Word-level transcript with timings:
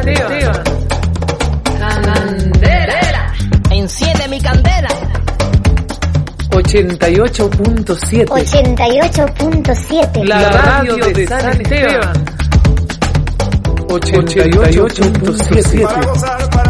Candela. 0.00 0.64
Enciende 3.70 4.28
mi 4.28 4.40
candela. 4.40 4.88
88.7. 6.50 8.24
88.7. 8.26 10.24
La, 10.24 10.40
La 10.40 10.50
radio 10.50 10.96
de, 10.96 11.26
San, 11.26 11.40
San 11.40 11.60
Esteban. 11.60 11.90
Esteban. 11.90 12.24
88.7. 13.88 15.84
88 15.84 16.69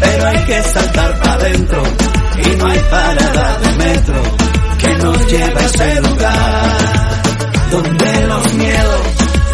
pero 0.00 0.26
hay 0.26 0.44
que 0.44 0.62
saltar 0.62 1.18
para 1.18 1.34
adentro 1.34 1.82
y 2.38 2.56
no 2.56 2.66
hay 2.66 2.78
parada 2.90 3.58
de 3.58 3.84
metro 3.84 4.22
que 4.78 4.94
nos 4.94 5.26
lleve 5.32 5.60
a 5.60 5.66
ese 5.66 6.00
lugar 6.00 7.24
donde 7.70 8.26
los 8.26 8.54
miedos 8.54 9.00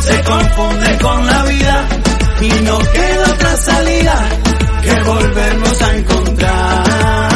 se 0.01 0.25
confunden 0.25 0.99
con 0.99 1.27
la 1.27 1.45
vida 1.45 1.89
y 2.41 2.49
no 2.65 2.79
queda 2.79 3.25
otra 3.35 3.57
salida 3.57 4.29
que 4.83 5.03
volvernos 5.03 5.83
a 5.83 5.97
encontrar 5.97 7.31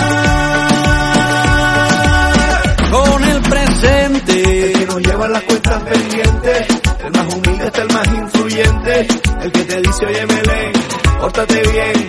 con 2.91 3.25
el 3.25 3.41
presente. 3.43 4.67
El 4.67 4.79
que 4.79 4.87
nos 4.87 5.01
lleva 5.01 5.29
las 5.29 5.43
cuentas 5.43 5.83
pendientes, 5.83 6.67
el 7.05 7.13
más 7.13 7.35
humilde 7.35 7.71
es 7.73 7.79
el 7.79 7.93
más 7.93 8.07
influyente, 8.09 9.07
el 9.43 9.53
que 9.53 9.65
te 9.65 9.81
dice 9.81 10.07
oye 10.07 10.27
Melén, 10.27 10.73
pórtate 11.21 11.63
bien, 11.71 12.09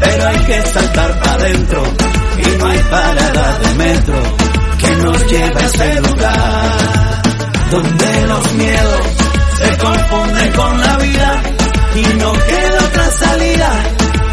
pero 0.00 0.28
hay 0.28 0.38
que 0.38 0.62
saltar 0.62 1.18
para 1.20 1.34
adentro 1.34 1.82
y 2.38 2.58
no 2.58 2.66
hay 2.66 2.78
parada 2.78 3.58
de 3.58 3.74
metro 3.74 4.22
que 4.78 4.90
nos 4.96 5.26
lleve 5.26 5.62
a 5.62 5.66
ese 5.66 6.00
lugar 6.00 7.22
donde 7.70 8.26
los 8.28 8.52
miedos 8.54 9.00
se 9.58 9.78
confunden 9.78 10.52
con 10.52 10.80
la 10.80 10.96
vida 10.98 11.42
y 11.96 12.02
no 12.18 12.32
queda 12.32 12.78
otra 12.88 13.10
salida 13.10 13.70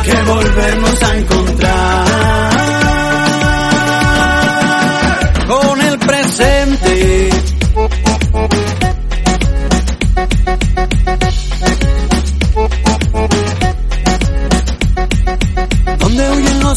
que 0.04 0.14
volvernos 0.24 1.04
a 1.04 1.18
encontrar 1.18 2.71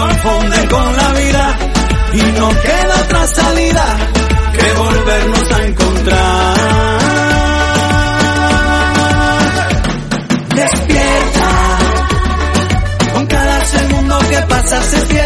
se 0.00 0.06
confunden 0.06 0.66
con 0.68 0.96
la 0.96 1.12
vida 1.12 1.58
y 2.12 2.22
no 2.38 2.48
queda 2.48 2.94
otra 3.04 3.26
salida 3.26 3.84
que 4.54 4.72
volvernos 4.72 5.52
a 5.52 5.64
encontrar. 5.66 6.54
Despierta, 10.54 11.50
con 13.12 13.26
cada 13.26 13.66
segundo 13.66 14.18
que 14.30 14.38
pasa 14.48 14.82
se 14.82 15.00
cierra 15.06 15.19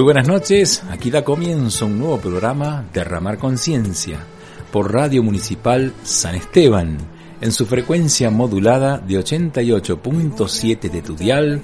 Muy 0.00 0.04
buenas 0.06 0.28
noches, 0.28 0.82
aquí 0.88 1.10
da 1.10 1.22
comienzo 1.22 1.84
un 1.84 1.98
nuevo 1.98 2.16
programa 2.16 2.86
Derramar 2.90 3.36
Conciencia 3.36 4.18
por 4.72 4.90
Radio 4.90 5.22
Municipal 5.22 5.92
San 6.04 6.36
Esteban 6.36 6.96
en 7.38 7.52
su 7.52 7.66
frecuencia 7.66 8.30
modulada 8.30 8.96
de 8.96 9.18
88.7 9.18 10.90
de 10.90 11.02
Tudial 11.02 11.60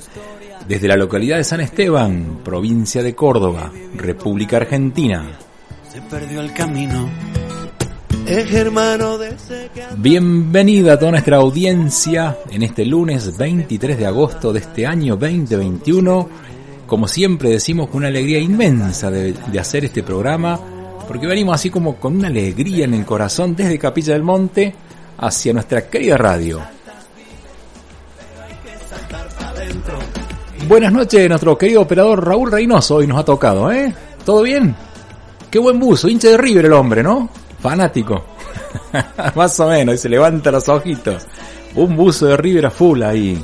desde 0.69 0.87
la 0.87 0.97
localidad 0.97 1.38
de 1.38 1.44
San 1.44 1.62
Esteban, 1.62 2.41
provincia 2.44 3.03
de 3.03 3.15
Córdoba, 3.15 3.73
República 3.94 4.59
Argentina. 4.59 5.38
Se 5.91 6.03
perdió 6.03 6.43
el 6.43 6.53
camino. 6.53 7.09
Bienvenida 9.97 10.93
a 10.93 10.99
toda 10.99 11.12
nuestra 11.12 11.38
audiencia 11.38 12.37
en 12.50 12.65
este 12.65 12.85
lunes 12.85 13.38
23 13.38 13.97
de 13.97 14.05
agosto 14.05 14.53
de 14.53 14.59
este 14.59 14.87
año 14.87 15.17
2021. 15.17 16.56
Como 16.87 17.09
siempre 17.09 17.50
decimos 17.50 17.88
con 17.88 17.99
una 17.99 18.09
alegría 18.09 18.38
inmensa 18.38 19.11
de, 19.11 19.33
de 19.33 19.59
hacer 19.59 19.85
este 19.85 20.03
programa, 20.03 20.59
porque 21.06 21.27
venimos 21.27 21.55
así 21.55 21.71
como 21.71 21.97
con 21.97 22.17
una 22.17 22.29
alegría 22.29 22.85
en 22.85 22.94
el 22.94 23.05
corazón 23.05 23.55
desde 23.56 23.79
Capilla 23.79 24.12
del 24.12 24.23
Monte 24.23 24.75
hacia 25.19 25.53
nuestra 25.53 25.88
querida 25.88 26.17
radio. 26.17 26.61
Buenas 30.69 30.93
noches, 30.93 31.29
nuestro 31.29 31.56
querido 31.56 31.83
operador 31.83 32.27
Raúl 32.27 32.50
Reynoso, 32.50 32.97
hoy 32.97 33.06
nos 33.06 33.21
ha 33.21 33.25
tocado, 33.25 33.71
¿eh? 33.71 33.94
¿Todo 34.25 34.43
bien? 34.43 34.75
Qué 35.49 35.61
buen 35.61 35.79
buzo, 35.79 36.09
hincha 36.09 36.29
de 36.31 36.37
River 36.37 36.65
el 36.65 36.73
hombre, 36.73 37.05
¿no? 37.05 37.29
Fanático. 37.61 38.25
Más 39.37 39.61
o 39.61 39.69
menos, 39.69 39.94
y 39.94 39.99
se 39.99 40.09
levanta 40.09 40.50
los 40.50 40.69
ojitos. 40.69 41.25
Un 41.77 41.94
buzo 41.94 42.27
de 42.27 42.37
River 42.37 42.67
a 42.67 42.71
full 42.71 43.03
ahí. 43.05 43.41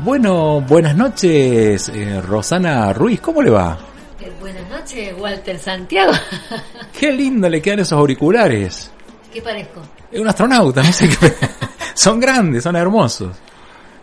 Bueno, 0.00 0.60
buenas 0.60 0.96
noches, 0.96 1.88
eh, 1.88 2.20
Rosana 2.20 2.92
Ruiz, 2.92 3.20
¿cómo 3.20 3.40
le 3.40 3.50
va? 3.50 3.78
Eh, 4.20 4.32
buenas 4.40 4.68
noches, 4.68 5.14
Walter 5.18 5.58
Santiago. 5.58 6.12
Qué 6.98 7.12
lindo 7.12 7.48
le 7.48 7.62
quedan 7.62 7.80
esos 7.80 7.98
auriculares. 7.98 8.90
¿Qué 9.32 9.40
parezco? 9.40 9.80
Es 10.10 10.20
un 10.20 10.28
astronauta, 10.28 10.82
no 10.82 10.92
sé 10.92 11.08
qué. 11.08 11.32
son 11.94 12.20
grandes, 12.20 12.64
son 12.64 12.76
hermosos. 12.76 13.36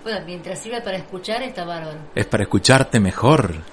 Bueno, 0.04 0.20
mientras 0.26 0.60
sirva 0.60 0.82
para 0.82 0.98
escuchar, 0.98 1.44
está 1.44 1.66
bárbaro. 1.66 2.00
Es 2.16 2.26
para 2.26 2.44
escucharte 2.44 3.00
mejor. 3.00 3.54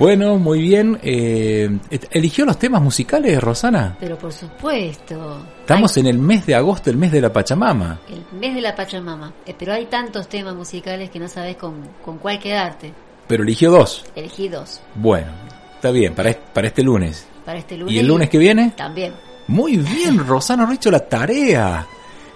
bueno, 0.00 0.38
muy 0.38 0.62
bien. 0.62 0.98
Eh, 1.02 1.70
¿Eligió 2.10 2.46
los 2.46 2.58
temas 2.58 2.80
musicales, 2.80 3.38
Rosana? 3.40 3.96
Pero 4.00 4.16
por 4.16 4.32
supuesto. 4.32 5.46
Estamos 5.60 5.94
en 5.98 6.06
el 6.06 6.18
mes 6.18 6.46
de 6.46 6.54
agosto, 6.54 6.88
el 6.88 6.96
mes 6.96 7.12
de 7.12 7.20
la 7.20 7.30
Pachamama. 7.30 8.00
El 8.08 8.24
mes 8.40 8.54
de 8.54 8.62
la 8.62 8.74
Pachamama. 8.74 9.32
Eh, 9.44 9.54
pero 9.56 9.74
hay 9.74 9.86
tantos 9.86 10.26
temas 10.26 10.54
musicales 10.54 11.10
que 11.10 11.18
no 11.18 11.28
sabes 11.28 11.56
con, 11.56 11.74
con 12.02 12.16
cuál 12.16 12.38
quedarte. 12.38 12.92
Pero 13.28 13.42
eligió 13.42 13.70
dos. 13.70 14.04
Elegí 14.16 14.48
dos. 14.48 14.80
Bueno, 14.94 15.28
está 15.74 15.90
bien, 15.90 16.14
para, 16.14 16.32
para 16.32 16.68
este 16.68 16.82
lunes. 16.82 17.28
Para 17.44 17.58
este 17.58 17.76
lunes. 17.76 17.94
¿Y 17.94 17.98
el 17.98 18.06
lunes 18.06 18.30
que 18.30 18.38
viene? 18.38 18.72
También. 18.74 19.12
Muy 19.48 19.76
bien, 19.76 20.18
Rosana 20.26 20.66
ha 20.68 20.74
hecho 20.74 20.90
la 20.90 21.06
tarea. 21.06 21.86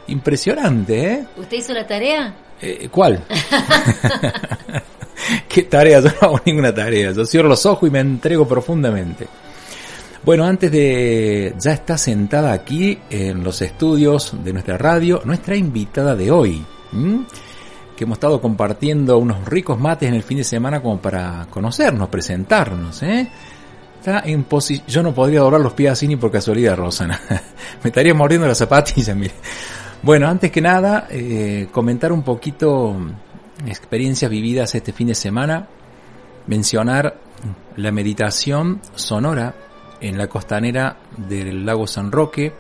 Impresionante, 0.09 1.13
¿eh? 1.13 1.25
¿Usted 1.39 1.57
hizo 1.57 1.73
la 1.73 1.87
tarea? 1.87 2.35
Eh, 2.61 2.89
¿Cuál? 2.91 3.25
¿Qué 5.49 5.63
tarea? 5.63 6.01
Yo 6.01 6.09
no 6.09 6.29
hago 6.29 6.41
ninguna 6.45 6.75
tarea. 6.75 7.13
Yo 7.13 7.25
cierro 7.25 7.49
los 7.49 7.65
ojos 7.67 7.89
y 7.89 7.93
me 7.93 8.01
entrego 8.01 8.47
profundamente. 8.47 9.27
Bueno, 10.25 10.45
antes 10.45 10.71
de... 10.73 11.55
Ya 11.59 11.73
está 11.73 11.99
sentada 11.99 12.53
aquí 12.53 12.99
en 13.11 13.45
los 13.45 13.61
estudios 13.61 14.33
de 14.43 14.53
nuestra 14.53 14.79
radio 14.79 15.21
nuestra 15.25 15.55
invitada 15.57 16.17
de 16.17 16.31
hoy. 16.31 16.65
Que 17.97 18.05
hemos 18.05 18.17
estado 18.17 18.41
compartiendo 18.41 19.19
unos 19.19 19.45
ricos 19.45 19.79
mates 19.79 20.09
en 20.09 20.15
el 20.15 20.23
fin 20.23 20.39
de 20.39 20.45
semana 20.45 20.81
como 20.81 20.99
para 20.99 21.47
conocernos, 21.51 22.09
presentarnos. 22.09 23.03
¿eh? 23.03 23.29
Está 23.99 24.23
en 24.25 24.45
posi 24.45 24.83
Yo 24.87 25.03
no 25.03 25.15
podría 25.15 25.41
doblar 25.41 25.61
los 25.61 25.75
pies 25.75 25.93
así 25.93 26.09
ni 26.09 26.17
por 26.17 26.31
casualidad, 26.31 26.77
Rosana. 26.77 27.21
me 27.83 27.89
estaría 27.89 28.15
mordiendo 28.15 28.47
las 28.47 28.59
zapatillas, 28.59 29.17
mire. 29.17 29.35
Bueno, 30.03 30.29
antes 30.29 30.51
que 30.51 30.61
nada, 30.61 31.07
eh, 31.11 31.69
comentar 31.71 32.13
un 32.13 32.23
poquito 32.23 32.97
experiencias 33.67 34.31
vividas 34.31 34.75
este 34.75 34.93
fin 34.93 35.09
de 35.09 35.15
semana, 35.15 35.69
mencionar 36.47 37.19
la 37.77 37.91
meditación 37.93 38.81
sonora 38.95 39.55
en 40.01 40.19
la 40.19 40.29
costanera 40.29 40.99
del 41.17 41.65
lago 41.65 41.87
San 41.87 42.13
Roque, 42.13 42.53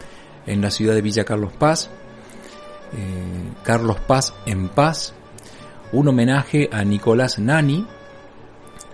en 0.46 0.61
la 0.61 0.70
ciudad 0.70 0.94
de 0.94 1.02
Villa 1.02 1.25
Carlos 1.25 1.52
Paz, 1.52 1.91
eh, 2.93 3.52
Carlos 3.62 3.99
Paz 4.00 4.35
en 4.46 4.69
paz, 4.69 5.14
un 5.93 6.08
homenaje 6.08 6.69
a 6.73 6.85
Nicolás 6.85 7.38
Nani, 7.38 7.87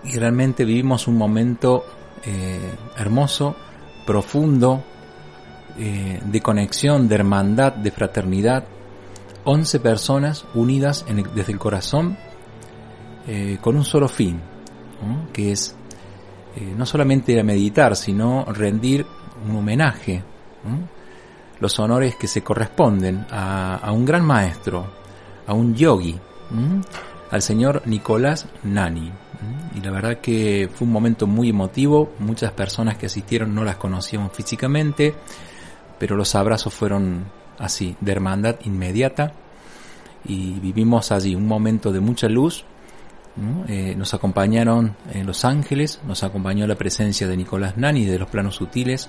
y 0.04 0.18
realmente 0.18 0.64
vivimos 0.64 1.06
un 1.06 1.16
momento 1.16 1.84
eh, 2.24 2.72
hermoso, 2.96 3.56
profundo, 4.06 4.82
eh, 5.78 6.20
de 6.24 6.40
conexión, 6.40 7.08
de 7.08 7.14
hermandad, 7.14 7.72
de 7.72 7.90
fraternidad, 7.90 8.64
11 9.44 9.80
personas 9.80 10.44
unidas 10.54 11.04
desde 11.34 11.52
el 11.52 11.58
corazón 11.58 12.16
eh, 13.26 13.58
con 13.60 13.76
un 13.76 13.84
solo 13.84 14.08
fin, 14.08 14.40
que 15.32 15.52
es 15.52 15.74
eh, 16.56 16.74
no 16.76 16.84
solamente 16.84 17.42
meditar, 17.42 17.96
sino 17.96 18.44
rendir 18.46 19.06
un 19.48 19.56
homenaje, 19.56 20.22
los 21.60 21.78
honores 21.78 22.16
que 22.16 22.26
se 22.26 22.42
corresponden 22.42 23.26
a, 23.30 23.90
un 23.92 24.04
gran 24.04 24.24
maestro, 24.24 24.86
a 25.46 25.54
un 25.54 25.74
yogi, 25.74 26.18
al 27.30 27.42
señor 27.42 27.82
Nicolás 27.86 28.46
Nani. 28.64 29.12
Y 29.74 29.80
la 29.80 29.90
verdad 29.90 30.18
que 30.18 30.68
fue 30.72 30.86
un 30.86 30.92
momento 30.92 31.26
muy 31.26 31.50
emotivo, 31.50 32.12
muchas 32.18 32.52
personas 32.52 32.96
que 32.96 33.06
asistieron 33.06 33.54
no 33.54 33.64
las 33.64 33.76
conocíamos 33.76 34.32
físicamente, 34.32 35.14
pero 35.98 36.16
los 36.16 36.34
abrazos 36.34 36.74
fueron 36.74 37.24
así, 37.60 37.96
de 38.00 38.12
hermandad 38.12 38.56
inmediata 38.64 39.34
y 40.24 40.58
vivimos 40.60 41.12
allí 41.12 41.34
un 41.34 41.46
momento 41.46 41.92
de 41.92 42.00
mucha 42.00 42.28
luz. 42.28 42.64
Eh, 43.68 43.94
nos 43.96 44.12
acompañaron 44.12 44.96
en 45.12 45.26
Los 45.26 45.44
Ángeles, 45.44 46.00
nos 46.06 46.24
acompañó 46.24 46.66
la 46.66 46.74
presencia 46.74 47.26
de 47.28 47.36
Nicolás 47.36 47.76
Nani 47.76 48.04
de 48.04 48.18
los 48.18 48.28
planos 48.28 48.56
sutiles 48.56 49.08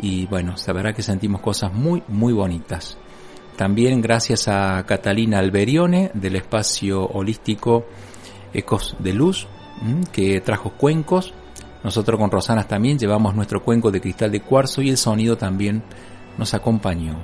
y 0.00 0.26
bueno, 0.26 0.54
verdad 0.72 0.94
que 0.94 1.02
sentimos 1.02 1.40
cosas 1.40 1.72
muy, 1.72 2.02
muy 2.08 2.32
bonitas. 2.32 2.96
También 3.56 4.00
gracias 4.00 4.48
a 4.48 4.84
Catalina 4.86 5.38
Alberione 5.38 6.10
del 6.14 6.36
espacio 6.36 7.04
holístico 7.04 7.86
Ecos 8.52 8.96
de 8.98 9.12
Luz, 9.12 9.46
que 10.12 10.40
trajo 10.40 10.70
cuencos. 10.70 11.34
Nosotros 11.82 12.18
con 12.18 12.30
Rosanas 12.30 12.66
también 12.66 12.98
llevamos 12.98 13.34
nuestro 13.34 13.62
cuenco 13.62 13.90
de 13.90 14.00
cristal 14.00 14.32
de 14.32 14.40
cuarzo 14.40 14.80
y 14.80 14.90
el 14.90 14.96
sonido 14.96 15.36
también 15.36 15.82
nos 16.38 16.54
acompañó. 16.54 17.16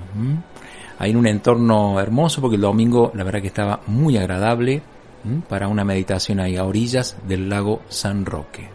Ahí 0.99 1.11
en 1.11 1.17
un 1.17 1.27
entorno 1.27 1.99
hermoso 2.01 2.41
porque 2.41 2.57
el 2.57 2.62
domingo 2.62 3.11
la 3.15 3.25
verdad 3.25 3.41
que 3.41 3.49
estaba 3.49 3.81
muy 3.87 4.17
agradable 4.17 4.83
para 5.49 5.69
una 5.69 5.85
meditación 5.85 6.41
ahí 6.41 6.57
a 6.57 6.65
orillas 6.65 7.17
del 7.27 7.49
lago 7.49 7.83
San 7.89 8.27
Roque. 8.27 8.69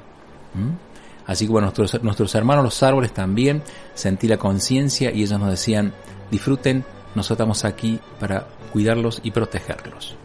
Así 1.28 1.46
que 1.46 1.52
bueno, 1.52 1.66
nuestros, 1.68 2.04
nuestros 2.04 2.36
hermanos 2.36 2.64
los 2.64 2.84
árboles 2.84 3.14
también 3.14 3.64
sentí 3.94 4.28
la 4.28 4.38
conciencia 4.38 5.12
y 5.12 5.24
ellos 5.24 5.40
nos 5.40 5.50
decían 5.50 5.94
disfruten, 6.32 6.84
nosotros 7.16 7.38
estamos 7.38 7.66
aquí 7.66 8.00
para 8.20 8.48
cuidarlos 8.72 9.22
y 9.24 9.32
protegerlos. 9.32 10.16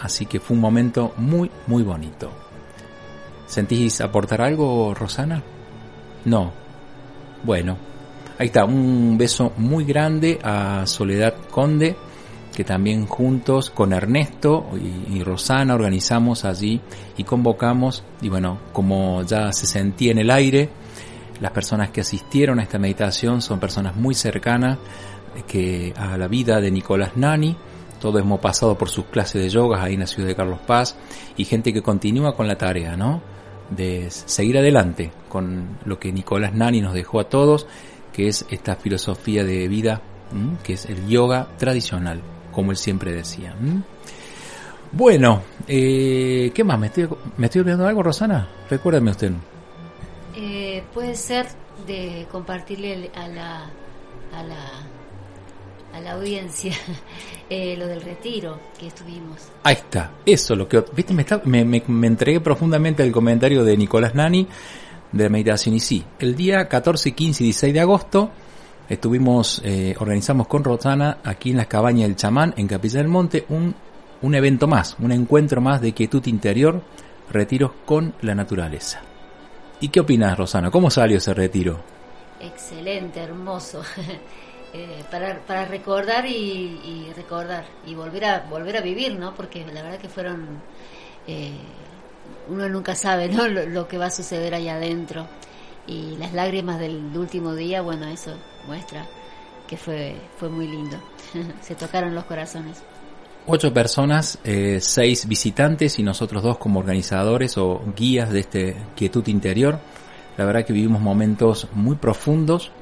Así 0.00 0.24
que 0.24 0.40
fue 0.40 0.54
un 0.54 0.60
momento 0.62 1.12
muy, 1.18 1.50
muy 1.66 1.82
bonito. 1.82 2.30
¿Sentís 3.46 4.00
aportar 4.00 4.40
algo, 4.40 4.94
Rosana? 4.94 5.42
No. 6.24 6.52
Bueno, 7.44 7.76
ahí 8.38 8.46
está, 8.46 8.64
un 8.64 9.16
beso 9.18 9.52
muy 9.56 9.84
grande 9.84 10.38
a 10.42 10.86
Soledad 10.86 11.34
Conde, 11.50 11.96
que 12.54 12.64
también 12.64 13.06
juntos 13.06 13.70
con 13.70 13.92
Ernesto 13.92 14.66
y, 15.12 15.22
Rosana 15.22 15.74
organizamos 15.74 16.44
allí 16.44 16.80
y 17.16 17.24
convocamos, 17.24 18.02
y 18.22 18.28
bueno, 18.28 18.58
como 18.72 19.22
ya 19.24 19.52
se 19.52 19.66
sentía 19.66 20.12
en 20.12 20.18
el 20.18 20.30
aire, 20.30 20.70
las 21.40 21.52
personas 21.52 21.90
que 21.90 22.00
asistieron 22.00 22.58
a 22.58 22.62
esta 22.62 22.78
meditación 22.78 23.42
son 23.42 23.60
personas 23.60 23.94
muy 23.94 24.14
cercanas 24.14 24.78
que 25.46 25.92
a 25.96 26.16
la 26.16 26.28
vida 26.28 26.60
de 26.60 26.70
Nicolás 26.70 27.16
Nani, 27.16 27.54
todos 28.00 28.22
hemos 28.22 28.40
pasado 28.40 28.76
por 28.78 28.88
sus 28.88 29.06
clases 29.06 29.42
de 29.42 29.50
yoga 29.50 29.82
ahí 29.82 29.94
en 29.94 30.00
la 30.00 30.06
ciudad 30.06 30.28
de 30.28 30.34
Carlos 30.34 30.60
Paz 30.66 30.96
y 31.36 31.44
gente 31.44 31.72
que 31.72 31.82
continúa 31.82 32.34
con 32.34 32.46
la 32.46 32.56
tarea, 32.56 32.96
¿no? 32.96 33.20
De 33.68 34.10
seguir 34.10 34.56
adelante 34.56 35.12
con 35.28 35.78
lo 35.84 35.98
que 35.98 36.12
Nicolás 36.12 36.54
Nani 36.54 36.80
nos 36.80 36.94
dejó 36.94 37.20
a 37.20 37.28
todos, 37.28 37.66
que 38.16 38.28
es 38.28 38.46
esta 38.48 38.76
filosofía 38.76 39.44
de 39.44 39.68
vida, 39.68 40.00
¿m? 40.32 40.56
que 40.64 40.72
es 40.72 40.86
el 40.86 41.06
yoga 41.06 41.48
tradicional, 41.58 42.22
como 42.50 42.70
él 42.70 42.78
siempre 42.78 43.12
decía. 43.12 43.54
¿m? 43.60 43.82
Bueno, 44.90 45.42
eh, 45.68 46.50
¿qué 46.54 46.64
más? 46.64 46.78
¿Me 46.78 46.86
estoy, 46.86 47.10
¿Me 47.36 47.46
estoy 47.46 47.60
olvidando 47.60 47.86
algo, 47.86 48.02
Rosana? 48.02 48.48
Recuérdame 48.70 49.10
usted. 49.10 49.32
Eh, 50.34 50.82
puede 50.94 51.14
ser 51.14 51.46
de 51.86 52.26
compartirle 52.32 53.10
a 53.14 53.28
la, 53.28 53.64
a 54.32 54.42
la 54.42 54.86
a 55.92 56.00
la 56.00 56.12
audiencia 56.12 56.74
eh, 57.50 57.76
lo 57.76 57.86
del 57.86 58.00
retiro 58.00 58.58
que 58.78 58.86
estuvimos. 58.88 59.48
Ahí 59.62 59.74
está, 59.74 60.12
eso 60.24 60.54
lo 60.54 60.68
que 60.68 60.84
viste 60.94 61.14
me, 61.14 61.22
está, 61.22 61.40
me, 61.44 61.64
me, 61.64 61.82
me, 61.86 62.06
entregué 62.06 62.40
profundamente 62.40 63.02
al 63.02 63.12
comentario 63.12 63.64
de 63.64 63.76
Nicolás 63.76 64.14
Nani 64.14 64.46
de 65.24 65.30
meditación 65.30 65.74
y 65.74 65.80
sí, 65.80 66.04
el 66.18 66.36
día 66.36 66.68
14, 66.68 67.12
15 67.12 67.42
y 67.42 67.46
16 67.46 67.74
de 67.74 67.80
agosto 67.80 68.30
estuvimos 68.88 69.60
eh, 69.64 69.94
organizamos 69.98 70.46
con 70.46 70.62
Rosana 70.62 71.18
aquí 71.24 71.50
en 71.50 71.56
las 71.56 71.66
cabañas 71.66 72.08
del 72.08 72.16
chamán 72.16 72.54
en 72.56 72.68
Capilla 72.68 72.98
del 72.98 73.08
Monte 73.08 73.44
un 73.48 73.74
un 74.22 74.34
evento 74.34 74.66
más, 74.66 74.96
un 74.98 75.12
encuentro 75.12 75.60
más 75.60 75.80
de 75.80 75.92
quietud 75.92 76.24
interior, 76.26 76.82
retiros 77.30 77.72
con 77.84 78.14
la 78.22 78.34
naturaleza. 78.34 79.00
¿Y 79.80 79.88
qué 79.88 80.00
opinas, 80.00 80.38
Rosana? 80.38 80.70
¿Cómo 80.70 80.90
salió 80.90 81.18
ese 81.18 81.34
retiro? 81.34 81.80
Excelente, 82.40 83.20
hermoso. 83.20 83.82
Eh, 84.72 85.04
para, 85.10 85.38
para 85.46 85.64
recordar 85.64 86.26
y, 86.26 86.32
y 86.34 87.12
recordar 87.16 87.64
y 87.86 87.94
volver 87.94 88.24
a 88.26 88.40
volver 88.40 88.76
a 88.76 88.82
vivir, 88.82 89.16
¿no? 89.16 89.34
Porque 89.34 89.64
la 89.64 89.80
verdad 89.82 89.98
que 89.98 90.08
fueron 90.08 90.60
eh, 91.26 91.52
uno 92.48 92.68
nunca 92.68 92.94
sabe, 92.94 93.28
lo 93.28 93.88
que 93.88 93.98
va 93.98 94.06
a 94.06 94.10
suceder 94.10 94.54
allá 94.54 94.76
adentro 94.76 95.26
y 95.86 96.16
las 96.18 96.32
lágrimas 96.32 96.78
del 96.78 97.16
último 97.16 97.54
día, 97.54 97.80
bueno, 97.80 98.06
eso 98.06 98.32
muestra 98.66 99.06
que 99.66 99.76
fue 99.76 100.16
fue 100.38 100.48
muy 100.48 100.66
lindo. 100.66 100.96
Se 101.60 101.74
tocaron 101.74 102.14
los 102.14 102.24
corazones. 102.24 102.82
Ocho 103.46 103.72
personas, 103.72 104.38
eh, 104.44 104.78
seis 104.80 105.28
visitantes 105.28 105.98
y 105.98 106.02
nosotros 106.02 106.42
dos 106.42 106.58
como 106.58 106.80
organizadores 106.80 107.56
o 107.58 107.80
guías 107.96 108.30
de 108.30 108.40
este 108.40 108.76
quietud 108.96 109.26
interior. 109.28 109.78
La 110.36 110.44
verdad 110.44 110.64
que 110.64 110.72
vivimos 110.72 111.00
momentos 111.00 111.68
muy 111.72 111.96
profundos. 111.96 112.72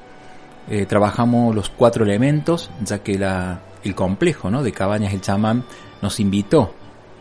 Eh, 0.67 0.87
trabajamos 0.87 1.53
los 1.53 1.69
cuatro 1.69 2.03
elementos, 2.03 2.71
ya 2.83 3.03
que 3.03 3.19
la, 3.19 3.61
el 3.83 3.93
complejo 3.93 4.49
¿no? 4.49 4.63
de 4.63 4.71
Cabañas 4.71 5.13
El 5.13 5.21
Chamán 5.21 5.63
nos 6.01 6.19
invitó, 6.19 6.73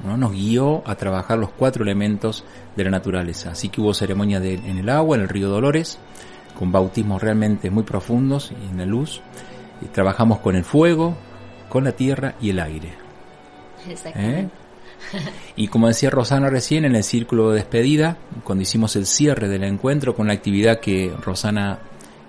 ¿no? 0.04 0.16
nos 0.16 0.32
guió 0.32 0.82
a 0.86 0.94
trabajar 0.94 1.38
los 1.38 1.50
cuatro 1.50 1.82
elementos 1.82 2.44
de 2.76 2.84
la 2.84 2.90
naturaleza. 2.90 3.50
Así 3.50 3.68
que 3.68 3.80
hubo 3.80 3.94
ceremonia 3.94 4.40
de, 4.40 4.54
en 4.54 4.78
el 4.78 4.88
agua, 4.88 5.16
en 5.16 5.22
el 5.22 5.28
río 5.28 5.48
Dolores, 5.48 5.98
con 6.58 6.72
bautismos 6.72 7.22
realmente 7.22 7.70
muy 7.70 7.82
profundos 7.82 8.52
y 8.52 8.70
en 8.70 8.78
la 8.78 8.86
luz. 8.86 9.20
Y 9.82 9.86
trabajamos 9.86 10.38
con 10.38 10.56
el 10.56 10.64
fuego, 10.64 11.16
con 11.68 11.84
la 11.84 11.92
tierra 11.92 12.34
y 12.40 12.50
el 12.50 12.60
aire. 12.60 12.92
Exactamente. 13.88 14.54
¿Eh? 14.54 14.64
Y 15.56 15.68
como 15.68 15.88
decía 15.88 16.10
Rosana 16.10 16.48
recién, 16.50 16.84
en 16.84 16.96
el 16.96 17.04
círculo 17.04 17.50
de 17.50 17.56
despedida, 17.56 18.16
cuando 18.42 18.62
hicimos 18.62 18.96
el 18.96 19.06
cierre 19.06 19.48
del 19.48 19.64
encuentro 19.64 20.14
con 20.14 20.26
la 20.26 20.32
actividad 20.32 20.80
que 20.80 21.12
Rosana 21.20 21.78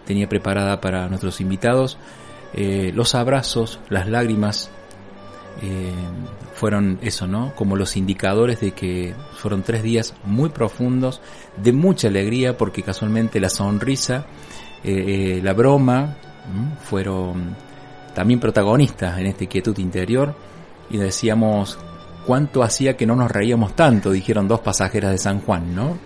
tenía 0.06 0.30
preparada 0.30 0.82
para 0.82 1.08
nuestros 1.08 1.42
invitados, 1.42 1.98
eh, 2.54 2.92
los 2.94 3.16
abrazos, 3.16 3.80
las 3.90 4.08
lágrimas, 4.08 4.70
eh, 5.62 5.94
fueron 6.54 7.00
eso, 7.02 7.28
¿no? 7.28 7.54
Como 7.56 7.76
los 7.76 7.98
indicadores 7.98 8.60
de 8.60 8.72
que 8.72 9.14
fueron 9.34 9.64
tres 9.64 9.84
días 9.84 10.14
muy 10.24 10.50
profundos, 10.50 11.22
de 11.58 11.74
mucha 11.74 12.08
alegría, 12.08 12.58
porque 12.58 12.84
casualmente 12.84 13.40
la 13.40 13.50
sonrisa, 13.50 14.26
eh, 14.84 15.40
la 15.44 15.54
broma, 15.54 16.18
fueron 16.84 17.56
también 18.14 18.40
protagonistas 18.40 19.18
en 19.20 19.28
esta 19.28 19.46
quietud 19.46 19.78
interior 19.80 20.36
y 20.90 20.98
decíamos 20.98 21.78
cuánto 22.26 22.64
hacía 22.64 22.96
que 22.96 23.06
no 23.06 23.16
nos 23.16 23.32
reíamos 23.32 23.76
tanto, 23.76 24.12
dijeron 24.12 24.48
dos 24.48 24.62
pasajeras 24.62 25.12
de 25.12 25.18
San 25.18 25.42
Juan, 25.42 25.76
¿no? 25.76 25.98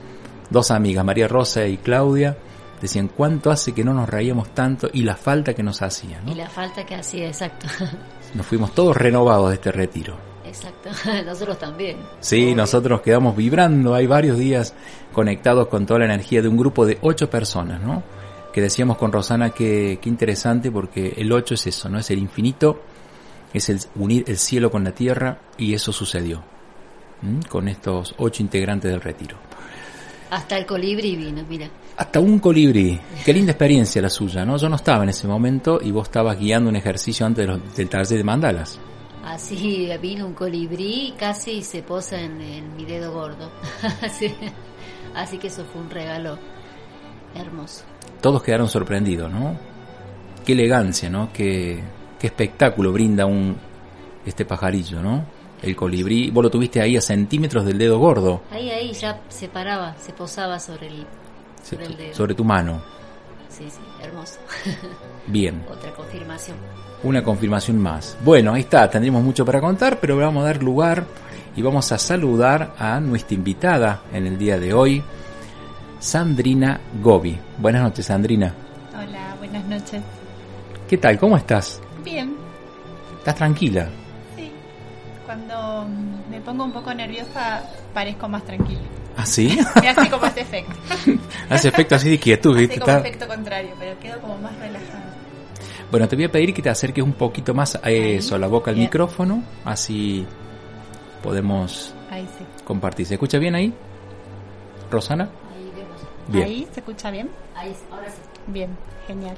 Dos 0.49 0.71
amigas, 0.71 1.05
María 1.05 1.27
Rosa 1.27 1.67
y 1.67 1.77
Claudia, 1.77 2.37
decían 2.81 3.09
cuánto 3.09 3.51
hace 3.51 3.73
que 3.73 3.83
no 3.83 3.93
nos 3.93 4.09
reíamos 4.09 4.49
tanto 4.53 4.89
y 4.93 5.03
la 5.03 5.15
falta 5.15 5.53
que 5.53 5.63
nos 5.63 5.81
hacía, 5.81 6.21
¿no? 6.21 6.31
Y 6.31 6.35
la 6.35 6.49
falta 6.49 6.85
que 6.85 6.95
hacía, 6.95 7.27
exacto. 7.27 7.67
Nos 8.35 8.45
fuimos 8.45 8.75
todos 8.75 8.95
renovados 8.95 9.49
de 9.49 9.55
este 9.55 9.71
retiro. 9.71 10.15
Exacto. 10.45 10.89
Nosotros 11.25 11.57
también. 11.57 11.97
Sí, 12.19 12.43
Obvio. 12.45 12.55
nosotros 12.57 13.01
quedamos 13.01 13.35
vibrando, 13.35 13.93
hay 13.95 14.05
varios 14.07 14.37
días 14.37 14.73
conectados 15.13 15.67
con 15.67 15.85
toda 15.85 15.99
la 15.99 16.05
energía 16.05 16.41
de 16.41 16.47
un 16.47 16.57
grupo 16.57 16.85
de 16.85 16.97
ocho 17.01 17.29
personas, 17.29 17.81
¿no? 17.81 18.03
Que 18.53 18.61
decíamos 18.61 18.97
con 18.97 19.11
Rosana 19.11 19.49
que, 19.51 19.99
que 20.01 20.09
interesante 20.09 20.71
porque 20.71 21.13
el 21.17 21.31
ocho 21.31 21.55
es 21.55 21.67
eso, 21.67 21.89
¿no? 21.89 21.99
Es 21.99 22.09
el 22.11 22.19
infinito, 22.19 22.81
es 23.53 23.69
el 23.69 23.79
unir 23.95 24.23
el 24.27 24.37
cielo 24.37 24.69
con 24.71 24.83
la 24.83 24.91
tierra 24.91 25.39
y 25.57 25.73
eso 25.73 25.91
sucedió 25.91 26.43
¿m? 27.23 27.39
con 27.47 27.67
estos 27.67 28.15
ocho 28.17 28.41
integrantes 28.43 28.91
del 28.91 29.01
retiro. 29.01 29.37
Hasta 30.31 30.57
el 30.57 30.65
colibrí 30.65 31.15
vino, 31.15 31.43
mira. 31.49 31.67
Hasta 31.99 32.21
un 32.21 32.39
colibrí, 32.39 32.97
qué 33.25 33.33
linda 33.33 33.51
experiencia 33.51 34.01
la 34.01 34.09
suya, 34.09 34.45
¿no? 34.45 34.55
Yo 34.55 34.69
no 34.69 34.77
estaba 34.77 35.03
en 35.03 35.09
ese 35.09 35.27
momento 35.27 35.79
y 35.83 35.91
vos 35.91 36.07
estabas 36.07 36.39
guiando 36.39 36.69
un 36.69 36.77
ejercicio 36.77 37.25
antes 37.25 37.45
de 37.45 37.51
los- 37.53 37.75
del 37.75 37.89
taller 37.89 38.17
de 38.17 38.23
mandalas. 38.23 38.79
Así 39.25 39.89
vino 40.01 40.25
un 40.25 40.33
colibrí 40.33 41.09
y 41.09 41.11
casi 41.11 41.61
se 41.61 41.83
posa 41.83 42.17
en, 42.21 42.39
en 42.39 42.75
mi 42.77 42.85
dedo 42.85 43.11
gordo. 43.11 43.51
Así, 44.01 44.33
así 45.13 45.37
que 45.37 45.47
eso 45.47 45.65
fue 45.65 45.81
un 45.81 45.89
regalo 45.89 46.39
hermoso. 47.35 47.83
Todos 48.21 48.41
quedaron 48.43 48.69
sorprendidos, 48.69 49.29
¿no? 49.29 49.57
Qué 50.45 50.53
elegancia, 50.53 51.09
¿no? 51.09 51.31
Qué, 51.33 51.83
qué 52.17 52.27
espectáculo 52.27 52.93
brinda 52.93 53.25
un 53.25 53.57
este 54.25 54.45
pajarillo, 54.45 55.01
¿no? 55.01 55.25
El 55.61 55.75
colibrí, 55.75 56.31
vos 56.31 56.45
lo 56.45 56.49
tuviste 56.49 56.79
ahí 56.81 56.95
a 56.95 57.01
centímetros 57.01 57.65
del 57.65 57.77
dedo 57.77 57.99
gordo, 57.99 58.41
Ahí, 58.51 58.69
ahí 58.69 58.93
ya 58.93 59.19
se 59.27 59.49
paraba, 59.49 59.95
se 59.97 60.13
posaba 60.13 60.57
sobre 60.59 60.87
el, 60.87 61.05
sobre 61.63 61.85
el 61.85 61.97
dedo. 61.97 62.13
sobre 62.15 62.33
tu 62.35 62.43
mano. 62.43 62.81
Sí, 63.49 63.65
sí, 63.69 63.79
hermoso. 64.01 64.39
Bien, 65.27 65.63
Otra 65.69 65.91
confirmación. 65.91 66.57
una 67.03 67.23
confirmación 67.23 67.77
más. 67.79 68.17
Bueno, 68.23 68.53
ahí 68.53 68.61
está, 68.61 68.89
tendríamos 68.89 69.23
mucho 69.23 69.45
para 69.45 69.59
contar, 69.61 69.99
pero 69.99 70.17
vamos 70.17 70.43
a 70.43 70.47
dar 70.47 70.63
lugar 70.63 71.03
y 71.55 71.61
vamos 71.61 71.91
a 71.91 71.97
saludar 71.97 72.73
a 72.77 72.99
nuestra 72.99 73.35
invitada 73.35 74.01
en 74.13 74.27
el 74.27 74.37
día 74.37 74.57
de 74.59 74.73
hoy, 74.73 75.03
Sandrina 75.99 76.79
Gobi. 77.01 77.37
Buenas 77.57 77.81
noches, 77.83 78.05
Sandrina. 78.05 78.53
Hola, 78.93 79.35
buenas 79.39 79.65
noches. 79.65 80.01
¿Qué 80.87 80.97
tal? 80.97 81.19
¿Cómo 81.19 81.35
estás? 81.37 81.81
Bien, 82.03 82.35
¿Estás 83.19 83.35
tranquila? 83.35 83.89
sí. 84.37 84.51
Cuando 85.25 85.85
me 86.31 86.39
pongo 86.41 86.63
un 86.63 86.71
poco 86.71 86.93
nerviosa, 86.93 87.61
parezco 87.93 88.27
más 88.29 88.43
tranquila. 88.45 88.79
¿Ah, 89.21 89.25
sí? 89.25 89.59
Me 89.81 89.89
hace 89.89 90.09
como 90.09 90.25
ese 90.27 90.41
efecto. 90.41 90.73
Hace 91.49 91.67
efecto 91.67 91.95
así 91.95 92.09
de 92.09 92.17
quietud, 92.19 92.51
Hace 92.55 92.59
¿viste? 92.67 92.79
como 92.79 92.91
Está- 92.97 93.07
efecto 93.07 93.27
contrario, 93.27 93.71
pero 93.77 93.99
quedo 93.99 94.19
como 94.21 94.37
más 94.37 94.55
relajada. 94.59 95.13
Bueno, 95.91 96.07
te 96.07 96.15
voy 96.15 96.25
a 96.25 96.31
pedir 96.31 96.53
que 96.53 96.61
te 96.61 96.69
acerques 96.69 97.03
un 97.03 97.13
poquito 97.13 97.53
más 97.53 97.75
a 97.83 97.89
eso, 97.89 98.35
a 98.35 98.39
la 98.39 98.47
boca 98.47 98.69
al 98.71 98.75
Bien. 98.75 98.85
micrófono, 98.87 99.43
así 99.65 100.25
podemos 101.21 101.93
Ahí 102.09 102.27
sí. 102.37 102.45
compartir. 102.63 103.05
¿Se 103.07 103.15
escucha 103.15 103.39
bien 103.39 103.55
ahí? 103.55 103.73
¿Rosana? 104.89 105.25
Ahí 105.25 105.71
vemos. 105.75 106.01
Bien. 106.27 106.45
Ahí 106.45 106.67
se 106.71 106.79
escucha 106.79 107.11
bien. 107.11 107.29
Ahí, 107.55 107.75
ahora 107.91 108.09
sí. 108.09 108.21
Bien, 108.47 108.69
genial. 109.07 109.35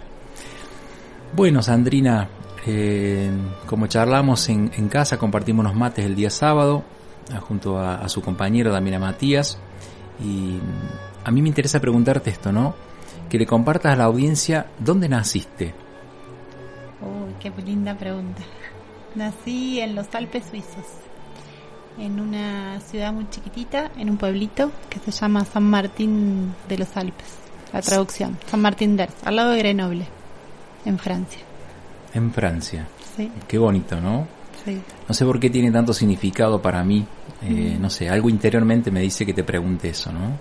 Bueno, 1.33 1.61
Sandrina, 1.63 2.27
eh, 2.67 3.31
como 3.65 3.88
charlamos 3.88 4.47
en, 4.50 4.71
en 4.75 4.89
casa, 4.89 5.17
compartimos 5.17 5.65
unos 5.65 5.75
mates 5.75 6.05
el 6.05 6.15
día 6.15 6.29
sábado, 6.29 6.83
ah, 7.33 7.39
junto 7.39 7.79
a, 7.79 7.95
a 7.95 8.09
su 8.09 8.21
compañero 8.21 8.71
Damiana 8.71 9.00
Matías, 9.00 9.57
y 10.24 10.60
a 11.24 11.32
mí 11.32 11.42
me 11.42 11.50
interesa 11.50 11.80
preguntarte 11.80 12.30
esto, 12.30 12.51
¿no? 12.51 12.75
Que 13.30 13.38
le 13.38 13.46
compartas 13.46 13.94
a 13.94 13.96
la 13.96 14.06
audiencia 14.06 14.68
dónde 14.80 15.08
naciste. 15.10 15.74
Uy, 17.01 17.34
qué 17.40 17.51
linda 17.63 17.96
pregunta. 17.96 18.42
Nací 19.16 19.80
en 19.80 19.96
los 19.96 20.13
Alpes 20.16 20.46
suizos, 20.50 20.86
en 21.98 22.20
una 22.20 22.80
ciudad 22.80 23.12
muy 23.12 23.30
chiquitita, 23.30 23.92
en 23.98 24.10
un 24.10 24.18
pueblito 24.18 24.72
que 24.90 25.00
se 25.00 25.12
llama 25.12 25.44
San 25.46 25.63
Martín 25.63 26.54
de 26.70 26.78
los 26.78 26.96
Alpes. 26.96 27.28
La 27.74 27.82
traducción, 27.82 28.38
San 28.48 28.62
Martín 28.62 28.98
d'Ers, 28.98 29.13
al 29.24 29.36
lado 29.38 29.51
de 29.51 29.60
Grenoble, 29.60 30.06
en 30.86 30.98
Francia. 31.00 31.40
En 32.13 32.32
Francia. 32.34 32.88
Sí, 33.16 33.32
Qué 33.48 33.58
bonito, 33.58 34.00
¿no? 34.00 34.28
sí. 34.66 34.82
No 35.08 35.13
sé 35.13 35.25
por 35.25 35.40
qué 35.40 35.50
tiene 35.50 35.72
tanto 35.72 35.94
significado 35.94 36.62
para 36.62 36.84
mí. 36.84 37.06
Eh, 37.43 37.75
Mm. 37.77 37.81
No 37.81 37.89
sé, 37.89 38.10
algo 38.10 38.29
interiormente 38.29 38.91
me 38.91 39.01
dice 39.01 39.25
que 39.25 39.33
te 39.33 39.43
pregunte 39.43 39.89
eso, 39.89 40.12
¿no? 40.12 40.38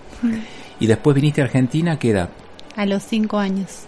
Y 0.79 0.87
después 0.87 1.15
viniste 1.15 1.41
a 1.41 1.45
Argentina, 1.45 1.93
¿a 1.93 1.99
qué 1.99 2.11
edad? 2.11 2.31
A 2.77 2.87
los 2.87 3.03
cinco 3.03 3.39
años. 3.39 3.85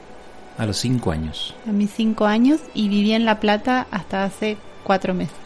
A 0.59 0.66
los 0.66 0.76
cinco 0.76 1.11
años. 1.11 1.54
A 1.69 1.73
mis 1.73 1.90
cinco 1.90 2.26
años 2.26 2.61
y 2.75 2.88
viví 2.88 3.12
en 3.12 3.25
La 3.25 3.40
Plata 3.40 3.87
hasta 3.90 4.25
hace 4.25 4.57
cuatro 4.83 5.14
meses. 5.14 5.37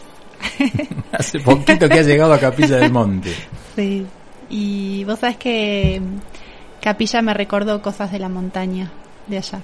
Hace 1.12 1.40
poquito 1.40 1.88
que 1.88 2.00
has 2.00 2.06
llegado 2.06 2.34
a 2.34 2.38
Capilla 2.38 2.76
del 2.76 2.92
Monte. 2.92 3.32
Sí. 3.74 4.06
Y 4.50 5.02
vos 5.04 5.18
sabés 5.18 5.38
que 5.38 6.00
mm, 6.00 6.82
Capilla 6.82 7.22
me 7.22 7.32
recordó 7.32 7.80
cosas 7.80 8.12
de 8.12 8.18
la 8.18 8.28
montaña 8.28 8.90
de 9.26 9.38
allá. 9.38 9.60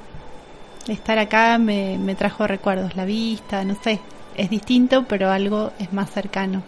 Estar 0.89 1.19
acá 1.19 1.59
me, 1.59 1.99
me 1.99 2.15
trajo 2.15 2.47
recuerdos, 2.47 2.97
la 2.97 3.05
vista, 3.05 3.65
no 3.65 3.77
sé. 3.85 4.01
Es 4.35 4.49
distinto, 4.49 5.05
pero 5.07 5.31
algo 5.31 5.73
es 5.79 5.93
más 5.93 6.11
cercano 6.11 6.63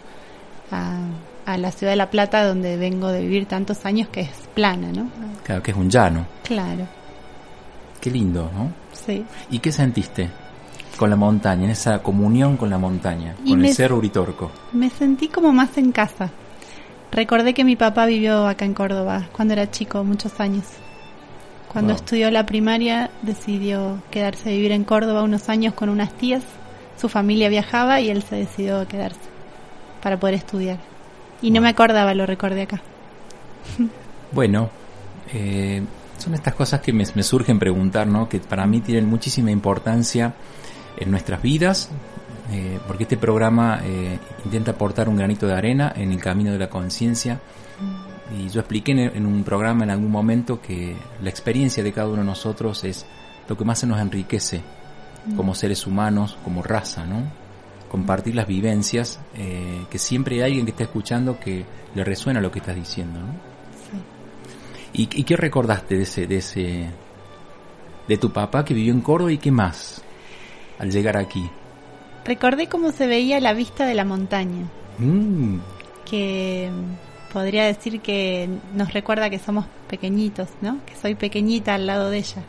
a, 0.71 0.97
a 1.45 1.57
la 1.57 1.71
ciudad 1.71 1.91
de 1.93 1.97
La 1.97 2.09
Plata, 2.09 2.45
donde 2.45 2.77
vengo 2.77 3.09
de 3.09 3.21
vivir 3.21 3.45
tantos 3.45 3.85
años, 3.85 4.07
que 4.09 4.21
es 4.21 4.29
plana, 4.53 4.91
¿no? 4.91 5.09
Claro, 5.43 5.61
que 5.63 5.71
es 5.71 5.77
un 5.77 5.89
llano. 5.89 6.25
Claro, 6.43 6.87
Qué 8.01 8.11
lindo, 8.11 8.51
¿no? 8.55 8.71
sí. 8.93 9.25
¿Y 9.49 9.59
qué 9.59 9.71
sentiste 9.71 10.29
con 10.97 11.09
la 11.09 11.15
montaña, 11.15 11.65
en 11.65 11.71
esa 11.71 11.99
comunión 12.03 12.55
con 12.57 12.69
la 12.69 12.77
montaña, 12.77 13.35
Y 13.43 13.49
con 13.51 13.61
me- 13.61 13.69
el 13.69 13.73
Cerro 13.75 13.97
Uritorco? 13.97 14.51
Me 14.73 14.89
sentí 14.89 15.27
como 15.27 15.51
más 15.51 15.77
en 15.77 15.91
casa. 15.91 16.29
Recordé 17.11 17.53
que 17.53 17.63
mi 17.63 17.75
papá 17.75 18.05
vivió 18.05 18.47
acá 18.47 18.65
en 18.65 18.73
Córdoba 18.73 19.27
cuando 19.31 19.53
era 19.53 19.69
chico, 19.71 20.03
muchos 20.03 20.39
años. 20.39 20.65
Cuando 21.71 21.93
Wow. 21.93 21.97
estudió 22.01 22.31
la 22.31 22.45
primaria 22.45 23.09
decidió 23.21 23.97
quedarse 24.11 24.49
a 24.49 24.51
vivir 24.53 24.71
en 24.71 24.83
Córdoba 24.83 25.23
unos 25.23 25.49
años 25.49 25.73
con 25.73 25.89
unas 25.89 26.13
tías. 26.13 26.43
Su 26.99 27.09
familia 27.09 27.49
viajaba 27.49 27.99
y 28.01 28.09
él 28.09 28.21
se 28.23 28.35
decidió 28.37 28.79
a 28.79 28.87
quedarse 28.87 29.19
para 30.05 30.19
poder 30.19 30.35
estudiar. 30.35 30.77
Y 31.41 31.49
no 31.49 31.61
me 31.61 31.69
acordaba, 31.69 32.13
lo 32.13 32.27
recordé 32.27 32.61
acá. 32.61 32.79
Bueno, 34.31 34.69
eh, 35.33 35.81
son 36.19 36.35
estas 36.35 36.53
cosas 36.53 36.79
que 36.81 36.93
me, 36.93 37.05
me 37.15 37.23
surgen 37.23 37.57
preguntar, 37.57 38.05
¿no? 38.05 38.29
Que 38.29 38.39
para 38.39 38.67
mí 38.67 38.81
tienen 38.81 39.07
muchísima 39.07 39.49
importancia 39.49 40.35
en 40.95 41.09
nuestras 41.09 41.41
vidas, 41.41 41.89
eh, 42.51 42.77
porque 42.85 43.03
este 43.03 43.17
programa 43.17 43.79
eh, 43.83 44.19
intenta 44.43 44.71
aportar 44.71 45.09
un 45.09 45.15
granito 45.15 45.47
de 45.47 45.55
arena 45.55 45.91
en 45.95 46.11
el 46.11 46.21
camino 46.21 46.51
de 46.51 46.59
la 46.59 46.69
conciencia. 46.69 47.39
Y 48.37 48.49
yo 48.49 48.59
expliqué 48.59 48.91
en, 48.91 48.99
en 48.99 49.25
un 49.25 49.43
programa 49.43 49.85
en 49.85 49.89
algún 49.89 50.11
momento 50.11 50.61
que 50.61 50.95
la 51.23 51.31
experiencia 51.31 51.83
de 51.83 51.91
cada 51.91 52.09
uno 52.09 52.17
de 52.17 52.25
nosotros 52.25 52.83
es 52.83 53.07
lo 53.49 53.57
que 53.57 53.65
más 53.65 53.79
se 53.79 53.87
nos 53.87 53.99
enriquece 53.99 54.61
como 55.35 55.55
seres 55.55 55.87
humanos, 55.87 56.37
como 56.43 56.61
raza, 56.61 57.05
¿no? 57.05 57.44
Compartir 57.95 58.35
las 58.35 58.45
vivencias, 58.45 59.21
eh, 59.37 59.85
que 59.89 59.97
siempre 59.97 60.35
hay 60.35 60.41
alguien 60.49 60.65
que 60.65 60.71
está 60.71 60.83
escuchando 60.83 61.39
que 61.39 61.63
le 61.95 62.03
resuena 62.03 62.41
lo 62.41 62.51
que 62.51 62.59
estás 62.59 62.75
diciendo, 62.75 63.21
¿no? 63.21 63.27
¿Y, 64.91 65.03
y 65.03 65.23
qué 65.23 65.37
recordaste 65.37 65.95
de 65.95 66.03
ese, 66.03 66.27
de 66.27 66.37
ese, 66.37 66.89
de 68.05 68.17
tu 68.17 68.33
papá 68.33 68.65
que 68.65 68.73
vivió 68.73 68.91
en 68.91 68.99
Córdoba 68.99 69.31
y 69.31 69.37
qué 69.37 69.49
más 69.49 70.03
al 70.77 70.91
llegar 70.91 71.15
aquí? 71.15 71.49
Recordé 72.25 72.67
cómo 72.67 72.91
se 72.91 73.07
veía 73.07 73.39
la 73.39 73.53
vista 73.53 73.85
de 73.85 73.93
la 73.93 74.03
montaña, 74.03 74.67
Mm, 74.97 75.59
que 76.09 76.69
podría 77.31 77.63
decir 77.63 78.01
que 78.01 78.49
nos 78.73 78.91
recuerda 78.91 79.29
que 79.29 79.39
somos 79.39 79.65
pequeñitos, 79.89 80.49
¿no? 80.61 80.79
Que 80.85 80.95
soy 80.97 81.15
pequeñita 81.15 81.75
al 81.75 81.85
lado 81.87 82.09
de 82.09 82.17
ella. 82.17 82.43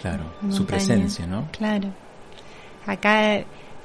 claro, 0.00 0.24
la 0.42 0.52
su 0.52 0.64
presencia, 0.64 1.26
¿no? 1.26 1.48
Claro. 1.52 1.88
Acá 2.86 3.44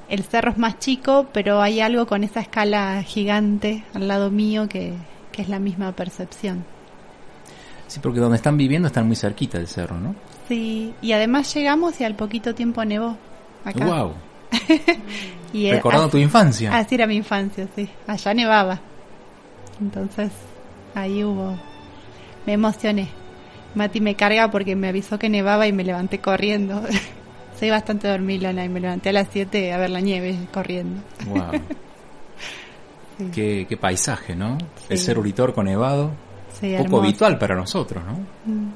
el 0.10 0.24
cerro 0.24 0.52
es 0.52 0.58
más 0.58 0.80
chico, 0.80 1.28
pero 1.32 1.62
hay 1.62 1.80
algo 1.82 2.06
con 2.08 2.24
esa 2.24 2.40
escala 2.42 3.02
gigante 3.04 3.84
al 3.94 4.08
lado 4.08 4.30
mío 4.32 4.68
que, 4.68 4.94
que 5.32 5.42
es 5.42 5.50
la 5.50 5.60
misma 5.60 5.92
percepción. 5.94 6.66
Sí, 7.88 8.00
porque 8.02 8.20
donde 8.20 8.36
están 8.38 8.58
viviendo 8.58 8.88
están 8.88 9.08
muy 9.08 9.16
cerquita 9.16 9.58
del 9.58 9.68
cerro, 9.68 9.98
¿no? 10.00 10.16
Sí, 10.48 10.94
y 11.02 11.12
además 11.12 11.54
llegamos 11.54 12.00
y 12.02 12.04
al 12.04 12.16
poquito 12.16 12.54
tiempo 12.54 12.84
nevó. 12.86 13.18
Acá. 13.66 13.86
Wow. 13.86 14.14
Y 15.52 15.66
eh, 15.66 15.74
Recordando 15.74 16.06
así- 16.06 16.12
tu 16.12 16.18
infancia. 16.20 16.76
Así 16.78 16.94
era 16.94 17.08
mi 17.08 17.16
infancia, 17.16 17.68
sí. 17.76 17.90
Allá 18.06 18.34
nevaba. 18.36 18.80
Entonces, 19.82 20.32
ahí 20.94 21.24
hubo... 21.24 21.58
Me 22.46 22.54
emocioné. 22.54 23.08
Mati 23.74 24.00
me 24.00 24.14
carga 24.16 24.52
porque 24.52 24.76
me 24.76 24.90
avisó 24.90 25.18
que 25.18 25.28
nevaba 25.28 25.66
y 25.68 25.74
me 25.74 25.84
levanté 25.84 26.20
corriendo. 26.20 26.84
Soy 27.60 27.70
bastante 27.70 28.08
dormilona 28.08 28.64
y 28.64 28.70
me 28.70 28.80
levanté 28.80 29.10
a 29.10 29.14
las 29.14 29.28
7 29.32 29.74
a 29.74 29.78
ver 29.78 29.90
la 29.90 30.00
nieve 30.00 30.38
corriendo. 30.54 31.02
Wow. 31.28 31.52
qué, 33.34 33.66
qué 33.68 33.78
paisaje, 33.78 34.36
¿no? 34.36 34.58
El 34.88 34.98
ser 34.98 35.20
Uritorco 35.20 35.62
nevado, 35.64 36.12
Sí, 36.60 36.72
poco 36.72 36.84
hermoso. 36.84 37.04
habitual 37.04 37.38
para 37.38 37.56
nosotros, 37.56 38.04
¿no? 38.06 38.14
Mm, 38.52 38.72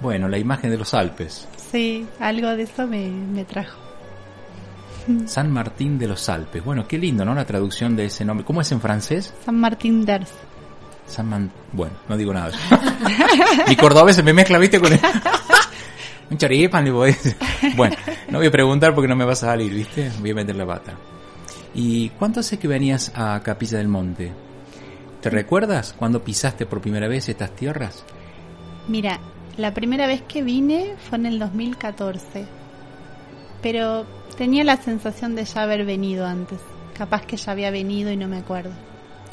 Bueno, 0.00 0.28
la 0.28 0.38
imagen 0.38 0.70
de 0.70 0.76
los 0.78 0.92
Alpes. 0.94 1.46
Sí, 1.70 2.06
algo 2.18 2.48
de 2.56 2.64
eso 2.64 2.86
me, 2.86 3.08
me 3.08 3.44
trajo. 3.44 3.78
San 5.26 5.50
Martín 5.52 5.98
de 5.98 6.08
los 6.08 6.28
Alpes. 6.28 6.64
Bueno, 6.64 6.86
qué 6.88 6.98
lindo, 6.98 7.24
¿no? 7.24 7.34
La 7.34 7.44
traducción 7.44 7.94
de 7.96 8.06
ese 8.06 8.24
nombre. 8.24 8.44
¿Cómo 8.44 8.60
es 8.60 8.70
en 8.72 8.80
francés? 8.80 9.32
San 9.44 9.56
Martín 9.58 10.04
d'Ars. 10.04 10.30
San 11.06 11.28
Man... 11.28 11.50
Bueno, 11.72 11.94
no 12.08 12.16
digo 12.16 12.32
nada. 12.32 12.52
Mi 13.68 13.74
cordobés 13.76 14.14
se 14.16 14.22
me 14.22 14.32
mezcla, 14.32 14.58
¿viste? 14.58 14.78
Con 14.80 14.92
el... 14.92 15.00
Un 16.30 16.38
choripán, 16.38 16.84
le 16.84 16.92
decir. 16.92 17.36
Bueno, 17.76 17.96
no 18.30 18.38
voy 18.38 18.46
a 18.46 18.50
preguntar 18.50 18.94
porque 18.94 19.08
no 19.08 19.16
me 19.16 19.24
vas 19.24 19.42
a 19.42 19.46
salir, 19.48 19.72
¿viste? 19.74 20.10
Voy 20.20 20.30
a 20.30 20.34
meter 20.34 20.56
la 20.56 20.66
pata. 20.66 20.94
¿Y 21.74 22.08
cuánto 22.10 22.40
hace 22.40 22.58
que 22.58 22.68
venías 22.68 23.12
a 23.14 23.40
Capilla 23.42 23.78
del 23.78 23.88
Monte? 23.88 24.32
¿Te 25.20 25.30
recuerdas 25.30 25.92
cuando 25.96 26.22
pisaste 26.22 26.66
por 26.66 26.80
primera 26.80 27.08
vez 27.08 27.28
estas 27.28 27.50
tierras? 27.54 28.04
Mira, 28.88 29.18
la 29.56 29.74
primera 29.74 30.06
vez 30.06 30.22
que 30.22 30.42
vine 30.42 30.94
fue 31.08 31.18
en 31.18 31.26
el 31.26 31.38
2014. 31.38 32.44
Pero 33.62 34.06
tenía 34.38 34.64
la 34.64 34.76
sensación 34.76 35.34
de 35.34 35.44
ya 35.44 35.62
haber 35.62 35.84
venido 35.84 36.26
antes. 36.26 36.58
Capaz 36.96 37.22
que 37.26 37.36
ya 37.36 37.52
había 37.52 37.70
venido 37.70 38.10
y 38.10 38.16
no 38.16 38.28
me 38.28 38.38
acuerdo. 38.38 38.70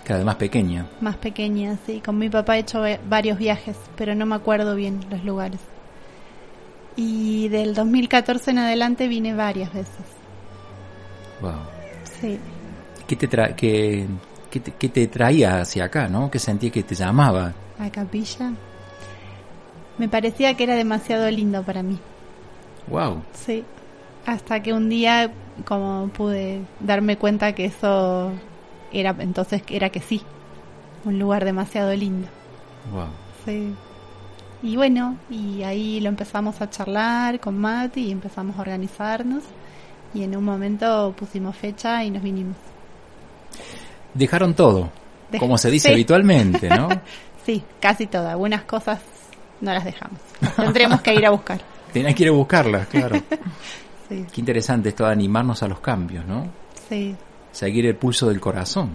Que 0.03 0.13
además 0.13 0.35
pequeña. 0.35 0.85
Más 1.01 1.17
pequeña, 1.17 1.77
sí. 1.85 2.01
Con 2.05 2.17
mi 2.17 2.29
papá 2.29 2.57
he 2.57 2.61
hecho 2.61 2.79
va- 2.81 2.99
varios 3.09 3.37
viajes, 3.37 3.77
pero 3.95 4.15
no 4.15 4.25
me 4.25 4.35
acuerdo 4.35 4.75
bien 4.75 4.99
los 5.09 5.23
lugares. 5.23 5.59
Y 6.97 7.47
del 7.49 7.75
2014 7.75 8.51
en 8.51 8.57
adelante 8.57 9.07
vine 9.07 9.33
varias 9.35 9.71
veces. 9.71 10.03
Wow. 11.39 11.53
Sí. 12.19 12.39
¿Qué 13.07 13.15
te, 13.15 13.27
tra 13.27 13.55
qué, 13.55 14.07
qué 14.49 14.59
te, 14.59 14.71
qué 14.71 14.89
te 14.89 15.07
traía 15.07 15.61
hacia 15.61 15.85
acá, 15.85 16.07
no? 16.07 16.29
¿Qué 16.31 16.39
sentí 16.39 16.71
que 16.71 16.81
te 16.81 16.95
llamaba? 16.95 17.53
A 17.79 17.89
capilla. 17.91 18.51
Me 19.99 20.09
parecía 20.09 20.55
que 20.55 20.63
era 20.63 20.75
demasiado 20.75 21.29
lindo 21.29 21.61
para 21.63 21.83
mí. 21.83 21.99
Wow. 22.87 23.21
Sí. 23.33 23.63
Hasta 24.25 24.61
que 24.63 24.73
un 24.73 24.89
día, 24.89 25.31
como 25.65 26.09
pude 26.09 26.61
darme 26.79 27.17
cuenta 27.17 27.53
que 27.53 27.65
eso 27.65 28.31
era, 28.91 29.15
entonces 29.19 29.61
era 29.69 29.89
que 29.89 30.01
sí. 30.01 30.23
Un 31.05 31.19
lugar 31.19 31.45
demasiado 31.45 31.93
lindo. 31.95 32.27
Wow. 32.91 33.07
Sí. 33.45 33.73
Y 34.67 34.75
bueno, 34.75 35.17
y 35.29 35.63
ahí 35.63 36.01
lo 36.01 36.09
empezamos 36.09 36.59
a 36.61 36.69
charlar 36.69 37.39
con 37.39 37.57
Mati 37.57 38.01
y 38.07 38.11
empezamos 38.11 38.57
a 38.57 38.61
organizarnos. 38.61 39.43
Y 40.13 40.23
en 40.23 40.35
un 40.35 40.43
momento 40.43 41.13
pusimos 41.17 41.55
fecha 41.55 42.03
y 42.03 42.11
nos 42.11 42.21
vinimos. 42.21 42.57
Dejaron 44.13 44.53
todo, 44.55 44.89
Dej- 45.31 45.39
como 45.39 45.57
se 45.57 45.69
dice 45.71 45.87
sí. 45.87 45.93
habitualmente, 45.93 46.69
¿no? 46.69 46.89
Sí, 47.45 47.63
casi 47.79 48.07
todo. 48.07 48.27
Algunas 48.27 48.63
cosas 48.63 48.99
no 49.61 49.71
las 49.71 49.85
dejamos. 49.85 50.19
Tendremos 50.57 50.99
que 51.01 51.13
ir 51.13 51.25
a 51.25 51.29
buscar. 51.29 51.61
Tenés 51.93 52.13
que 52.13 52.23
ir 52.23 52.29
a 52.29 52.33
buscarlas, 52.33 52.87
claro. 52.87 53.21
Sí, 54.09 54.25
Qué 54.33 54.39
interesante 54.41 54.89
esto 54.89 55.05
de 55.05 55.11
animarnos 55.13 55.63
a 55.63 55.67
los 55.69 55.79
cambios, 55.81 56.25
¿no? 56.25 56.45
sí. 56.89 57.15
Seguir 57.53 57.85
el 57.85 57.95
pulso 57.95 58.27
del 58.27 58.39
corazón. 58.41 58.91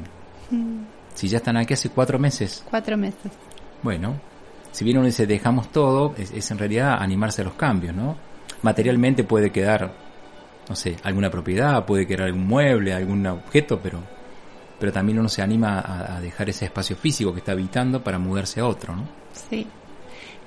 Mm, 0.50 0.82
Si 1.14 1.28
ya 1.28 1.38
están 1.38 1.56
aquí 1.56 1.72
hace 1.74 1.88
cuatro 1.90 2.18
meses, 2.18 2.62
Cuatro 2.70 2.96
meses. 2.98 3.32
bueno, 3.82 4.14
si 4.72 4.84
bien 4.84 4.98
uno 4.98 5.06
dice 5.06 5.26
dejamos 5.26 5.70
todo, 5.70 6.14
es, 6.16 6.50
en 6.50 6.58
realidad 6.58 6.96
animarse 7.00 7.42
a 7.42 7.44
los 7.44 7.54
cambios, 7.54 7.94
¿no? 7.94 8.16
Materialmente 8.62 9.24
puede 9.24 9.50
quedar, 9.50 9.92
no 10.68 10.74
sé, 10.74 10.96
alguna 11.04 11.30
propiedad, 11.30 11.84
puede 11.84 12.06
quedar 12.06 12.22
algún 12.26 12.46
mueble, 12.46 12.92
algún 12.92 13.26
objeto, 13.26 13.78
pero, 13.80 14.00
pero 14.80 14.92
también 14.92 15.18
uno 15.18 15.28
se 15.28 15.42
anima 15.42 15.78
a, 15.80 16.16
a 16.16 16.20
dejar 16.20 16.48
ese 16.48 16.64
espacio 16.64 16.96
físico 16.96 17.32
que 17.32 17.38
está 17.40 17.52
habitando 17.52 18.02
para 18.02 18.18
mudarse 18.18 18.60
a 18.60 18.66
otro, 18.66 18.96
¿no? 18.96 19.04
Sí. 19.50 19.66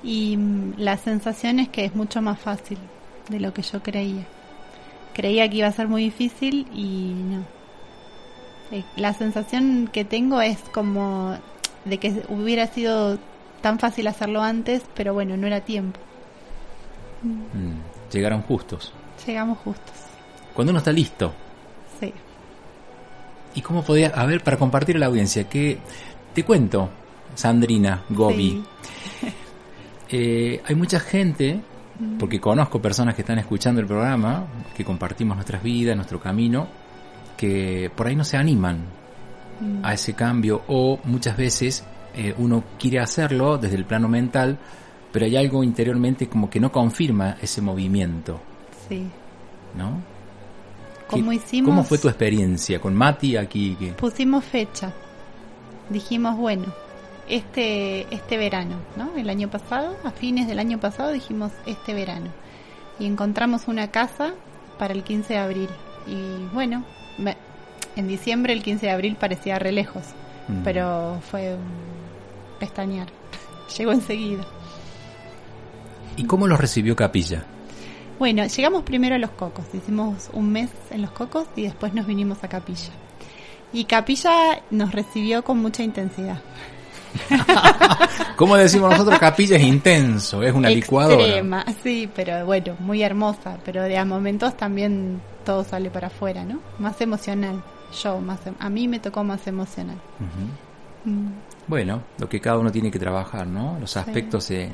Y 0.02 0.36
mm, 0.36 0.74
la 0.78 0.96
sensación 0.96 1.58
es 1.60 1.68
que 1.68 1.84
es 1.84 1.94
mucho 1.94 2.20
más 2.20 2.38
fácil 2.38 2.78
de 3.28 3.40
lo 3.40 3.52
que 3.52 3.62
yo 3.62 3.82
creía. 3.82 4.26
Creía 5.14 5.48
que 5.48 5.56
iba 5.58 5.68
a 5.68 5.72
ser 5.72 5.88
muy 5.88 6.02
difícil 6.04 6.66
y 6.72 7.12
no. 7.14 7.44
Eh, 8.70 8.84
La 8.96 9.14
sensación 9.14 9.88
que 9.92 10.04
tengo 10.04 10.40
es 10.40 10.58
como 10.72 11.36
de 11.84 11.98
que 11.98 12.22
hubiera 12.28 12.66
sido 12.66 13.18
tan 13.60 13.78
fácil 13.78 14.06
hacerlo 14.06 14.42
antes, 14.42 14.82
pero 14.94 15.14
bueno, 15.14 15.36
no 15.36 15.46
era 15.46 15.60
tiempo. 15.60 15.98
Mm, 17.22 18.12
llegaron 18.12 18.42
justos. 18.42 18.92
Llegamos 19.26 19.58
justos. 19.58 19.94
Cuando 20.54 20.70
uno 20.70 20.78
está 20.78 20.92
listo, 20.92 21.32
Sí. 22.00 22.12
¿Y 23.54 23.62
cómo 23.62 23.82
podía, 23.82 24.08
a 24.08 24.26
ver, 24.26 24.42
para 24.42 24.58
compartir 24.58 24.96
a 24.96 24.98
la 24.98 25.06
audiencia, 25.06 25.48
que 25.48 25.78
te 26.34 26.44
cuento, 26.44 26.90
Sandrina 27.34 28.02
Gobi, 28.10 28.62
Sí. 29.20 29.32
eh, 30.10 30.62
hay 30.66 30.74
mucha 30.74 31.00
gente, 31.00 31.60
porque 32.18 32.38
conozco 32.38 32.82
personas 32.82 33.14
que 33.14 33.22
están 33.22 33.38
escuchando 33.38 33.80
el 33.80 33.86
programa, 33.86 34.44
que 34.76 34.84
compartimos 34.84 35.36
nuestras 35.36 35.62
vidas, 35.62 35.96
nuestro 35.96 36.20
camino, 36.20 36.68
que 37.38 37.90
por 37.96 38.06
ahí 38.06 38.14
no 38.16 38.24
se 38.24 38.36
animan 38.36 38.84
Mm, 39.60 39.84
a 39.84 39.94
ese 39.94 40.12
cambio 40.12 40.62
o 40.68 40.98
muchas 41.04 41.36
veces 41.36 41.82
eh, 42.16 42.34
uno 42.38 42.64
quiere 42.78 43.00
hacerlo 43.00 43.58
desde 43.58 43.76
el 43.76 43.84
plano 43.84 44.08
mental, 44.08 44.58
pero 45.12 45.26
hay 45.26 45.36
algo 45.36 45.62
interiormente 45.62 46.28
como 46.28 46.48
que 46.50 46.60
no 46.60 46.72
confirma 46.72 47.36
ese 47.40 47.60
movimiento, 47.62 48.40
Sí. 48.88 49.06
¿no? 49.76 50.00
¿Cómo 51.08 51.30
¿Qué- 51.30 51.36
hicimos? 51.36 51.68
¿Cómo 51.70 51.84
fue 51.84 51.98
tu 51.98 52.08
experiencia 52.08 52.80
con 52.80 52.94
Mati 52.94 53.36
aquí? 53.36 53.76
Que, 53.78 53.92
Pusimos 53.92 54.44
fecha. 54.44 54.92
Dijimos, 55.88 56.36
bueno, 56.36 56.64
este 57.28 58.12
este 58.14 58.36
verano, 58.36 58.76
¿no? 58.96 59.14
El 59.16 59.28
año 59.30 59.48
pasado, 59.48 59.96
a 60.04 60.10
fines 60.10 60.46
del 60.48 60.58
año 60.58 60.78
pasado 60.78 61.12
dijimos 61.12 61.52
este 61.66 61.94
verano. 61.94 62.26
Y 62.98 63.06
encontramos 63.06 63.68
una 63.68 63.90
casa 63.90 64.32
para 64.78 64.94
el 64.94 65.02
15 65.04 65.34
de 65.34 65.38
abril. 65.38 65.68
Y 66.06 66.52
bueno, 66.54 66.84
me- 67.18 67.36
en 67.94 68.08
diciembre 68.08 68.52
el 68.52 68.62
15 68.62 68.86
de 68.86 68.92
abril 68.92 69.16
parecía 69.18 69.58
re 69.58 69.70
lejos, 69.72 70.02
Mm. 70.48 70.62
pero 70.64 71.20
fue 71.30 71.56
pestañear. 72.58 73.08
Llegó 73.78 73.92
enseguida. 73.92 74.44
¿Y 76.16 76.24
cómo 76.24 76.46
los 76.46 76.58
recibió 76.58 76.96
Capilla? 76.96 77.44
Bueno, 78.18 78.46
llegamos 78.46 78.82
primero 78.82 79.14
a 79.14 79.18
Los 79.18 79.30
Cocos, 79.30 79.66
hicimos 79.74 80.30
un 80.32 80.50
mes 80.50 80.70
en 80.90 81.02
Los 81.02 81.10
Cocos 81.10 81.46
y 81.54 81.62
después 81.62 81.92
nos 81.92 82.06
vinimos 82.06 82.42
a 82.42 82.48
Capilla. 82.48 82.90
Y 83.72 83.84
Capilla 83.84 84.62
nos 84.70 84.92
recibió 84.92 85.44
con 85.44 85.58
mucha 85.58 85.82
intensidad. 85.82 86.40
Como 88.36 88.56
decimos 88.56 88.90
nosotros, 88.90 89.18
capilla 89.18 89.56
es 89.56 89.62
intenso, 89.62 90.42
es 90.42 90.54
una 90.54 90.68
licuadora. 90.68 91.22
Extrema, 91.22 91.64
sí, 91.82 92.10
pero 92.14 92.44
bueno, 92.44 92.74
muy 92.78 93.02
hermosa, 93.02 93.58
pero 93.64 93.82
de 93.82 93.96
a 93.96 94.04
momentos 94.04 94.56
también 94.56 95.20
todo 95.44 95.64
sale 95.64 95.90
para 95.90 96.08
afuera, 96.08 96.44
¿no? 96.44 96.60
Más 96.78 97.00
emocional. 97.00 97.62
Yo, 98.02 98.20
más 98.20 98.46
em- 98.46 98.54
a 98.58 98.68
mí 98.68 98.88
me 98.88 98.98
tocó 98.98 99.24
más 99.24 99.46
emocional. 99.46 99.96
Mm, 101.04 101.28
Bueno, 101.68 102.02
lo 102.18 102.28
que 102.28 102.40
cada 102.40 102.58
uno 102.58 102.70
tiene 102.70 102.90
que 102.90 102.98
trabajar, 102.98 103.46
¿no? 103.46 103.78
Los 103.80 103.96
aspectos 103.96 104.48
de, 104.48 104.70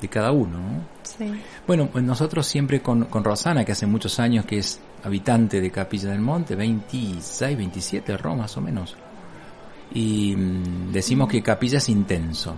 de 0.00 0.08
cada 0.08 0.32
uno, 0.32 0.58
¿no? 0.58 0.80
sí. 1.02 1.30
Bueno, 1.66 1.88
pues 1.92 2.02
nosotros 2.04 2.46
siempre 2.46 2.80
con, 2.80 3.04
con 3.04 3.22
Rosana, 3.22 3.64
que 3.64 3.72
hace 3.72 3.86
muchos 3.86 4.18
años 4.18 4.44
que 4.46 4.58
es 4.58 4.80
habitante 5.04 5.60
de 5.60 5.70
Capilla 5.70 6.10
del 6.10 6.20
Monte, 6.20 6.54
26, 6.56 7.56
27, 7.56 8.16
Roma 8.16 8.42
más 8.42 8.56
o 8.56 8.60
menos. 8.60 8.96
Y 9.94 10.34
mm, 10.36 10.90
decimos 10.92 11.28
que 11.28 11.42
Capilla 11.42 11.78
es 11.78 11.88
intenso. 11.88 12.54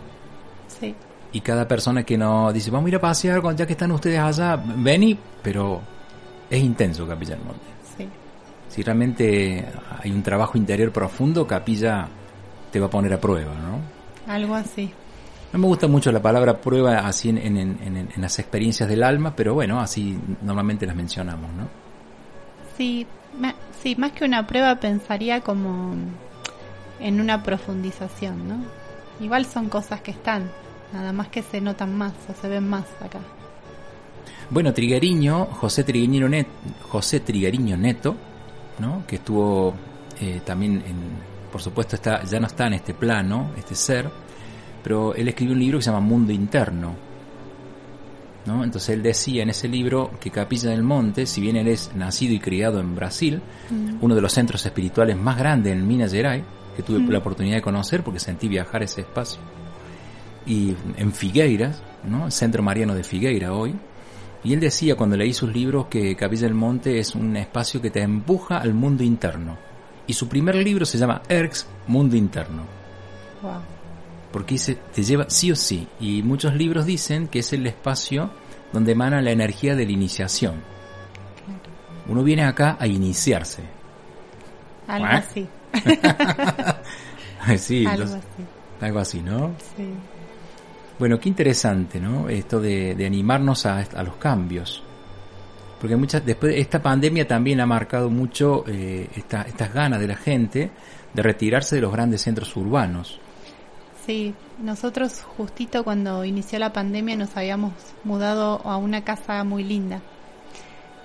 Sí, 0.68 0.94
Y 1.32 1.40
cada 1.40 1.66
persona 1.66 2.04
que 2.04 2.16
nos 2.16 2.54
dice, 2.54 2.70
vamos 2.70 2.86
a 2.86 2.88
ir 2.90 2.96
a 2.96 3.00
pasear, 3.00 3.42
ya 3.56 3.66
que 3.66 3.72
están 3.72 3.90
ustedes 3.90 4.18
allá, 4.20 4.56
vení, 4.56 5.18
pero 5.42 5.80
es 6.48 6.62
intenso 6.62 7.06
Capilla 7.08 7.34
del 7.36 7.44
Monte. 7.44 7.66
sí. 7.96 8.08
Si 8.68 8.82
realmente 8.82 9.64
hay 10.02 10.10
un 10.10 10.22
trabajo 10.22 10.58
interior 10.58 10.90
profundo, 10.92 11.46
Capilla 11.46 12.08
te 12.74 12.80
va 12.80 12.86
a 12.86 12.90
poner 12.90 13.12
a 13.12 13.20
prueba, 13.20 13.52
¿no? 13.54 14.32
Algo 14.32 14.56
así. 14.56 14.90
No 15.52 15.60
me 15.60 15.66
gusta 15.68 15.86
mucho 15.86 16.10
la 16.10 16.20
palabra 16.20 16.60
prueba 16.60 16.98
así 17.06 17.28
en, 17.28 17.38
en- 17.38 17.56
en- 17.56 17.78
en- 17.96 18.08
en 18.16 18.20
las 18.20 18.36
experiencias 18.40 18.88
del 18.88 19.04
alma, 19.04 19.32
pero 19.36 19.54
bueno, 19.54 19.78
así 19.80 20.18
normalmente 20.42 20.84
las 20.84 20.96
mencionamos, 20.96 21.52
¿no? 21.52 21.68
Sí, 22.76 23.06
ma- 23.38 23.54
sí, 23.80 23.94
más 23.96 24.10
que 24.10 24.24
una 24.24 24.44
prueba 24.48 24.74
pensaría 24.80 25.40
como 25.40 25.94
en 26.98 27.20
una 27.20 27.44
profundización, 27.44 28.48
¿no? 28.48 28.56
Igual 29.20 29.46
son 29.46 29.68
cosas 29.68 30.00
que 30.00 30.10
están, 30.10 30.50
nada 30.92 31.12
más 31.12 31.28
que 31.28 31.42
se 31.42 31.60
notan 31.60 31.96
más 31.96 32.12
o 32.28 32.34
se 32.42 32.48
ven 32.48 32.68
más 32.68 32.86
acá. 33.00 33.20
Bueno, 34.50 34.74
Trigueriño, 34.74 35.44
José 35.46 35.84
Trigueriño, 35.84 36.28
Net, 36.28 36.48
José 36.88 37.20
Trigueriño 37.20 37.76
Neto, 37.76 38.16
¿no? 38.80 39.04
que 39.06 39.14
estuvo 39.16 39.74
eh, 40.20 40.40
también, 40.44 40.82
en, 40.84 41.33
por 41.54 41.62
supuesto, 41.62 41.94
está, 41.94 42.24
ya 42.24 42.40
no 42.40 42.48
está 42.48 42.66
en 42.66 42.72
este 42.72 42.94
plano, 42.94 43.52
este 43.56 43.76
ser, 43.76 44.10
pero 44.82 45.14
él 45.14 45.28
escribió 45.28 45.54
un 45.54 45.60
libro 45.60 45.78
que 45.78 45.84
se 45.84 45.90
llama 45.92 46.04
Mundo 46.04 46.32
Interno. 46.32 46.96
¿no? 48.44 48.64
Entonces 48.64 48.88
él 48.88 49.04
decía 49.04 49.44
en 49.44 49.50
ese 49.50 49.68
libro 49.68 50.10
que 50.18 50.32
Capilla 50.32 50.70
del 50.70 50.82
Monte, 50.82 51.26
si 51.26 51.40
bien 51.40 51.54
él 51.54 51.68
es 51.68 51.92
nacido 51.94 52.34
y 52.34 52.40
criado 52.40 52.80
en 52.80 52.96
Brasil, 52.96 53.40
uno 54.00 54.16
de 54.16 54.20
los 54.20 54.32
centros 54.32 54.66
espirituales 54.66 55.16
más 55.16 55.38
grandes 55.38 55.72
en 55.72 55.86
Minas 55.86 56.10
Gerais, 56.10 56.42
que 56.74 56.82
tuve 56.82 56.98
la 57.06 57.18
oportunidad 57.18 57.54
de 57.54 57.62
conocer 57.62 58.02
porque 58.02 58.18
sentí 58.18 58.48
viajar 58.48 58.82
ese 58.82 59.02
espacio, 59.02 59.40
y 60.46 60.74
en 60.96 61.12
Figueiras, 61.12 61.80
¿no? 62.02 62.26
el 62.26 62.32
Centro 62.32 62.64
Mariano 62.64 62.96
de 62.96 63.04
Figueira 63.04 63.52
hoy, 63.52 63.76
y 64.42 64.54
él 64.54 64.58
decía 64.58 64.96
cuando 64.96 65.16
leí 65.16 65.32
sus 65.32 65.54
libros 65.54 65.86
que 65.86 66.16
Capilla 66.16 66.48
del 66.48 66.54
Monte 66.54 66.98
es 66.98 67.14
un 67.14 67.36
espacio 67.36 67.80
que 67.80 67.90
te 67.90 68.02
empuja 68.02 68.58
al 68.58 68.74
mundo 68.74 69.04
interno. 69.04 69.72
Y 70.06 70.12
su 70.12 70.28
primer 70.28 70.54
libro 70.56 70.84
se 70.84 70.98
llama 70.98 71.22
Erx, 71.28 71.66
Mundo 71.86 72.16
Interno. 72.16 72.62
Wow. 73.42 73.60
Porque 74.32 74.54
dice, 74.54 74.78
te 74.94 75.02
lleva 75.02 75.26
sí 75.28 75.50
o 75.52 75.56
sí. 75.56 75.86
Y 76.00 76.22
muchos 76.22 76.54
libros 76.54 76.86
dicen 76.86 77.28
que 77.28 77.38
es 77.40 77.52
el 77.52 77.66
espacio 77.66 78.30
donde 78.72 78.92
emana 78.92 79.20
la 79.22 79.30
energía 79.30 79.74
de 79.76 79.86
la 79.86 79.92
iniciación. 79.92 80.54
Uno 82.06 82.22
viene 82.22 82.44
acá 82.44 82.76
a 82.78 82.86
iniciarse. 82.86 83.62
Algo 84.86 85.06
¿Eh? 85.06 85.10
así. 85.10 85.48
sí, 87.58 87.86
Algo 87.86 88.02
los- 88.04 88.12
así. 88.14 88.24
algo 88.80 88.98
así, 88.98 89.20
¿no? 89.22 89.54
Sí. 89.76 89.88
Bueno, 90.98 91.18
qué 91.18 91.28
interesante, 91.28 91.98
¿no? 91.98 92.28
Esto 92.28 92.60
de, 92.60 92.94
de 92.94 93.06
animarnos 93.06 93.66
a, 93.66 93.78
a 93.80 94.02
los 94.02 94.16
cambios. 94.16 94.83
Porque 95.84 95.96
muchas, 95.96 96.24
después 96.24 96.54
esta 96.56 96.80
pandemia 96.80 97.28
también 97.28 97.60
ha 97.60 97.66
marcado 97.66 98.08
mucho 98.08 98.64
eh, 98.66 99.06
esta- 99.16 99.42
estas 99.42 99.74
ganas 99.74 100.00
de 100.00 100.08
la 100.08 100.16
gente 100.16 100.70
de 101.12 101.22
retirarse 101.22 101.76
de 101.76 101.82
los 101.82 101.92
grandes 101.92 102.22
centros 102.22 102.56
urbanos. 102.56 103.20
Sí, 104.06 104.32
nosotros 104.62 105.20
justito 105.36 105.84
cuando 105.84 106.24
inició 106.24 106.58
la 106.58 106.72
pandemia 106.72 107.16
nos 107.16 107.36
habíamos 107.36 107.74
mudado 108.02 108.62
a 108.64 108.78
una 108.78 109.04
casa 109.04 109.44
muy 109.44 109.62
linda, 109.62 110.00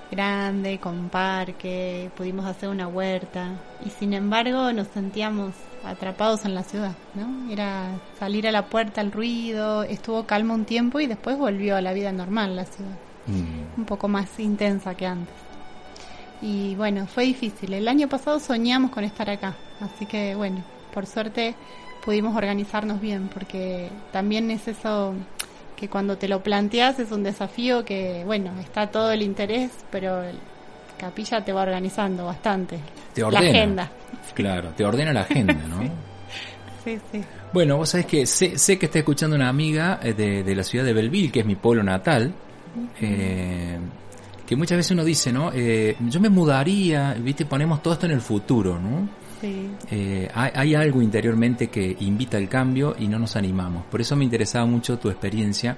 grande, 0.10 0.80
con 0.80 1.10
parque, 1.10 2.10
pudimos 2.16 2.46
hacer 2.46 2.70
una 2.70 2.88
huerta 2.88 3.50
y 3.86 3.90
sin 3.90 4.14
embargo 4.14 4.72
nos 4.72 4.88
sentíamos 4.88 5.56
atrapados 5.84 6.46
en 6.46 6.56
la 6.56 6.64
ciudad, 6.64 6.94
¿no? 7.16 7.52
Era 7.52 7.92
salir 8.18 8.48
a 8.48 8.52
la 8.54 8.68
puerta 8.68 9.02
el 9.02 9.12
ruido, 9.12 9.84
estuvo 9.84 10.26
calmo 10.26 10.54
un 10.54 10.64
tiempo 10.64 11.02
y 11.02 11.08
después 11.08 11.38
volvió 11.38 11.76
a 11.76 11.82
la 11.82 11.92
vida 11.92 12.14
normal 12.14 12.56
la 12.56 12.64
ciudad, 12.64 12.96
Mm, 13.28 13.59
un 13.80 13.86
poco 13.86 14.08
más 14.08 14.40
intensa 14.40 14.94
que 14.96 15.06
antes. 15.06 15.34
Y 16.42 16.76
bueno, 16.76 17.08
fue 17.08 17.24
difícil. 17.24 17.74
El 17.74 17.88
año 17.88 18.08
pasado 18.08 18.40
soñamos 18.40 18.92
con 18.92 19.04
estar 19.04 19.30
acá, 19.30 19.56
así 19.82 20.06
que 20.06 20.36
bueno, 20.36 20.64
por 20.94 21.06
suerte 21.06 21.56
pudimos 22.04 22.36
organizarnos 22.36 23.02
bien, 23.02 23.30
porque 23.34 23.90
también 24.12 24.52
es 24.52 24.68
eso 24.68 25.14
que 25.76 25.90
cuando 25.90 26.18
te 26.18 26.28
lo 26.28 26.42
planteas 26.44 27.00
es 27.00 27.12
un 27.12 27.24
desafío 27.24 27.86
que, 27.86 28.24
bueno, 28.26 28.52
está 28.60 28.88
todo 28.88 29.12
el 29.12 29.22
interés, 29.22 29.72
pero 29.90 30.24
el 30.24 30.38
Capilla 30.98 31.44
te 31.44 31.54
va 31.54 31.62
organizando 31.62 32.26
bastante. 32.26 32.80
Te 33.14 33.22
La 33.22 33.40
agenda. 33.40 33.90
Claro, 34.34 34.70
te 34.76 34.86
ordena 34.86 35.14
la 35.14 35.22
agenda, 35.22 35.54
¿no? 35.54 35.80
Sí, 36.84 36.98
sí. 37.12 37.22
Bueno, 37.52 37.76
vos 37.76 37.90
sabés 37.90 38.06
que 38.06 38.26
sé, 38.26 38.58
sé 38.58 38.80
que 38.80 38.86
está 38.86 39.00
escuchando 39.00 39.36
una 39.36 39.50
amiga 39.50 40.00
eh, 40.02 40.14
de, 40.14 40.44
de 40.44 40.56
la 40.56 40.64
ciudad 40.64 40.86
de 40.86 40.94
Belleville, 40.94 41.30
que 41.30 41.42
es 41.42 41.46
mi 41.46 41.56
pueblo 41.56 41.84
natal, 41.84 42.34
eh, 43.02 43.78
que 44.46 44.56
muchas 44.56 44.78
veces 44.78 44.92
uno 44.92 45.04
dice, 45.04 45.32
¿no? 45.32 45.52
Eh, 45.54 45.96
yo 46.08 46.20
me 46.20 46.30
mudaría, 46.30 47.14
viste, 47.14 47.46
ponemos 47.46 47.84
todo 47.84 47.94
esto 47.94 48.06
en 48.08 48.14
el 48.14 48.22
futuro, 48.22 48.80
¿no? 48.80 49.08
Sí, 49.42 49.70
Eh, 49.92 50.28
hay, 50.34 50.52
hay 50.54 50.76
algo 50.76 51.02
interiormente 51.02 51.68
que 51.68 51.96
invita 52.00 52.38
al 52.38 52.50
cambio 52.50 52.96
y 53.00 53.08
no 53.08 53.20
nos 53.20 53.36
animamos. 53.36 53.86
Por 53.86 54.02
eso 54.02 54.16
me 54.16 54.24
interesaba 54.26 54.66
mucho 54.66 54.98
tu 55.00 55.10
experiencia, 55.10 55.78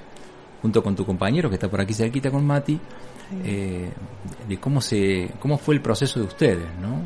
junto 0.61 0.81
con 0.81 0.95
tu 0.95 1.05
compañero 1.05 1.49
que 1.49 1.55
está 1.55 1.69
por 1.69 1.81
aquí 1.81 1.93
cerquita 1.93 2.31
con 2.31 2.45
Mati, 2.45 2.79
eh, 3.43 3.89
de 4.47 4.57
cómo 4.57 4.81
se, 4.81 5.29
cómo 5.39 5.57
fue 5.57 5.75
el 5.75 5.81
proceso 5.81 6.19
de 6.19 6.25
ustedes, 6.25 6.67
¿no? 6.81 7.05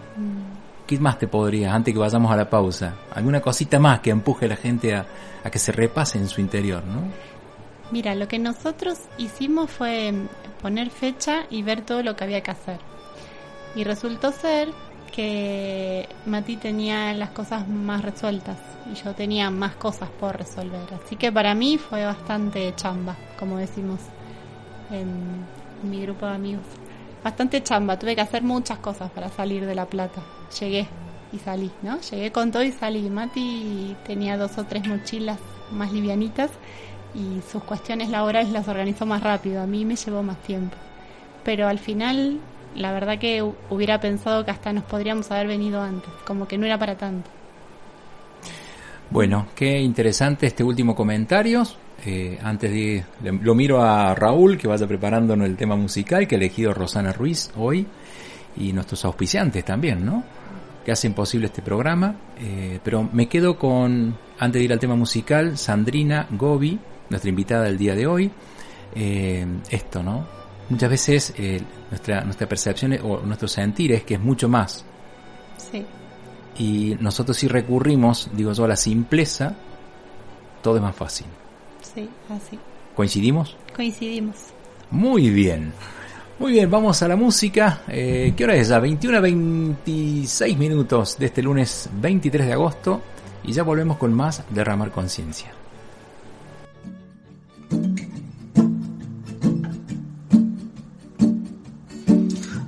¿Qué 0.87 0.99
más 0.99 1.17
te 1.17 1.27
podrías, 1.27 1.73
antes 1.73 1.93
que 1.93 1.99
vayamos 1.99 2.31
a 2.31 2.35
la 2.35 2.49
pausa? 2.49 2.93
¿Alguna 3.13 3.41
cosita 3.41 3.79
más 3.79 3.99
que 4.01 4.11
empuje 4.11 4.45
a 4.45 4.49
la 4.49 4.55
gente 4.55 4.93
a, 4.93 5.05
a 5.43 5.49
que 5.49 5.57
se 5.57 5.71
repase 5.71 6.19
en 6.19 6.27
su 6.27 6.41
interior, 6.41 6.83
¿no? 6.85 7.01
Mira, 7.91 8.15
lo 8.15 8.27
que 8.27 8.39
nosotros 8.39 8.99
hicimos 9.17 9.69
fue 9.69 10.13
poner 10.61 10.89
fecha 10.89 11.45
y 11.49 11.61
ver 11.61 11.81
todo 11.81 12.01
lo 12.01 12.15
que 12.15 12.23
había 12.23 12.41
que 12.41 12.51
hacer. 12.51 12.79
Y 13.75 13.83
resultó 13.83 14.31
ser 14.31 14.69
que 15.15 16.09
Mati 16.25 16.57
tenía 16.57 17.13
las 17.13 17.29
cosas 17.29 17.67
más 17.67 18.01
resueltas 18.01 18.57
y 18.91 18.95
yo 18.95 19.13
tenía 19.13 19.49
más 19.49 19.75
cosas 19.75 20.09
por 20.09 20.35
resolver. 20.37 20.87
Así 20.93 21.15
que 21.15 21.31
para 21.31 21.53
mí 21.53 21.77
fue 21.77 22.03
bastante 22.03 22.73
chamba, 22.75 23.15
como 23.39 23.57
decimos 23.57 23.99
en 24.91 25.45
mi 25.89 26.01
grupo 26.01 26.25
de 26.25 26.33
amigos. 26.33 26.65
Bastante 27.23 27.63
chamba, 27.63 27.97
tuve 27.97 28.15
que 28.15 28.21
hacer 28.21 28.43
muchas 28.43 28.79
cosas 28.79 29.09
para 29.11 29.29
salir 29.29 29.65
de 29.65 29.75
La 29.75 29.85
Plata. 29.85 30.21
Llegué 30.59 30.87
y 31.31 31.39
salí, 31.39 31.71
¿no? 31.81 31.99
Llegué 32.01 32.31
con 32.31 32.51
todo 32.51 32.63
y 32.63 32.71
salí. 32.71 33.09
Mati 33.09 33.95
tenía 34.05 34.37
dos 34.37 34.57
o 34.57 34.63
tres 34.65 34.87
mochilas 34.87 35.39
más 35.71 35.91
livianitas 35.91 36.51
y 37.15 37.41
sus 37.49 37.63
cuestiones 37.63 38.09
laborales 38.09 38.51
las 38.51 38.67
organizó 38.67 39.05
más 39.05 39.23
rápido. 39.23 39.61
A 39.61 39.65
mí 39.67 39.85
me 39.85 39.95
llevó 39.95 40.21
más 40.23 40.37
tiempo. 40.43 40.75
Pero 41.43 41.67
al 41.67 41.79
final, 41.79 42.39
la 42.75 42.91
verdad 42.91 43.17
que 43.17 43.41
hu- 43.43 43.53
hubiera 43.69 43.99
pensado 43.99 44.43
que 44.43 44.51
hasta 44.51 44.73
nos 44.73 44.83
podríamos 44.83 45.31
haber 45.31 45.47
venido 45.47 45.81
antes, 45.81 46.09
como 46.25 46.47
que 46.47 46.57
no 46.57 46.65
era 46.65 46.77
para 46.77 46.97
tanto. 46.97 47.29
Bueno, 49.09 49.47
qué 49.55 49.79
interesante 49.79 50.47
este 50.47 50.63
último 50.63 50.95
comentario. 50.95 51.63
Eh, 52.05 52.37
antes 52.43 52.71
de 52.71 53.03
le- 53.23 53.31
lo 53.31 53.55
miro 53.55 53.81
a 53.81 54.13
Raúl 54.13 54.57
que 54.57 54.67
vaya 54.67 54.85
preparándonos 54.87 55.47
el 55.47 55.55
tema 55.55 55.75
musical 55.75 56.27
que 56.27 56.35
ha 56.35 56.37
elegido 56.37 56.73
Rosana 56.73 57.13
Ruiz 57.13 57.51
hoy 57.55 57.87
y 58.57 58.73
nuestros 58.73 59.05
auspiciantes 59.05 59.63
también, 59.63 60.05
¿no? 60.05 60.23
Que 60.83 60.91
hacen 60.91 61.13
posible 61.13 61.47
este 61.47 61.61
programa. 61.61 62.15
Eh, 62.39 62.79
pero 62.83 63.07
me 63.11 63.27
quedo 63.27 63.57
con, 63.57 64.17
antes 64.39 64.59
de 64.59 64.65
ir 64.65 64.73
al 64.73 64.79
tema 64.79 64.95
musical, 64.95 65.57
Sandrina 65.57 66.27
Gobi, 66.31 66.79
nuestra 67.09 67.29
invitada 67.29 67.63
del 67.63 67.77
día 67.77 67.95
de 67.95 68.07
hoy. 68.07 68.31
Eh, 68.95 69.45
esto, 69.69 70.01
¿no? 70.03 70.25
Muchas 70.69 70.89
veces 70.89 71.33
eh, 71.37 71.61
nuestra, 71.91 72.21
nuestra 72.23 72.47
percepción 72.47 72.97
o 73.03 73.19
nuestro 73.19 73.47
sentir 73.47 73.91
es 73.91 74.03
que 74.03 74.15
es 74.15 74.19
mucho 74.19 74.49
más. 74.49 74.83
Sí, 75.57 75.85
Y 76.57 76.97
nosotros 76.99 77.37
si 77.37 77.47
recurrimos, 77.47 78.29
digo 78.33 78.51
yo, 78.53 78.65
a 78.65 78.67
la 78.69 78.75
simpleza, 78.75 79.53
todo 80.61 80.77
es 80.77 80.81
más 80.81 80.95
fácil. 80.95 81.27
sí, 81.81 82.09
así. 82.29 82.57
¿Coincidimos? 82.95 83.57
Coincidimos. 83.75 84.35
Muy 84.89 85.29
bien. 85.29 85.73
Muy 86.39 86.53
bien, 86.53 86.69
vamos 86.71 87.01
a 87.01 87.07
la 87.07 87.15
música. 87.17 87.81
Eh, 87.89 88.33
¿Qué 88.35 88.43
hora 88.45 88.55
es 88.55 88.69
ya? 88.69 88.79
21 88.79 89.17
a 89.17 89.21
26 89.21 90.57
minutos 90.57 91.17
de 91.17 91.25
este 91.25 91.41
lunes 91.43 91.89
23 92.01 92.47
de 92.47 92.53
agosto. 92.53 93.01
Y 93.43 93.51
ya 93.51 93.63
volvemos 93.63 93.97
con 93.97 94.13
más 94.13 94.43
Derramar 94.49 94.91
Conciencia. 94.91 95.51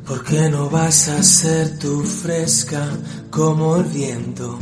¿Por 0.08 0.24
qué 0.24 0.50
no 0.50 0.70
vas 0.70 1.10
a 1.10 1.22
ser 1.22 1.78
tú 1.80 2.02
fresca 2.02 2.88
como 3.30 3.78
el 3.78 3.84
viento? 3.86 4.58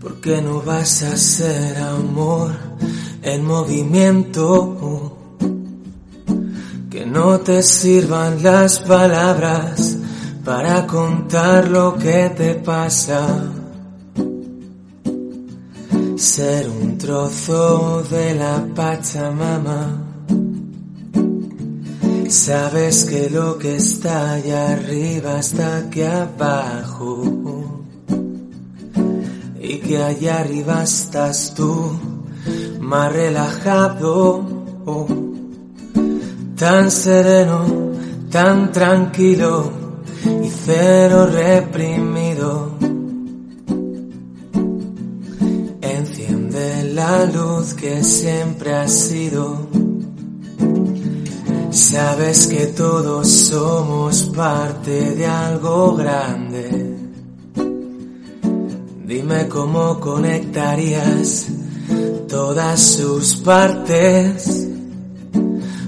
¿Por 0.00 0.20
qué 0.20 0.42
no 0.42 0.60
vas 0.62 1.02
a 1.02 1.16
ser 1.16 1.78
amor 1.78 2.52
en 3.22 3.44
movimiento? 3.44 5.16
Que 6.90 7.06
no 7.06 7.40
te 7.40 7.62
sirvan 7.62 8.42
las 8.42 8.80
palabras 8.80 9.98
para 10.44 10.86
contar 10.86 11.68
lo 11.68 11.96
que 11.96 12.30
te 12.36 12.54
pasa. 12.54 13.57
Ser 16.18 16.68
un 16.68 16.98
trozo 16.98 18.02
de 18.10 18.34
la 18.34 18.66
Pachamama. 18.74 20.02
Sabes 22.28 23.04
que 23.04 23.30
lo 23.30 23.56
que 23.56 23.76
está 23.76 24.32
allá 24.32 24.72
arriba 24.72 25.38
está 25.38 25.76
aquí 25.78 26.02
abajo. 26.02 27.22
Y 29.60 29.78
que 29.78 30.02
allá 30.02 30.40
arriba 30.40 30.82
estás 30.82 31.54
tú, 31.54 31.92
más 32.80 33.12
relajado, 33.12 34.44
tan 36.56 36.90
sereno, 36.90 37.64
tan 38.28 38.72
tranquilo 38.72 39.70
y 40.24 40.50
cero 40.50 41.26
reprimido. 41.26 42.77
La 47.08 47.24
luz 47.24 47.72
que 47.72 48.04
siempre 48.04 48.74
ha 48.74 48.86
sido. 48.86 49.66
Sabes 51.70 52.46
que 52.48 52.66
todos 52.66 53.26
somos 53.30 54.24
parte 54.36 55.14
de 55.14 55.26
algo 55.26 55.96
grande. 55.96 56.96
Dime 59.06 59.48
cómo 59.48 59.98
conectarías 60.00 61.46
todas 62.28 62.78
sus 62.78 63.36
partes. 63.36 64.68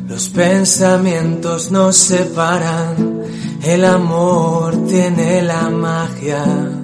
Los 0.08 0.28
pensamientos 0.30 1.70
nos 1.70 1.96
separan, 1.96 3.24
el 3.62 3.84
amor 3.84 4.86
tiene 4.86 5.42
la 5.42 5.68
magia 5.68 6.79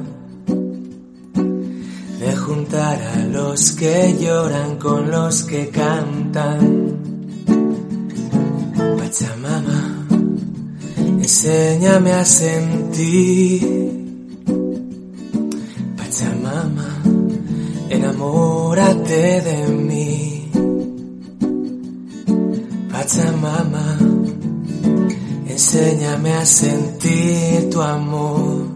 a 2.65 3.17
los 3.31 3.73
que 3.73 4.17
lloran 4.19 4.79
con 4.79 5.11
los 5.11 5.43
que 5.45 5.69
cantan. 5.69 6.97
Pachamama, 8.99 10.07
enséñame 10.99 12.13
a 12.13 12.25
sentir. 12.25 13.63
Pachamama, 15.99 17.03
enamórate 17.91 19.43
de 19.43 19.69
mí. 19.69 20.51
Pachamama, 22.91 23.99
enséñame 25.47 26.33
a 26.33 26.47
sentir 26.47 27.69
tu 27.71 27.83
amor. 27.83 28.67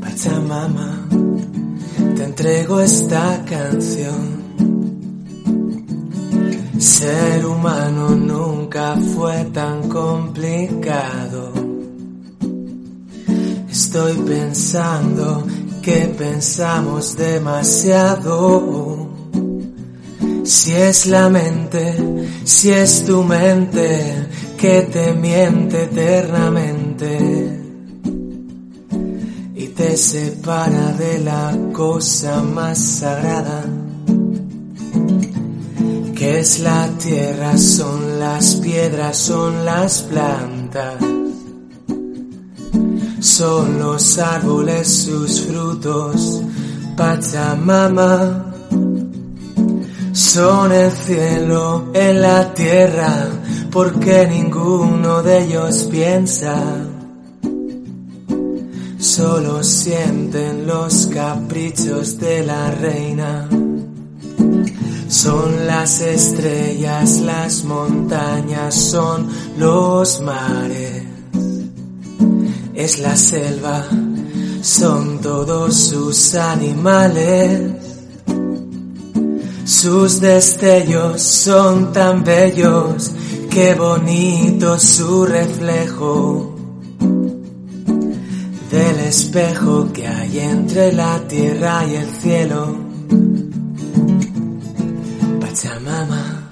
Pachamama, 0.00 0.97
entrego 2.38 2.80
esta 2.80 3.44
canción. 3.44 4.44
Ser 6.78 7.44
humano 7.44 8.10
nunca 8.10 8.94
fue 8.94 9.44
tan 9.46 9.88
complicado. 9.88 11.52
Estoy 13.68 14.12
pensando 14.18 15.44
que 15.82 16.14
pensamos 16.16 17.16
demasiado. 17.16 19.08
Si 20.44 20.72
es 20.74 21.06
la 21.06 21.28
mente, 21.28 21.96
si 22.44 22.70
es 22.70 23.04
tu 23.04 23.24
mente 23.24 24.28
que 24.56 24.82
te 24.82 25.12
miente 25.12 25.82
eternamente 25.82 27.47
separa 29.98 30.92
de 30.92 31.18
la 31.18 31.56
cosa 31.72 32.40
más 32.42 32.78
sagrada 32.78 33.64
que 36.18 36.40
es 36.40 36.58
la 36.60 36.88
tierra, 36.98 37.56
son 37.56 38.18
las 38.18 38.56
piedras, 38.56 39.16
son 39.16 39.64
las 39.64 40.02
plantas, 40.02 40.96
son 43.20 43.78
los 43.78 44.18
árboles, 44.18 44.88
sus 45.04 45.42
frutos, 45.42 46.42
Pachamama, 46.96 48.52
son 50.12 50.72
el 50.72 50.90
cielo 50.90 51.92
en 51.94 52.20
la 52.20 52.52
tierra, 52.52 53.28
porque 53.70 54.26
ninguno 54.26 55.22
de 55.22 55.44
ellos 55.44 55.86
piensa. 55.88 56.87
Solo 58.98 59.62
sienten 59.62 60.66
los 60.66 61.06
caprichos 61.06 62.18
de 62.18 62.42
la 62.42 62.72
reina. 62.72 63.48
Son 65.08 65.68
las 65.68 66.00
estrellas, 66.00 67.20
las 67.20 67.62
montañas, 67.62 68.74
son 68.74 69.28
los 69.56 70.20
mares. 70.20 71.04
Es 72.74 72.98
la 72.98 73.16
selva, 73.16 73.86
son 74.62 75.20
todos 75.20 75.76
sus 75.76 76.34
animales. 76.34 77.70
Sus 79.64 80.20
destellos 80.20 81.22
son 81.22 81.92
tan 81.92 82.24
bellos, 82.24 83.12
qué 83.48 83.76
bonito 83.76 84.76
su 84.76 85.24
reflejo 85.24 86.57
del 88.70 89.00
espejo 89.00 89.90
que 89.92 90.06
hay 90.06 90.38
entre 90.40 90.92
la 90.92 91.18
tierra 91.26 91.86
y 91.86 91.94
el 91.94 92.08
cielo. 92.10 92.76
Pachamama, 95.40 96.48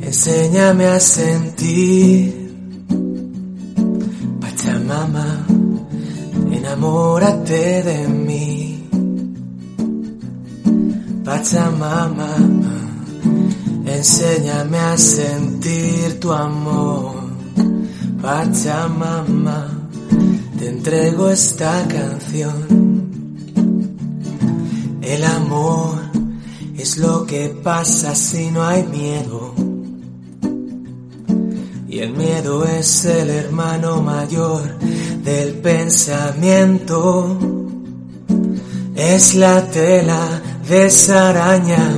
enséñame 0.00 0.86
a 0.86 1.00
sentir. 1.00 2.54
Pachamama, 4.40 5.46
enamórate 6.52 7.82
de 7.82 8.08
mí. 8.08 8.88
Pachamama, 11.24 12.36
enséñame 13.86 14.78
a 14.78 14.96
sentir 14.96 16.20
tu 16.20 16.32
amor. 16.32 17.14
Pachamama, 18.22 19.79
te 20.60 20.68
entrego 20.68 21.30
esta 21.30 21.88
canción. 21.88 23.08
El 25.00 25.24
amor 25.24 25.98
es 26.76 26.98
lo 26.98 27.24
que 27.24 27.48
pasa 27.48 28.14
si 28.14 28.50
no 28.50 28.62
hay 28.62 28.82
miedo. 28.82 29.54
Y 31.88 32.00
el 32.00 32.12
miedo 32.12 32.66
es 32.66 33.06
el 33.06 33.30
hermano 33.30 34.02
mayor 34.02 34.78
del 35.24 35.54
pensamiento. 35.54 37.38
Es 38.94 39.34
la 39.36 39.64
tela 39.64 40.42
de 40.68 40.86
esa 40.86 41.30
araña 41.30 41.88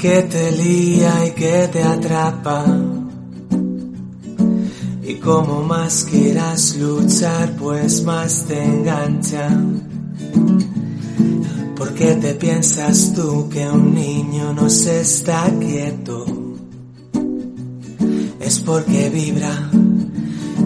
que 0.00 0.22
te 0.22 0.50
lía 0.50 1.24
y 1.24 1.30
que 1.30 1.68
te 1.72 1.84
atrapa. 1.84 2.64
Como 5.24 5.62
más 5.62 6.04
quieras 6.10 6.74
luchar, 6.76 7.54
pues 7.56 8.02
más 8.02 8.44
te 8.44 8.60
engancha. 8.60 9.48
¿Por 11.76 11.94
qué 11.94 12.14
te 12.16 12.34
piensas 12.34 13.12
tú 13.14 13.48
que 13.48 13.68
un 13.68 13.94
niño 13.94 14.52
no 14.52 14.68
se 14.68 15.00
está 15.00 15.48
quieto? 15.60 16.24
Es 18.40 18.58
porque 18.60 19.10
vibra, 19.10 19.70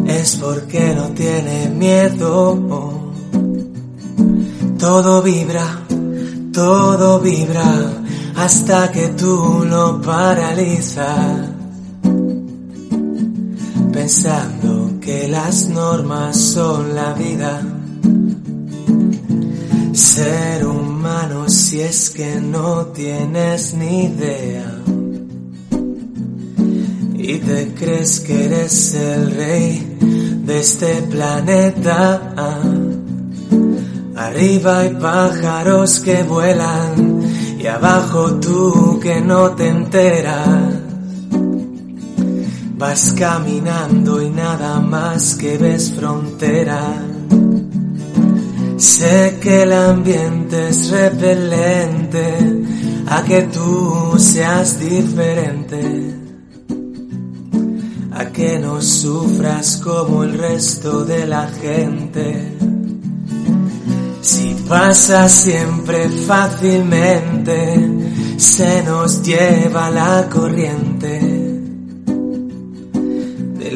es 0.07 0.37
porque 0.37 0.95
no 0.95 1.09
tiene 1.11 1.69
miedo. 1.69 3.12
Todo 4.79 5.23
vibra, 5.23 5.87
todo 6.53 7.21
vibra 7.21 8.03
hasta 8.37 8.90
que 8.90 9.09
tú 9.09 9.66
lo 9.69 10.01
paralizas. 10.01 11.56
Pensando 13.97 15.01
que 15.01 15.27
las 15.27 15.71
normas 15.71 16.37
son 16.37 16.95
la 16.95 17.15
vida 17.15 17.63
Ser 19.95 20.67
humano 20.67 21.49
si 21.49 21.81
es 21.81 22.11
que 22.11 22.39
no 22.39 22.89
tienes 22.89 23.73
ni 23.73 24.05
idea 24.05 24.71
y 27.15 27.39
te 27.39 27.75
crees 27.75 28.21
que 28.21 28.45
eres 28.45 28.95
el 28.95 29.31
rey 29.31 29.97
de 30.45 30.61
este 30.61 31.03
planeta. 31.11 32.35
Arriba 34.15 34.81
hay 34.81 34.91
pájaros 34.91 36.01
que 36.01 36.23
vuelan 36.23 37.23
y 37.59 37.67
abajo 37.67 38.35
tú 38.35 39.01
que 39.03 39.23
no 39.23 39.53
te 39.53 39.69
enteras. 39.69 40.86
Vas 42.79 43.15
caminando 43.19 44.21
y 44.21 44.29
nada 44.29 44.81
más 44.81 45.35
que 45.37 45.57
ves 45.57 45.95
frontera. 45.95 46.83
Sé 48.77 49.39
que 49.41 49.62
el 49.62 49.73
ambiente 49.73 50.69
es 50.69 50.91
repelente 50.91 52.37
a 53.09 53.23
que 53.25 53.43
tú 53.45 54.17
seas 54.19 54.79
diferente, 54.79 56.17
a 58.12 58.27
que 58.27 58.59
no 58.59 58.83
sufras 58.83 59.79
como 59.83 60.25
el 60.25 60.37
resto 60.37 61.03
de 61.07 61.27
la 61.27 61.49
gente. 61.49 62.59
Si 64.21 64.55
pasa 64.69 65.31
siempre 65.31 66.11
fácilmente, 66.11 67.91
se 68.37 68.83
nos 68.83 69.23
lleva 69.23 69.91
la 69.91 70.29
corriente 70.29 71.26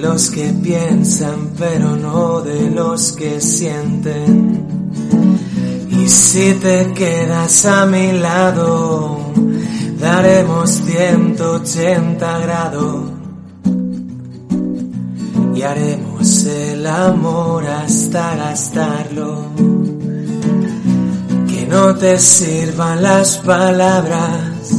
los 0.01 0.31
que 0.31 0.53
piensan 0.63 1.51
pero 1.59 1.97
no 1.97 2.41
de 2.41 2.71
los 2.71 3.13
que 3.13 3.41
sienten. 3.41 4.67
Y 5.91 6.09
si 6.09 6.55
te 6.55 6.93
quedas 6.95 7.67
a 7.67 7.87
mi 7.87 8.13
lado, 8.13 9.21
daremos 10.01 10.71
180 10.71 12.39
grados 12.39 13.11
y 15.55 15.63
haremos 15.63 16.47
el 16.47 16.87
amor 16.87 17.67
hasta 17.67 18.35
gastarlo. 18.37 19.45
Que 21.47 21.67
no 21.69 21.95
te 21.97 22.19
sirvan 22.19 23.03
las 23.03 23.37
palabras 23.39 24.73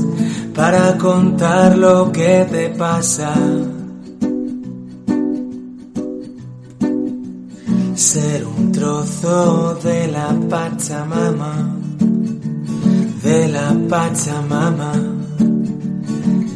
para 0.56 0.98
contar 0.98 1.78
lo 1.78 2.12
que 2.12 2.48
te 2.52 2.70
pasa. 2.70 3.34
Ser 8.02 8.44
un 8.48 8.72
trozo 8.72 9.76
de 9.76 10.08
la 10.08 10.36
Pachamama, 10.50 11.54
de 13.24 13.48
la 13.48 13.76
Pachamama, 13.88 14.92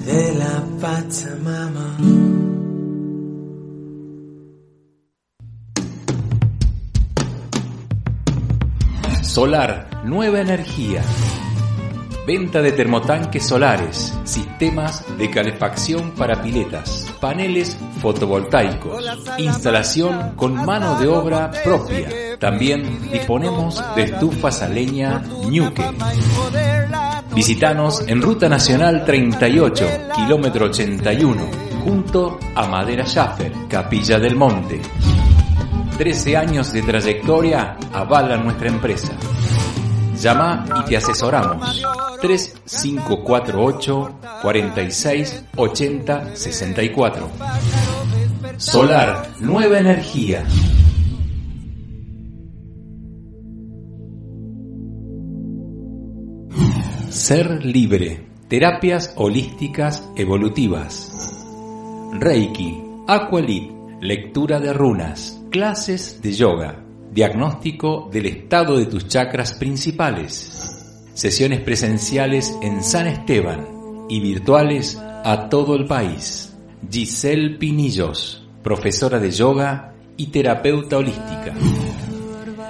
de 0.08 0.36
la 0.42 0.64
Pachamama. 0.82 1.98
Solar, 9.22 10.02
nueva 10.04 10.42
energía. 10.42 11.04
Venta 12.26 12.60
de 12.60 12.72
termotanques 12.72 13.46
solares, 13.46 14.18
sistemas 14.24 15.06
de 15.16 15.30
calefacción 15.30 16.10
para 16.12 16.42
piletas, 16.42 17.14
paneles 17.20 17.78
fotovoltaicos, 18.02 19.06
instalación 19.38 20.32
con 20.36 20.56
mano 20.66 21.00
de 21.00 21.08
obra 21.08 21.52
propia. 21.64 22.10
También 22.40 23.12
disponemos 23.12 23.80
de 23.96 24.04
estufas 24.06 24.64
a 24.64 24.70
leña 24.70 25.22
Ñuque. 25.48 25.84
Visítanos 27.36 28.04
en 28.08 28.20
Ruta 28.24 28.50
Nacional 28.50 29.06
38, 29.06 29.88
kilómetro 30.16 30.66
81, 30.66 31.44
junto 31.84 32.40
a 32.56 32.66
Madera 32.66 33.06
Schaffer, 33.06 33.52
Capilla 33.70 34.18
del 34.18 34.36
Monte. 34.36 34.82
13 36.00 36.38
años 36.38 36.74
de 36.74 36.82
trayectoria 36.82 37.78
avalan 37.94 38.44
nuestra 38.44 38.68
empresa. 38.68 39.14
Llama 40.20 40.66
y 40.82 40.86
te 40.90 40.98
asesoramos. 40.98 41.82
3548 42.22 44.20
46 44.42 45.44
80 45.56 46.36
64. 46.36 47.30
Solar, 48.58 49.30
nueva 49.40 49.80
energía. 49.80 50.46
Ser 57.10 57.66
libre. 57.66 58.28
Terapias 58.48 59.14
holísticas 59.18 60.08
evolutivas. 60.16 61.12
Reiki, 62.14 62.82
Aqualit, 63.08 63.72
lectura 64.00 64.60
de 64.60 64.72
runas, 64.72 65.42
clases 65.50 66.22
de 66.22 66.34
yoga, 66.34 66.85
diagnóstico 67.16 68.08
del 68.12 68.28
estado 68.28 68.78
de 68.78 68.86
tus 68.88 69.08
chakras 69.08 69.54
principales, 69.54 71.08
sesiones 71.14 71.62
presenciales 71.62 72.54
en 72.62 72.84
San 72.84 73.08
Esteban 73.08 73.66
y 74.10 74.20
virtuales 74.20 74.98
a 74.98 75.48
todo 75.48 75.76
el 75.76 75.86
país. 75.86 76.58
Giselle 76.92 77.52
Pinillos, 77.52 78.46
profesora 78.62 79.18
de 79.18 79.32
yoga 79.32 79.94
y 80.18 80.26
terapeuta 80.28 80.98
holística. 80.98 81.54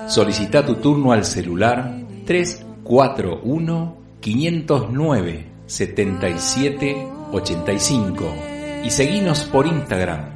Solicita 0.08 0.64
tu 0.64 0.76
turno 0.76 1.12
al 1.12 1.26
celular 1.26 2.06
341 2.28 3.98
509 4.20 5.46
7785 5.66 8.36
y 8.84 8.92
seguinos 8.92 9.46
por 9.46 9.66
Instagram 9.66 10.36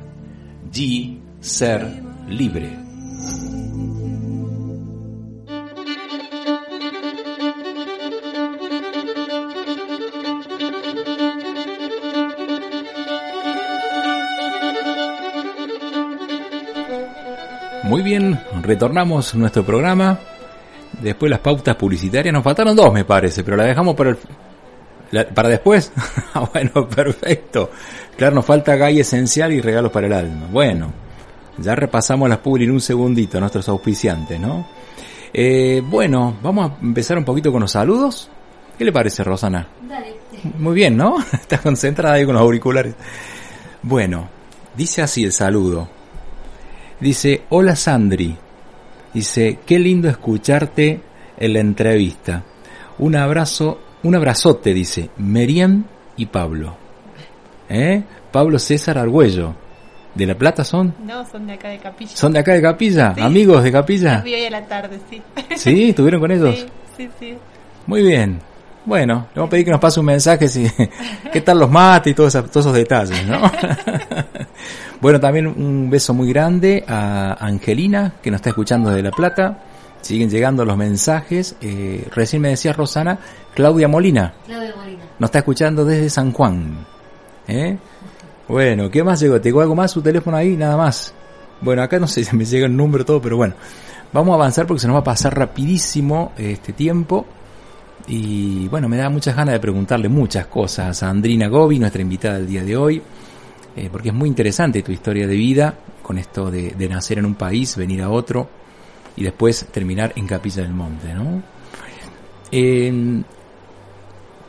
G 0.72 1.19
Ser 1.39 2.02
Libre. 2.28 2.88
Muy 17.89 18.02
bien, 18.04 18.39
retornamos 18.62 19.34
nuestro 19.34 19.65
programa. 19.65 20.19
Después 21.02 21.30
las 21.30 21.39
pautas 21.39 21.75
publicitarias. 21.75 22.32
Nos 22.32 22.43
faltaron 22.43 22.75
dos, 22.75 22.93
me 22.93 23.04
parece, 23.04 23.43
pero 23.43 23.58
la 23.58 23.63
dejamos 23.63 23.95
para 23.95 24.12
el, 24.12 24.17
la- 25.12 25.28
para 25.28 25.49
después. 25.49 25.91
Ah, 26.36 26.47
bueno, 26.54 26.88
perfecto. 26.88 27.71
Claro, 28.15 28.36
nos 28.36 28.45
falta 28.45 28.75
gay 28.75 28.99
esencial 28.99 29.52
y 29.52 29.62
regalos 29.62 29.91
para 29.91 30.06
el 30.06 30.13
alma. 30.13 30.47
Bueno, 30.52 30.91
ya 31.58 31.73
repasamos 31.73 32.30
las 32.30 32.38
publi 32.38 32.65
en 32.65 32.71
un 32.71 32.82
segundito, 32.82 33.39
nuestros 33.39 33.67
auspiciantes, 33.67 34.39
¿no? 34.39 34.67
Eh, 35.34 35.82
bueno, 35.84 36.38
vamos 36.43 36.71
a 36.71 36.75
empezar 36.86 37.17
un 37.17 37.25
poquito 37.25 37.52
con 37.52 37.62
los 37.62 37.71
saludos. 37.71 38.30
¿Qué 38.78 38.86
le 38.86 38.91
parece, 38.91 39.23
Rosana? 39.23 39.67
Dale. 39.88 40.15
Muy 40.60 40.75
bien, 40.75 40.95
¿no? 40.95 41.15
Estás 41.34 41.62
concentrada 41.62 42.13
ahí 42.15 42.25
con 42.25 42.36
los 42.36 42.43
auriculares. 42.43 42.93
Bueno, 43.82 44.30
dice 44.78 45.02
así 45.02 45.23
el 45.23 45.32
saludo. 45.34 45.89
Dice, 47.00 47.44
hola 47.50 47.76
Sandri. 47.76 48.36
Dice, 49.14 49.60
qué 49.66 49.80
lindo 49.80 50.10
escucharte 50.10 51.02
en 51.38 51.54
la 51.54 51.60
entrevista. 51.60 52.44
Un 53.00 53.16
abrazo, 53.16 53.80
un 54.04 54.16
abrazote, 54.16 54.74
dice, 54.74 55.10
Merian 55.18 55.86
y 56.18 56.26
Pablo. 56.26 56.76
¿Eh? 57.70 58.04
Pablo 58.32 58.60
César 58.60 58.98
Argüello. 58.98 59.56
¿De 60.14 60.26
La 60.26 60.36
Plata 60.36 60.64
son? 60.64 60.96
No, 61.06 61.26
son 61.30 61.48
de 61.48 61.54
acá 61.54 61.70
de 61.70 61.78
Capilla. 61.78 62.16
¿Son 62.16 62.34
de 62.34 62.40
acá 62.40 62.54
de 62.54 62.62
Capilla? 62.62 63.14
Sí. 63.16 63.22
¿Amigos 63.22 63.64
de 63.64 63.72
Capilla? 63.72 64.16
Los 64.16 64.24
vi 64.24 64.34
hoy 64.34 64.46
a 64.46 64.50
la 64.50 64.66
tarde, 64.66 65.00
sí. 65.10 65.22
¿Sí? 65.56 65.90
¿Estuvieron 65.90 66.20
con 66.20 66.32
ellos? 66.32 66.56
Sí, 66.56 66.68
sí, 66.98 67.10
sí. 67.20 67.38
Muy 67.86 68.02
bien. 68.02 68.40
Bueno, 68.86 69.28
le 69.34 69.40
vamos 69.40 69.48
a 69.48 69.52
pedir 69.52 69.66
que 69.66 69.72
nos 69.72 69.80
pase 69.80 70.00
un 70.00 70.08
mensaje 70.08 70.47
si 70.47 70.66
qué 71.32 71.41
tal 71.41 71.60
los 71.60 71.70
mates 71.70 72.12
y 72.12 72.16
todos 72.16 72.34
esos, 72.34 72.50
todos 72.50 72.66
esos 72.66 72.76
detalles, 72.76 73.26
¿no? 73.28 73.39
bueno, 75.02 75.20
también 75.20 75.47
un 75.47 75.89
beso 75.89 76.14
muy 76.14 76.30
grande 76.30 76.84
a 76.88 77.34
Angelina, 77.45 78.14
que 78.22 78.32
nos 78.32 78.39
está 78.39 78.50
escuchando 78.50 78.89
desde 78.89 79.04
La 79.04 79.12
Plata. 79.12 79.64
Siguen 80.02 80.30
llegando 80.30 80.66
los 80.66 80.78
mensajes. 80.78 81.56
Eh, 81.62 82.08
recién 82.14 82.41
me 82.41 82.50
decía 82.50 82.74
Rosana, 82.74 83.20
Claudia 83.54 83.88
Molina, 83.88 84.34
Claudia 84.45 84.74
Molina. 84.76 85.04
nos 85.20 85.28
está 85.28 85.39
escuchando 85.39 85.86
desde 85.86 86.10
San 86.10 86.32
Juan. 86.32 86.86
¿Eh? 87.47 87.78
Bueno, 88.47 88.89
¿qué 88.89 89.04
más 89.04 89.20
llegó? 89.20 89.39
¿Te 89.39 89.50
llegó 89.50 89.62
algo 89.62 89.76
más? 89.76 89.91
¿Su 89.91 90.02
teléfono 90.02 90.38
ahí? 90.38 90.56
Nada 90.56 90.78
más. 90.78 91.14
Bueno, 91.62 91.82
acá 91.82 92.00
no 92.00 92.08
sé 92.08 92.24
si 92.24 92.36
me 92.36 92.45
llega 92.45 92.66
el 92.66 92.76
número 92.76 93.06
todo, 93.06 93.22
pero 93.22 93.38
bueno. 93.38 93.56
Vamos 94.12 94.32
a 94.32 94.36
avanzar 94.36 94.66
porque 94.66 94.82
se 94.82 94.88
nos 94.88 94.95
va 94.95 95.02
a 95.02 95.04
pasar 95.04 95.38
rapidísimo 95.38 96.32
este 96.38 96.74
tiempo. 96.74 97.26
Y 98.08 98.68
bueno, 98.70 98.89
me 98.89 98.97
da 98.97 99.10
muchas 99.10 99.36
ganas 99.36 99.54
de 99.54 99.60
preguntarle 99.60 100.10
muchas 100.10 100.47
cosas 100.47 100.88
a 100.88 100.93
Sandrina 100.93 101.47
Gobi, 101.47 101.78
nuestra 101.78 102.02
invitada 102.02 102.36
del 102.36 102.47
día 102.47 102.64
de 102.64 102.76
hoy, 102.76 103.02
eh, 103.80 103.89
porque 103.91 104.09
es 104.09 104.15
muy 104.15 104.27
interesante 104.27 104.84
tu 104.84 104.91
historia 104.91 105.27
de 105.27 105.36
vida, 105.36 105.75
con 106.01 106.17
esto 106.17 106.51
de, 106.51 106.89
nacer 106.89 107.19
en 107.19 107.25
un 107.25 107.36
país, 107.36 107.75
venir 107.77 108.01
a 108.01 108.09
otro 108.09 108.49
y 109.15 109.23
después 109.23 109.65
terminar 109.71 110.13
en 110.15 110.27
Capilla 110.27 110.63
del 110.63 110.73
Monte, 110.73 111.13
¿no? 111.13 111.41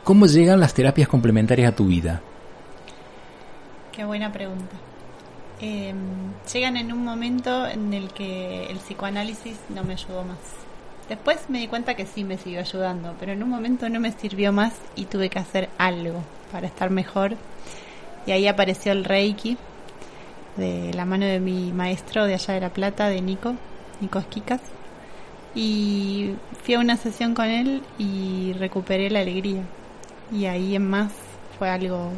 ¿Cómo 0.03 0.25
llegan 0.25 0.59
las 0.59 0.73
terapias 0.73 1.07
complementarias 1.07 1.71
a 1.71 1.75
tu 1.75 1.85
vida? 1.85 2.21
Qué 3.91 4.03
buena 4.03 4.31
pregunta. 4.31 4.75
Eh, 5.59 5.93
llegan 6.51 6.75
en 6.75 6.91
un 6.91 7.05
momento 7.05 7.67
en 7.67 7.93
el 7.93 8.11
que 8.11 8.65
el 8.65 8.79
psicoanálisis 8.79 9.57
no 9.69 9.83
me 9.83 9.93
ayudó 9.93 10.23
más. 10.23 10.39
Después 11.07 11.49
me 11.49 11.59
di 11.59 11.67
cuenta 11.67 11.93
que 11.93 12.07
sí 12.07 12.23
me 12.23 12.37
siguió 12.37 12.61
ayudando, 12.61 13.13
pero 13.19 13.33
en 13.33 13.43
un 13.43 13.49
momento 13.49 13.87
no 13.89 13.99
me 13.99 14.11
sirvió 14.11 14.51
más 14.51 14.73
y 14.95 15.05
tuve 15.05 15.29
que 15.29 15.39
hacer 15.39 15.69
algo 15.77 16.23
para 16.51 16.65
estar 16.65 16.89
mejor. 16.89 17.35
Y 18.25 18.31
ahí 18.31 18.47
apareció 18.47 18.91
el 18.91 19.03
Reiki, 19.03 19.57
de 20.57 20.93
la 20.93 21.05
mano 21.05 21.25
de 21.25 21.39
mi 21.39 21.71
maestro 21.71 22.25
de 22.25 22.35
allá 22.35 22.53
de 22.53 22.61
La 22.61 22.69
Plata, 22.69 23.09
de 23.09 23.21
Nico, 23.21 23.55
Nico 23.99 24.19
Esquicas. 24.19 24.61
Y 25.55 26.31
fui 26.63 26.75
a 26.75 26.79
una 26.79 26.97
sesión 26.97 27.33
con 27.33 27.45
él 27.45 27.81
y 27.97 28.53
recuperé 28.53 29.09
la 29.09 29.19
alegría. 29.19 29.63
Y 30.31 30.45
ahí 30.45 30.75
en 30.75 30.89
más 30.89 31.11
fue 31.57 31.69
algo 31.69 32.11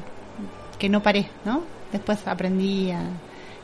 que 0.77 0.89
no 0.89 1.01
paré, 1.01 1.29
¿no? 1.45 1.63
Después 1.91 2.27
aprendí 2.27 2.91
a, 2.91 3.01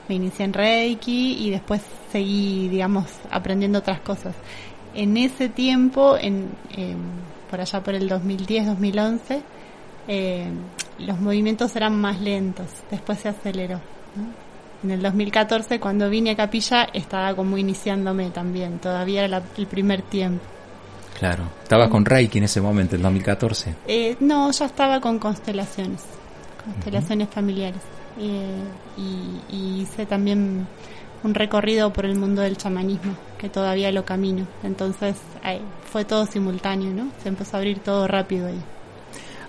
me 0.08 0.16
inicié 0.16 0.46
en 0.46 0.54
Reiki 0.54 1.38
y 1.40 1.52
después 1.52 1.82
seguí, 2.12 2.68
digamos, 2.68 3.06
aprendiendo 3.32 3.80
otras 3.80 4.00
cosas. 4.02 4.36
En 4.96 5.18
ese 5.18 5.50
tiempo, 5.50 6.18
en, 6.18 6.50
en 6.76 6.98
por 7.50 7.62
allá 7.62 7.84
por 7.84 7.94
el 7.96 8.10
2010-2011, 8.10 9.42
eh, 10.10 10.48
los 10.98 11.18
movimientos 11.22 11.74
eran 11.78 11.96
más 12.02 12.20
lentos, 12.20 12.66
después 12.92 13.20
se 13.20 13.30
aceleró. 13.30 13.76
¿no? 14.16 14.50
En 14.84 14.92
el 14.92 15.02
2014, 15.02 15.80
cuando 15.80 16.10
vine 16.10 16.32
a 16.32 16.36
Capilla, 16.36 16.84
estaba 16.94 17.34
como 17.36 17.58
iniciándome 17.58 18.30
también, 18.32 18.80
todavía 18.80 19.20
era 19.26 19.40
la- 19.40 19.44
el 19.58 19.68
primer 19.68 20.02
tiempo. 20.02 20.44
Claro. 21.18 21.44
¿Estabas 21.64 21.90
con 21.90 22.06
Reiki 22.06 22.38
en 22.38 22.46
ese 22.46 22.60
momento, 22.62 22.96
en 22.96 23.02
2014? 23.02 23.76
Eh, 23.88 24.16
no, 24.22 24.50
ya 24.52 24.66
estaba 24.66 25.00
con 25.02 25.20
constelaciones, 25.20 26.02
constelaciones 26.64 27.28
familiares. 27.30 27.82
Eh, 28.18 28.64
y, 28.98 29.56
y 29.56 29.82
hice 29.82 30.06
también 30.06 30.66
un 31.24 31.34
recorrido 31.34 31.92
por 31.92 32.06
el 32.06 32.16
mundo 32.18 32.42
del 32.42 32.56
chamanismo, 32.58 33.14
que 33.38 33.50
todavía 33.50 33.92
lo 33.92 34.06
camino. 34.06 34.48
Entonces 34.64 35.18
eh, 35.44 35.60
fue 35.92 36.06
todo 36.06 36.26
simultáneo, 36.26 36.92
¿no? 36.94 37.10
Se 37.22 37.28
empezó 37.30 37.58
a 37.58 37.60
abrir 37.60 37.80
todo 37.80 38.08
rápido 38.08 38.48
ahí. 38.48 38.62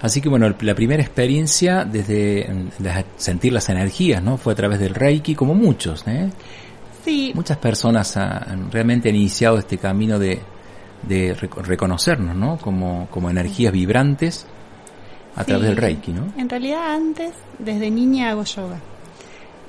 Así 0.02 0.20
que 0.20 0.28
bueno, 0.28 0.48
la 0.60 0.74
primera 0.74 1.02
experiencia 1.02 1.84
desde 1.84 2.48
mm, 2.52 2.88
sentir 3.16 3.52
las 3.52 3.68
energías, 3.68 4.22
¿no? 4.22 4.36
Fue 4.38 4.54
a 4.54 4.56
través 4.56 4.78
del 4.80 4.94
Reiki, 4.94 5.34
como 5.34 5.54
muchos, 5.54 6.06
¿eh? 6.06 6.30
Sí, 7.04 7.32
Muchas 7.34 7.58
personas 7.58 8.16
han, 8.16 8.70
realmente 8.70 9.08
han 9.08 9.16
iniciado 9.16 9.58
este 9.58 9.78
camino 9.78 10.18
de, 10.18 10.40
de 11.06 11.34
reco- 11.36 11.62
reconocernos, 11.62 12.34
¿no? 12.36 12.56
Como, 12.58 13.08
como 13.10 13.30
energías 13.30 13.72
vibrantes 13.72 14.46
a 15.36 15.44
través 15.44 15.68
del 15.68 15.76
Reiki, 15.76 16.12
¿no? 16.12 16.32
En 16.36 16.48
realidad 16.48 16.94
antes, 16.94 17.32
desde 17.58 17.90
niña 17.90 18.30
hago 18.30 18.44
yoga. 18.44 18.78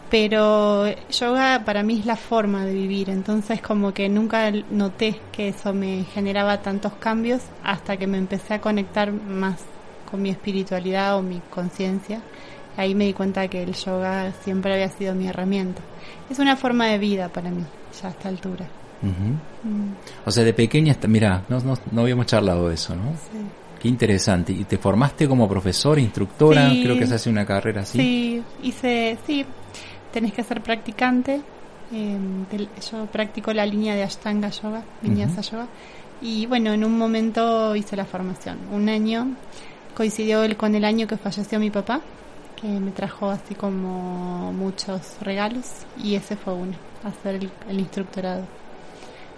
Pero 0.09 0.88
yoga 1.09 1.63
para 1.63 1.84
mí 1.84 1.99
es 1.99 2.05
la 2.05 2.17
forma 2.17 2.65
de 2.65 2.73
vivir, 2.73 3.09
entonces 3.09 3.61
como 3.61 3.93
que 3.93 4.09
nunca 4.09 4.51
noté 4.69 5.19
que 5.32 5.49
eso 5.49 5.73
me 5.73 6.03
generaba 6.03 6.61
tantos 6.61 6.93
cambios 6.93 7.41
hasta 7.63 7.95
que 7.95 8.07
me 8.07 8.17
empecé 8.17 8.55
a 8.55 8.61
conectar 8.61 9.13
más 9.13 9.59
con 10.12 10.22
mi 10.22 10.30
espiritualidad 10.30 11.18
o 11.18 11.22
mi 11.24 11.41
conciencia. 11.49 12.22
Ahí 12.78 12.93
me 12.93 13.05
di 13.05 13.14
cuenta 13.14 13.47
que 13.47 13.64
el 13.64 13.74
yoga 13.74 14.32
siempre 14.43 14.74
había 14.74 14.89
sido 14.89 15.16
mi 15.16 15.28
herramienta. 15.28 15.82
Es 16.30 16.38
una 16.39 16.55
forma 16.55 16.88
de 16.88 16.97
vida 16.99 17.30
para 17.30 17.49
mí, 17.49 17.64
ya 18.01 18.07
a 18.09 18.12
esta 18.12 18.30
altura. 18.30 18.66
Mm, 19.01 19.93
O 20.26 20.32
sea, 20.32 20.43
de 20.43 20.53
pequeña, 20.53 20.95
mira, 21.07 21.43
no, 21.49 21.59
no, 21.62 21.74
no 21.91 22.01
habíamos 22.01 22.26
charlado 22.28 22.70
de 22.70 22.76
eso, 22.76 22.95
¿no? 22.95 23.12
sí. 23.14 23.39
Qué 23.82 23.88
interesante. 23.88 24.51
¿Y 24.53 24.64
te 24.66 24.78
formaste 24.78 25.28
como 25.28 25.49
profesora, 25.49 25.99
instructora? 25.99 26.70
Sí. 26.70 26.82
Creo 26.84 26.99
que 26.99 27.07
se 27.07 27.16
hace 27.16 27.32
una 27.32 27.45
carrera 27.47 27.82
así. 27.82 27.97
Sí, 27.97 28.43
hice, 28.62 29.18
sí, 29.26 29.43
tenés 30.14 30.34
que 30.34 30.43
ser 30.43 30.62
practicante. 30.62 31.41
eh, 31.93 32.18
del- 32.49 32.70
yo 32.89 33.05
practico 33.07 33.51
la 33.51 33.66
línea 33.66 33.93
de 33.95 34.03
Ashtanga 34.03 34.47
Yoga, 34.49 34.82
Vinyasa 35.01 35.41
Yoga. 35.41 35.68
Y 36.22 36.45
bueno, 36.45 36.72
en 36.72 36.86
un 36.86 36.97
momento 36.97 37.76
hice 37.76 37.97
la 37.97 38.05
formación. 38.05 38.59
Un 38.72 38.88
año, 38.88 39.36
coincidió 39.96 40.44
el, 40.44 40.56
con 40.58 40.76
el 40.76 40.86
año 40.86 41.08
que 41.08 41.18
falleció 41.18 41.60
mi 41.60 41.70
papá, 41.70 42.02
que 42.60 42.68
me 42.68 42.92
trajo 42.92 43.30
así 43.30 43.56
como 43.56 44.52
muchos 44.54 45.18
regalos. 45.22 45.66
Y 46.02 46.16
ese 46.16 46.36
fue 46.36 46.54
uno, 46.54 46.74
hacer 47.04 47.36
el, 47.36 47.52
el 47.70 47.80
instructorado. 47.80 48.44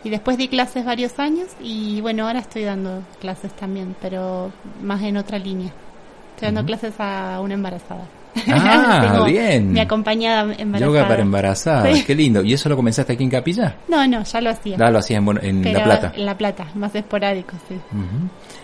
Y 0.03 0.09
después 0.09 0.37
di 0.37 0.49
clases 0.49 0.83
varios 0.83 1.17
años 1.17 1.47
y 1.61 2.01
bueno, 2.01 2.27
ahora 2.27 2.39
estoy 2.39 2.63
dando 2.63 3.03
clases 3.21 3.53
también, 3.53 3.95
pero 4.01 4.51
más 4.81 5.01
en 5.01 5.15
otra 5.15 5.37
línea. 5.39 5.71
Estoy 6.35 6.47
dando 6.47 6.65
clases 6.65 6.93
a 6.99 7.39
una 7.41 7.53
embarazada. 7.53 8.05
Ah, 8.49 8.99
Tengo 9.13 9.25
bien. 9.25 9.71
Mi 9.71 9.79
acompañada 9.79 10.41
embarazada. 10.57 10.79
Yoga 10.79 11.07
para 11.07 11.21
embarazadas, 11.21 11.97
Sí. 11.99 12.03
qué 12.03 12.15
lindo. 12.15 12.43
¿Y 12.43 12.51
eso 12.51 12.67
lo 12.67 12.75
comenzaste 12.75 13.13
aquí 13.13 13.23
en 13.23 13.29
Capilla? 13.29 13.77
No, 13.87 14.05
no, 14.07 14.23
ya 14.23 14.41
lo 14.41 14.49
hacía. 14.49 14.75
Ah, 14.81 14.89
lo 14.91 14.97
hacías 14.99 15.21
en, 15.25 15.45
en 15.45 15.61
pero 15.61 15.77
La 15.79 15.83
Plata. 15.85 16.13
En 16.17 16.25
La 16.25 16.37
Plata, 16.37 16.67
más 16.75 16.93
esporádico, 16.95 17.53
sí. 17.69 17.75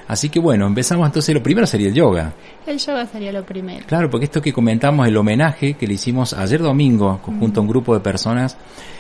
Así 0.10 0.30
que 0.30 0.40
bueno, 0.40 0.66
empezamos 0.66 1.06
entonces, 1.06 1.36
lo 1.36 1.44
primero 1.44 1.68
sería 1.68 1.88
el 1.88 1.94
yoga. 1.94 2.34
El 2.66 2.80
yoga 2.80 3.06
sería 3.06 3.32
lo 3.32 3.46
primero. 3.46 3.86
Claro, 3.86 4.10
porque 4.10 4.26
esto 4.26 4.42
que 4.42 4.52
comentamos, 4.52 5.08
el 5.08 5.16
homenaje 5.16 5.76
que 5.76 5.86
le 5.86 5.94
hicimos 5.94 6.34
ayer 6.34 6.64
domingo 6.64 7.20
junto 7.24 7.60
a 7.60 7.62
un 7.62 7.70
grupo 7.70 7.94
de 7.94 8.00
personas, 8.00 8.58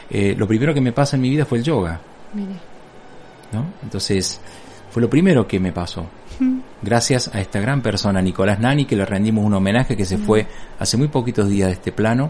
eh, 0.07 0.36
lo 0.38 0.47
primero 0.47 0.72
que 0.72 0.82
me 0.82 0.91
pasa 0.91 1.16
en 1.16 1.24
mi 1.24 1.32
vida 1.32 1.45
fue 1.45 1.57
el 1.57 1.64
yoga, 1.64 1.99
Mire. 2.32 2.53
¿no? 3.51 3.66
Entonces, 3.82 4.39
fue 4.91 5.01
lo 5.01 5.10
primero 5.10 5.47
que 5.47 5.60
me 5.60 5.72
pasó. 5.72 6.05
Gracias 6.84 7.34
a 7.34 7.41
esta 7.41 7.60
gran 7.60 7.82
persona, 7.82 8.22
Nicolás 8.22 8.60
Nani, 8.60 8.86
que 8.86 8.95
le 8.95 9.03
rendimos 9.03 9.43
un 9.43 9.55
homenaje 9.55 9.97
que 9.97 10.05
se 10.05 10.20
fue 10.20 10.45
hace 10.78 10.95
muy 10.95 11.07
poquitos 11.07 11.49
días 11.49 11.70
de 11.70 11.74
este 11.74 11.91
plano, 11.91 12.30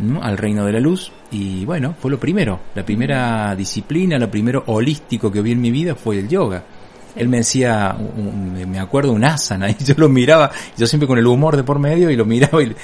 ¿no? 0.00 0.20
al 0.20 0.36
reino 0.36 0.66
de 0.66 0.72
la 0.72 0.80
luz. 0.80 1.12
Y 1.30 1.64
bueno, 1.64 1.94
fue 1.96 2.10
lo 2.10 2.18
primero. 2.18 2.58
La 2.74 2.84
primera 2.84 3.54
disciplina, 3.54 4.18
lo 4.18 4.28
primero 4.28 4.64
holístico 4.66 5.30
que 5.30 5.40
vi 5.42 5.52
en 5.52 5.60
mi 5.60 5.70
vida 5.70 5.94
fue 5.94 6.18
el 6.18 6.28
yoga. 6.28 6.64
Él 7.16 7.28
me 7.28 7.38
decía, 7.38 7.96
un- 7.98 8.26
un- 8.60 8.70
me 8.70 8.78
acuerdo, 8.78 9.12
un 9.12 9.24
asana, 9.24 9.68
y 9.70 9.76
yo 9.84 9.94
lo 9.96 10.08
miraba, 10.08 10.50
yo 10.76 10.86
siempre 10.86 11.06
con 11.06 11.18
el 11.18 11.26
humor 11.26 11.56
de 11.56 11.64
por 11.64 11.78
medio, 11.78 12.10
y 12.10 12.16
lo 12.16 12.24
miraba, 12.24 12.62
y, 12.62 12.74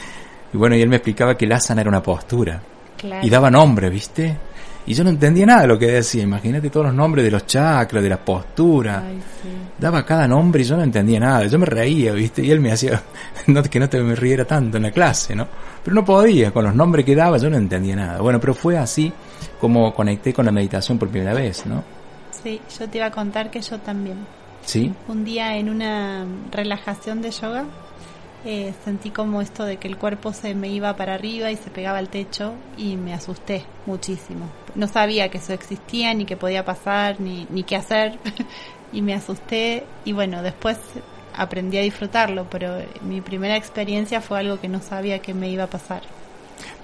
y 0.53 0.57
bueno, 0.57 0.77
y 0.77 0.83
él 0.83 0.89
me 0.89 0.97
explicaba 0.97 1.37
que 1.37 1.45
el 1.45 1.53
asana 1.53 1.81
era 1.81 1.91
una 1.91 2.03
postura. 2.03 2.61
Claro. 2.97 3.27
Y 3.27 3.31
daba 3.31 3.51
nombre, 3.51 3.91
¿viste? 3.91 4.37
Y 4.89 4.95
yo 4.95 5.03
no 5.03 5.11
entendía 5.11 5.45
nada 5.47 5.63
de 5.63 5.67
lo 5.67 5.79
que 5.79 5.87
decía. 5.89 6.23
Imagínate 6.23 6.71
todos 6.71 6.87
los 6.87 6.95
nombres 6.95 7.25
de 7.25 7.31
los 7.33 7.45
chakras, 7.45 8.01
de 8.03 8.09
las 8.09 8.21
posturas. 8.21 9.03
Ay, 9.05 9.19
sí. 9.43 9.49
Daba 9.79 10.07
cada 10.07 10.29
nombre 10.29 10.63
y 10.63 10.65
yo 10.65 10.77
no 10.77 10.85
entendía 10.85 11.19
nada. 11.19 11.45
Yo 11.47 11.59
me 11.59 11.67
reía, 11.67 12.13
¿viste? 12.13 12.45
Y 12.45 12.53
él 12.53 12.61
me 12.61 12.71
hacía 12.71 13.03
no, 13.49 13.63
que 13.65 13.81
no 13.81 13.89
te 13.89 14.01
me 14.01 14.15
riera 14.15 14.45
tanto 14.45 14.77
en 14.77 14.85
la 14.85 14.93
clase, 14.93 15.35
¿no? 15.35 15.49
Pero 15.83 15.93
no 15.93 16.05
podía, 16.05 16.53
con 16.53 16.65
los 16.65 16.75
nombres 16.75 17.05
que 17.05 17.17
daba 17.17 17.37
yo 17.37 17.51
no 17.51 17.57
entendía 17.57 17.97
nada. 17.97 18.21
Bueno, 18.21 18.39
pero 18.41 18.55
fue 18.55 18.79
así 18.79 19.13
como 19.61 19.93
conecté 19.93 20.33
con 20.33 20.47
la 20.47 20.53
meditación 20.53 20.99
por 20.99 21.09
primera 21.09 21.35
vez, 21.35 21.67
¿no? 21.67 21.83
Sí, 22.43 22.61
yo 22.79 22.89
te 22.89 22.99
iba 22.99 23.07
a 23.07 23.11
contar 23.11 23.51
que 23.51 23.61
yo 23.61 23.79
también. 23.79 24.27
¿Sí? 24.65 24.93
Un 25.09 25.25
día 25.25 25.57
en 25.57 25.69
una 25.71 26.27
relajación 26.51 27.23
de 27.23 27.31
yoga 27.31 27.67
eh, 28.49 28.73
sentí 28.85 29.11
como 29.11 29.43
esto 29.43 29.65
de 29.65 29.77
que 29.79 29.89
el 29.89 29.97
cuerpo 29.97 30.33
se 30.33 30.55
me 30.55 30.69
iba 30.69 30.95
para 30.95 31.15
arriba 31.15 31.51
y 31.51 31.57
se 31.57 31.69
pegaba 31.69 31.99
al 31.99 32.09
techo 32.09 32.53
y 32.77 32.97
me 32.97 33.13
asusté 33.13 33.65
muchísimo. 33.87 34.47
No 34.77 34.87
sabía 34.87 35.31
que 35.31 35.39
eso 35.39 35.53
existía, 35.53 36.15
ni 36.15 36.27
que 36.27 36.37
podía 36.37 36.65
pasar, 36.65 37.21
ni, 37.21 37.49
ni 37.51 37.65
qué 37.65 37.75
hacer. 37.75 38.19
y 38.93 39.03
me 39.03 39.15
asusté 39.15 39.85
y 40.05 40.13
bueno, 40.13 40.45
después 40.45 40.79
aprendí 41.35 41.77
a 41.79 41.83
disfrutarlo, 41.83 42.47
pero 42.49 42.79
mi 43.03 43.21
primera 43.21 43.57
experiencia 43.57 44.21
fue 44.21 44.39
algo 44.39 44.61
que 44.61 44.69
no 44.69 44.81
sabía 44.81 45.19
que 45.19 45.35
me 45.35 45.51
iba 45.51 45.65
a 45.65 45.71
pasar. 45.71 46.03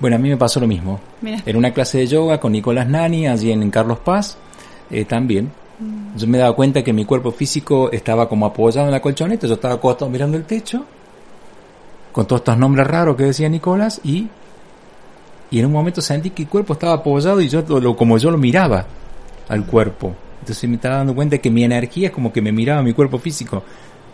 Bueno, 0.00 0.16
a 0.16 0.18
mí 0.18 0.28
me 0.28 0.36
pasó 0.36 0.59
lo 0.59 0.66
mismo. 0.66 0.98
Mira. 1.20 1.42
En 1.46 1.57
una 1.57 1.72
clase 1.72 1.98
de 1.98 2.09
yoga 2.09 2.40
con 2.40 2.50
Nicolás 2.50 2.88
Nani, 2.88 3.28
allí 3.28 3.53
en 3.53 3.70
Carlos 3.70 4.00
Paz, 4.00 4.36
eh, 4.93 5.05
también. 5.05 5.51
Yo 6.16 6.26
me 6.28 6.38
daba 6.38 6.55
cuenta 6.55 6.84
que 6.84 6.93
mi 6.93 7.05
cuerpo 7.05 7.32
físico 7.32 7.90
estaba 7.90 8.28
como 8.28 8.47
apoyado 8.47 8.86
en 8.86 8.93
la 8.93 9.01
colchoneta, 9.01 9.47
yo 9.49 9.55
estaba 9.55 9.74
acostado 9.74 10.09
mirando 10.11 10.36
el 10.36 10.45
techo, 10.45 10.84
con 12.12 12.26
todos 12.26 12.40
estos 12.43 12.59
nombres 12.59 12.86
raros 12.86 13.16
que 13.16 13.24
decía 13.24 13.49
Nicolás, 13.49 14.01
y, 14.05 14.28
y 15.51 15.59
en 15.59 15.66
un 15.66 15.72
momento 15.72 16.01
sentí 16.01 16.30
que 16.30 16.43
el 16.43 16.49
cuerpo 16.49 16.74
estaba 16.74 16.93
apoyado 16.95 17.40
y 17.40 17.49
yo 17.49 17.64
lo- 17.66 17.80
lo- 17.80 17.97
como 17.97 18.18
yo 18.18 18.30
lo 18.30 18.38
miraba 18.38 18.84
al 19.49 19.64
cuerpo. 19.66 20.14
Entonces 20.40 20.68
me 20.68 20.76
estaba 20.76 20.97
dando 20.97 21.14
cuenta 21.14 21.38
que 21.38 21.51
mi 21.51 21.64
energía 21.64 22.09
es 22.09 22.12
como 22.14 22.32
que 22.32 22.43
me 22.43 22.53
miraba 22.53 22.82
mi 22.82 22.93
cuerpo 22.93 23.18
físico. 23.18 23.62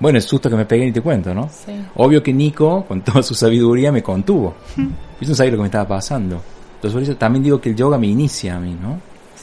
Bueno, 0.00 0.16
el 0.18 0.22
susto 0.22 0.48
que 0.48 0.56
me 0.56 0.64
pegué 0.64 0.84
ni 0.86 0.92
te 0.92 1.00
cuento, 1.00 1.34
¿no? 1.34 1.48
Sí. 1.48 1.72
Obvio 1.96 2.22
que 2.22 2.32
Nico, 2.32 2.84
con 2.86 3.00
toda 3.02 3.22
su 3.22 3.34
sabiduría, 3.34 3.90
me 3.90 4.02
contuvo. 4.02 4.54
Yo 5.20 5.28
no 5.28 5.34
sabía 5.34 5.50
lo 5.52 5.56
que 5.58 5.62
me 5.62 5.68
estaba 5.68 5.88
pasando. 5.88 6.40
Entonces 6.76 6.92
por 6.92 7.02
eso 7.02 7.16
también 7.16 7.42
digo 7.42 7.60
que 7.60 7.70
el 7.70 7.76
yoga 7.76 7.98
me 7.98 8.06
inicia 8.06 8.56
a 8.56 8.60
mí, 8.60 8.76
¿no? 8.80 9.00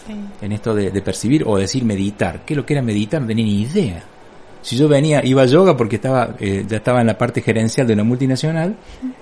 Sí. 0.07 0.13
En 0.41 0.51
esto 0.51 0.73
de, 0.75 0.91
de 0.91 1.01
percibir 1.01 1.43
o 1.45 1.57
decir 1.57 1.83
meditar. 1.83 2.41
¿Qué 2.45 2.53
es 2.53 2.57
lo 2.57 2.65
que 2.65 2.73
era 2.73 2.81
meditar? 2.81 3.21
No 3.21 3.27
tenía 3.27 3.45
ni 3.45 3.61
idea. 3.63 4.03
Si 4.61 4.75
yo 4.77 4.87
venía, 4.87 5.23
iba 5.23 5.43
a 5.43 5.45
yoga 5.45 5.77
porque 5.77 5.97
estaba, 5.97 6.35
eh, 6.39 6.65
ya 6.67 6.77
estaba 6.77 7.01
en 7.01 7.07
la 7.07 7.17
parte 7.17 7.41
gerencial 7.41 7.85
de 7.85 7.93
una 7.93 8.03
multinacional 8.03 8.75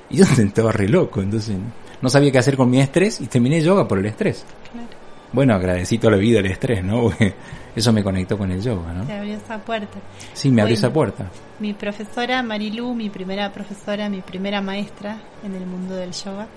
y 0.10 0.18
yo 0.18 0.26
estaba 0.38 0.72
re 0.72 0.88
loco. 0.88 1.22
Entonces 1.22 1.56
no 2.02 2.10
sabía 2.10 2.32
qué 2.32 2.38
hacer 2.38 2.56
con 2.58 2.70
mi 2.70 2.80
estrés 2.80 3.20
y 3.22 3.28
terminé 3.28 3.62
yoga 3.62 3.88
por 3.88 4.00
el 4.00 4.06
estrés. 4.06 4.46
Claro. 4.72 4.88
Bueno, 5.34 5.54
agradecí 5.56 5.98
toda 5.98 6.12
la 6.12 6.18
vida 6.18 6.40
el 6.40 6.46
estrés, 6.46 6.84
¿no? 6.84 7.12
Eso 7.76 7.92
me 7.92 8.04
conectó 8.04 8.38
con 8.38 8.52
el 8.52 8.62
yoga, 8.62 8.94
¿no? 8.94 9.04
Te 9.04 9.14
abrió 9.14 9.34
esa 9.36 9.58
puerta. 9.58 9.98
Sí, 10.34 10.52
me 10.52 10.62
abrió 10.62 10.76
Bueno. 10.76 10.88
esa 10.88 10.94
puerta. 10.94 11.32
Mi 11.60 11.74
profesora 11.74 12.44
Marilu, 12.44 12.94
mi 12.94 13.10
primera 13.10 13.52
profesora, 13.52 14.10
mi 14.10 14.22
primera 14.22 14.62
maestra 14.62 15.18
en 15.44 15.56
el 15.56 15.66
mundo 15.66 15.96
del 15.96 16.12
yoga, 16.12 16.48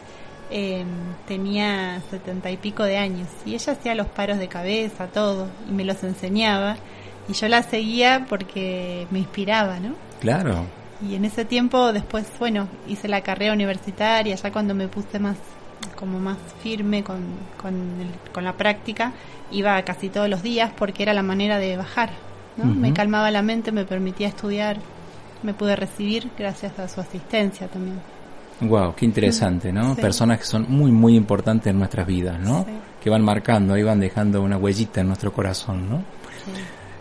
eh, 0.50 0.84
tenía 1.26 2.00
setenta 2.10 2.50
y 2.50 2.56
pico 2.56 2.84
de 2.84 2.98
años 2.98 3.28
y 3.44 3.54
ella 3.54 3.72
hacía 3.72 3.94
los 3.94 4.06
paros 4.06 4.38
de 4.38 4.48
cabeza, 4.48 5.06
todo, 5.08 5.48
y 5.68 5.72
me 5.72 5.84
los 5.84 6.02
enseñaba 6.04 6.76
y 7.28 7.32
yo 7.32 7.48
la 7.48 7.62
seguía 7.62 8.26
porque 8.28 9.06
me 9.10 9.18
inspiraba, 9.20 9.80
¿no? 9.80 9.94
Claro. 10.20 10.64
Y 11.06 11.14
en 11.14 11.24
ese 11.24 11.44
tiempo 11.44 11.92
después, 11.92 12.26
bueno, 12.38 12.68
hice 12.88 13.08
la 13.08 13.20
carrera 13.22 13.52
universitaria, 13.52 14.34
ya 14.34 14.52
cuando 14.52 14.74
me 14.74 14.88
puse 14.88 15.18
más 15.18 15.36
como 15.94 16.18
más 16.18 16.36
firme 16.62 17.02
con, 17.04 17.22
con, 17.60 17.74
el- 18.00 18.32
con 18.32 18.44
la 18.44 18.52
práctica, 18.54 19.12
iba 19.50 19.80
casi 19.82 20.08
todos 20.08 20.28
los 20.28 20.42
días 20.42 20.70
porque 20.76 21.02
era 21.02 21.12
la 21.14 21.22
manera 21.22 21.58
de 21.58 21.76
bajar, 21.76 22.10
¿no? 22.56 22.64
Me 22.66 22.92
calmaba 22.94 23.30
la 23.30 23.42
mente, 23.42 23.72
me 23.72 23.84
permitía 23.84 24.28
estudiar, 24.28 24.78
me 25.42 25.52
pude 25.52 25.76
recibir 25.76 26.30
gracias 26.38 26.78
a 26.78 26.88
su 26.88 27.00
asistencia 27.00 27.68
también. 27.68 28.00
Wow, 28.60 28.94
qué 28.94 29.04
interesante, 29.04 29.72
¿no? 29.72 29.94
Sí. 29.94 30.00
Personas 30.00 30.38
que 30.38 30.44
son 30.46 30.66
muy, 30.68 30.90
muy 30.90 31.14
importantes 31.16 31.70
en 31.70 31.78
nuestras 31.78 32.06
vidas, 32.06 32.40
¿no? 32.40 32.64
Sí. 32.64 32.72
Que 33.02 33.10
van 33.10 33.22
marcando, 33.22 33.74
ahí 33.74 33.82
van 33.82 34.00
dejando 34.00 34.42
una 34.42 34.56
huellita 34.56 35.00
en 35.00 35.08
nuestro 35.08 35.32
corazón, 35.32 35.88
¿no? 35.88 36.02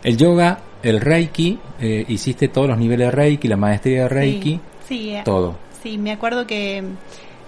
El 0.03 0.17
yoga, 0.17 0.59
el 0.83 1.01
reiki, 1.01 1.57
eh, 1.79 2.05
hiciste 2.07 2.47
todos 2.49 2.67
los 2.67 2.77
niveles 2.77 3.07
de 3.07 3.11
reiki, 3.11 3.47
la 3.47 3.57
maestría 3.57 4.03
de 4.03 4.09
reiki, 4.09 4.59
Sí, 4.87 4.97
sí, 4.97 5.09
eh, 5.11 5.21
todo. 5.23 5.55
Sí, 5.81 5.97
me 5.97 6.11
acuerdo 6.11 6.45
que 6.45 6.83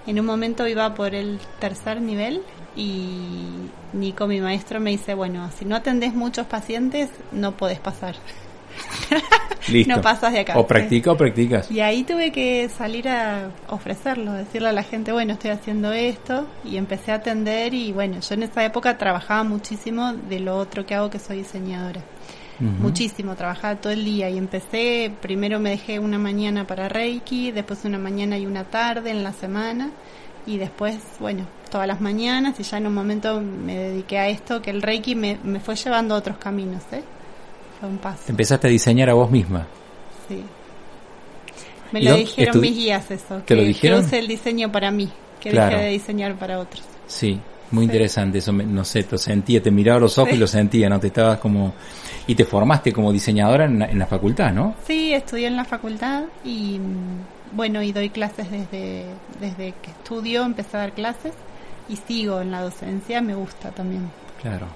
en 0.06 0.20
un 0.20 0.26
momento 0.26 0.66
iba 0.66 0.94
por 0.94 1.14
el 1.14 1.38
tercer 1.60 2.00
nivel 2.00 2.40
y 2.74 3.46
Nico, 3.92 4.26
mi 4.26 4.40
maestro, 4.40 4.80
me 4.80 4.90
dice, 4.90 5.14
bueno, 5.14 5.50
si 5.56 5.64
no 5.64 5.76
atendés 5.76 6.14
muchos 6.14 6.46
pacientes, 6.46 7.10
no 7.32 7.56
podés 7.56 7.78
pasar. 7.78 8.16
Listo. 9.68 9.96
No 9.96 10.00
pasas 10.00 10.32
de 10.32 10.40
acá. 10.40 10.58
O 10.58 10.66
practica 10.66 11.12
o 11.12 11.16
practicas. 11.16 11.70
Y 11.70 11.80
ahí 11.80 12.02
tuve 12.02 12.32
que 12.32 12.68
salir 12.68 13.08
a 13.08 13.50
ofrecerlo, 13.68 14.32
decirle 14.32 14.68
a 14.68 14.72
la 14.72 14.82
gente, 14.82 15.12
bueno, 15.12 15.34
estoy 15.34 15.50
haciendo 15.50 15.92
esto 15.92 16.46
y 16.64 16.76
empecé 16.76 17.12
a 17.12 17.16
atender 17.16 17.74
y 17.74 17.92
bueno, 17.92 18.20
yo 18.20 18.34
en 18.34 18.44
esa 18.44 18.64
época 18.64 18.96
trabajaba 18.96 19.44
muchísimo 19.44 20.14
de 20.14 20.40
lo 20.40 20.56
otro 20.56 20.86
que 20.86 20.94
hago 20.94 21.10
que 21.10 21.18
soy 21.18 21.38
diseñadora. 21.38 22.02
Muchísimo, 22.60 23.36
trabajaba 23.36 23.76
todo 23.76 23.92
el 23.92 24.04
día 24.04 24.28
y 24.30 24.36
empecé, 24.36 25.12
primero 25.20 25.60
me 25.60 25.70
dejé 25.70 26.00
una 26.00 26.18
mañana 26.18 26.66
para 26.66 26.88
Reiki, 26.88 27.52
después 27.52 27.84
una 27.84 27.98
mañana 27.98 28.36
y 28.36 28.46
una 28.46 28.64
tarde 28.64 29.10
en 29.10 29.22
la 29.22 29.32
semana 29.32 29.90
y 30.44 30.58
después, 30.58 30.98
bueno, 31.20 31.46
todas 31.70 31.86
las 31.86 32.00
mañanas 32.00 32.58
y 32.58 32.64
ya 32.64 32.78
en 32.78 32.88
un 32.88 32.94
momento 32.94 33.40
me 33.40 33.76
dediqué 33.76 34.18
a 34.18 34.28
esto, 34.28 34.60
que 34.60 34.70
el 34.70 34.82
Reiki 34.82 35.14
me, 35.14 35.38
me 35.44 35.60
fue 35.60 35.76
llevando 35.76 36.16
a 36.16 36.18
otros 36.18 36.38
caminos, 36.38 36.82
¿eh? 36.90 37.04
Fue 37.80 37.88
un 37.88 37.98
paso. 37.98 38.22
Te 38.26 38.32
empezaste 38.32 38.66
a 38.66 38.70
diseñar 38.70 39.10
a 39.10 39.14
vos 39.14 39.30
misma. 39.30 39.66
Sí. 40.28 40.42
Me 41.92 42.00
¿Y 42.00 42.04
lo 42.04 42.16
dijeron 42.16 42.60
mis 42.60 42.74
guías 42.76 43.10
eso. 43.10 43.36
¿Te 43.44 43.54
lo 43.54 43.62
que- 43.62 43.68
dijeron? 43.68 44.00
Que 44.00 44.06
use 44.06 44.18
el 44.18 44.28
diseño 44.28 44.70
para 44.70 44.90
mí, 44.90 45.08
que 45.40 45.50
Claro. 45.50 45.76
deje 45.76 45.84
de 45.86 45.90
diseñar 45.92 46.34
para 46.34 46.58
otros. 46.58 46.82
Sí, 47.06 47.40
muy 47.70 47.84
interesante 47.84 48.38
eso, 48.38 48.52
me- 48.52 48.64
no 48.64 48.84
sé, 48.84 49.06
lo 49.10 49.16
sentía, 49.16 49.62
te 49.62 49.70
miraba 49.70 49.98
los 50.00 50.18
ojos 50.18 50.34
y 50.34 50.36
lo 50.36 50.46
sentía, 50.46 50.88
¿no? 50.88 51.00
Te 51.00 51.06
estabas 51.06 51.38
como... 51.38 51.72
Y 52.26 52.34
te 52.34 52.44
formaste 52.44 52.92
como 52.92 53.10
diseñadora 53.10 53.64
en, 53.64 53.78
la- 53.78 53.86
en 53.86 53.98
la 53.98 54.06
facultad, 54.06 54.52
¿no? 54.52 54.74
Sí, 54.86 55.14
estudié 55.14 55.46
en 55.46 55.56
la 55.56 55.64
facultad 55.64 56.24
y 56.44 56.78
mm, 56.78 57.56
bueno, 57.56 57.82
y 57.82 57.92
doy 57.92 58.10
clases 58.10 58.50
desde, 58.50 59.06
desde 59.40 59.72
que 59.80 59.90
estudio, 59.92 60.44
empecé 60.44 60.76
a 60.76 60.80
dar 60.80 60.92
clases 60.92 61.32
y 61.88 61.96
sigo 61.96 62.42
en 62.42 62.50
la 62.50 62.60
docencia, 62.60 63.22
me 63.22 63.34
gusta 63.34 63.70
también. 63.70 64.10
Claro. 64.42 64.66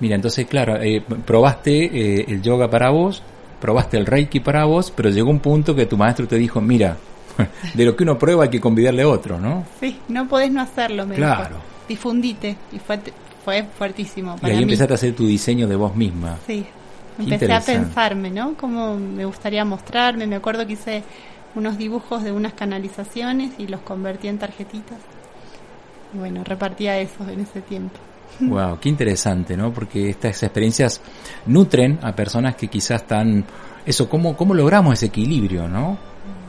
Mira, 0.00 0.14
entonces, 0.16 0.46
claro, 0.46 0.76
eh, 0.82 1.02
probaste 1.24 1.84
eh, 1.84 2.24
el 2.28 2.42
yoga 2.42 2.68
para 2.68 2.90
vos, 2.90 3.22
probaste 3.60 3.96
el 3.96 4.06
reiki 4.06 4.40
para 4.40 4.64
vos, 4.64 4.92
pero 4.94 5.08
llegó 5.10 5.30
un 5.30 5.40
punto 5.40 5.74
que 5.74 5.86
tu 5.86 5.96
maestro 5.96 6.26
te 6.28 6.36
dijo, 6.36 6.60
mira, 6.60 6.96
de 7.74 7.84
lo 7.84 7.96
que 7.96 8.02
uno 8.04 8.18
prueba 8.18 8.44
hay 8.44 8.50
que 8.50 8.60
convidarle 8.60 9.02
a 9.02 9.08
otro, 9.08 9.38
¿no? 9.40 9.64
Sí, 9.80 9.98
no 10.08 10.28
podés 10.28 10.50
no 10.50 10.60
hacerlo, 10.60 11.06
me 11.06 11.14
Claro. 11.16 11.44
dijo. 11.44 11.60
Difundite 11.88 12.56
y 12.72 12.78
fue, 12.78 12.98
fue 13.44 13.62
fuertísimo 13.78 14.34
Y 14.36 14.40
para 14.40 14.52
ahí 14.52 14.56
mí. 14.56 14.62
empezaste 14.64 14.92
a 14.92 14.96
hacer 14.96 15.14
tu 15.14 15.26
diseño 15.26 15.66
de 15.68 15.76
vos 15.76 15.94
misma. 15.94 16.36
Sí, 16.46 16.66
Qué 17.16 17.22
empecé 17.22 17.52
a 17.52 17.60
pensarme, 17.60 18.30
¿no? 18.30 18.54
Cómo 18.54 18.96
me 18.96 19.24
gustaría 19.24 19.64
mostrarme. 19.64 20.26
Me 20.26 20.36
acuerdo 20.36 20.66
que 20.66 20.74
hice 20.74 21.02
unos 21.54 21.78
dibujos 21.78 22.22
de 22.24 22.32
unas 22.32 22.52
canalizaciones 22.52 23.52
y 23.58 23.66
los 23.68 23.80
convertí 23.80 24.28
en 24.28 24.38
tarjetitas. 24.38 24.98
Y 26.12 26.18
bueno, 26.18 26.42
repartía 26.44 26.98
eso 26.98 27.26
en 27.28 27.40
ese 27.40 27.60
tiempo. 27.62 27.98
Wow, 28.40 28.78
qué 28.80 28.88
interesante, 28.88 29.56
¿no? 29.56 29.72
Porque 29.72 30.10
estas 30.10 30.42
experiencias 30.42 31.00
nutren 31.46 31.98
a 32.02 32.14
personas 32.14 32.56
que 32.56 32.68
quizás 32.68 33.02
están... 33.02 33.44
Eso, 33.84 34.08
¿cómo, 34.08 34.36
cómo 34.36 34.52
logramos 34.54 34.94
ese 34.94 35.06
equilibrio, 35.06 35.68
no? 35.68 35.96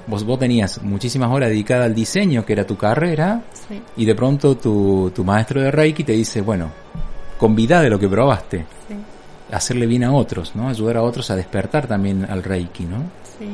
Vos, 0.08 0.24
vos 0.24 0.40
tenías 0.40 0.82
muchísimas 0.84 1.30
horas 1.32 1.50
dedicadas 1.50 1.86
al 1.86 1.96
diseño, 1.96 2.46
que 2.46 2.54
era 2.54 2.66
tu 2.66 2.78
carrera, 2.78 3.42
Sí, 3.68 3.82
y 3.98 4.06
de 4.06 4.16
pronto 4.16 4.56
tu, 4.56 5.12
tu 5.14 5.24
maestro 5.24 5.62
de 5.62 5.70
Reiki 5.70 6.04
te 6.04 6.14
dice, 6.14 6.42
bueno, 6.42 6.72
convidá 7.38 7.82
de 7.82 7.90
lo 7.90 8.00
que 8.00 8.08
probaste, 8.08 8.66
sí, 8.88 8.96
hacerle 9.52 9.86
bien 9.86 10.06
a 10.06 10.14
otros, 10.14 10.56
¿no? 10.56 10.70
Ayudar 10.70 10.98
a 10.98 11.04
otros 11.04 11.30
a 11.30 11.36
despertar 11.36 11.88
también 11.88 12.26
al 12.30 12.44
Reiki, 12.44 12.86
¿no? 12.86 13.04
sí. 13.38 13.48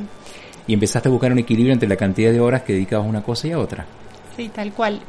Y 0.66 0.74
empezaste 0.74 1.10
a 1.10 1.12
buscar 1.12 1.32
un 1.32 1.40
equilibrio 1.40 1.74
entre 1.74 1.90
la 1.90 1.98
cantidad 1.98 2.32
de 2.32 2.40
horas 2.40 2.62
que 2.64 2.72
dedicabas 2.72 3.06
a 3.06 3.10
una 3.10 3.22
cosa 3.22 3.48
y 3.48 3.52
a 3.52 3.60
otra. 3.60 3.86
Sí, 4.38 4.48
tal 4.48 4.72
cual. 4.72 5.02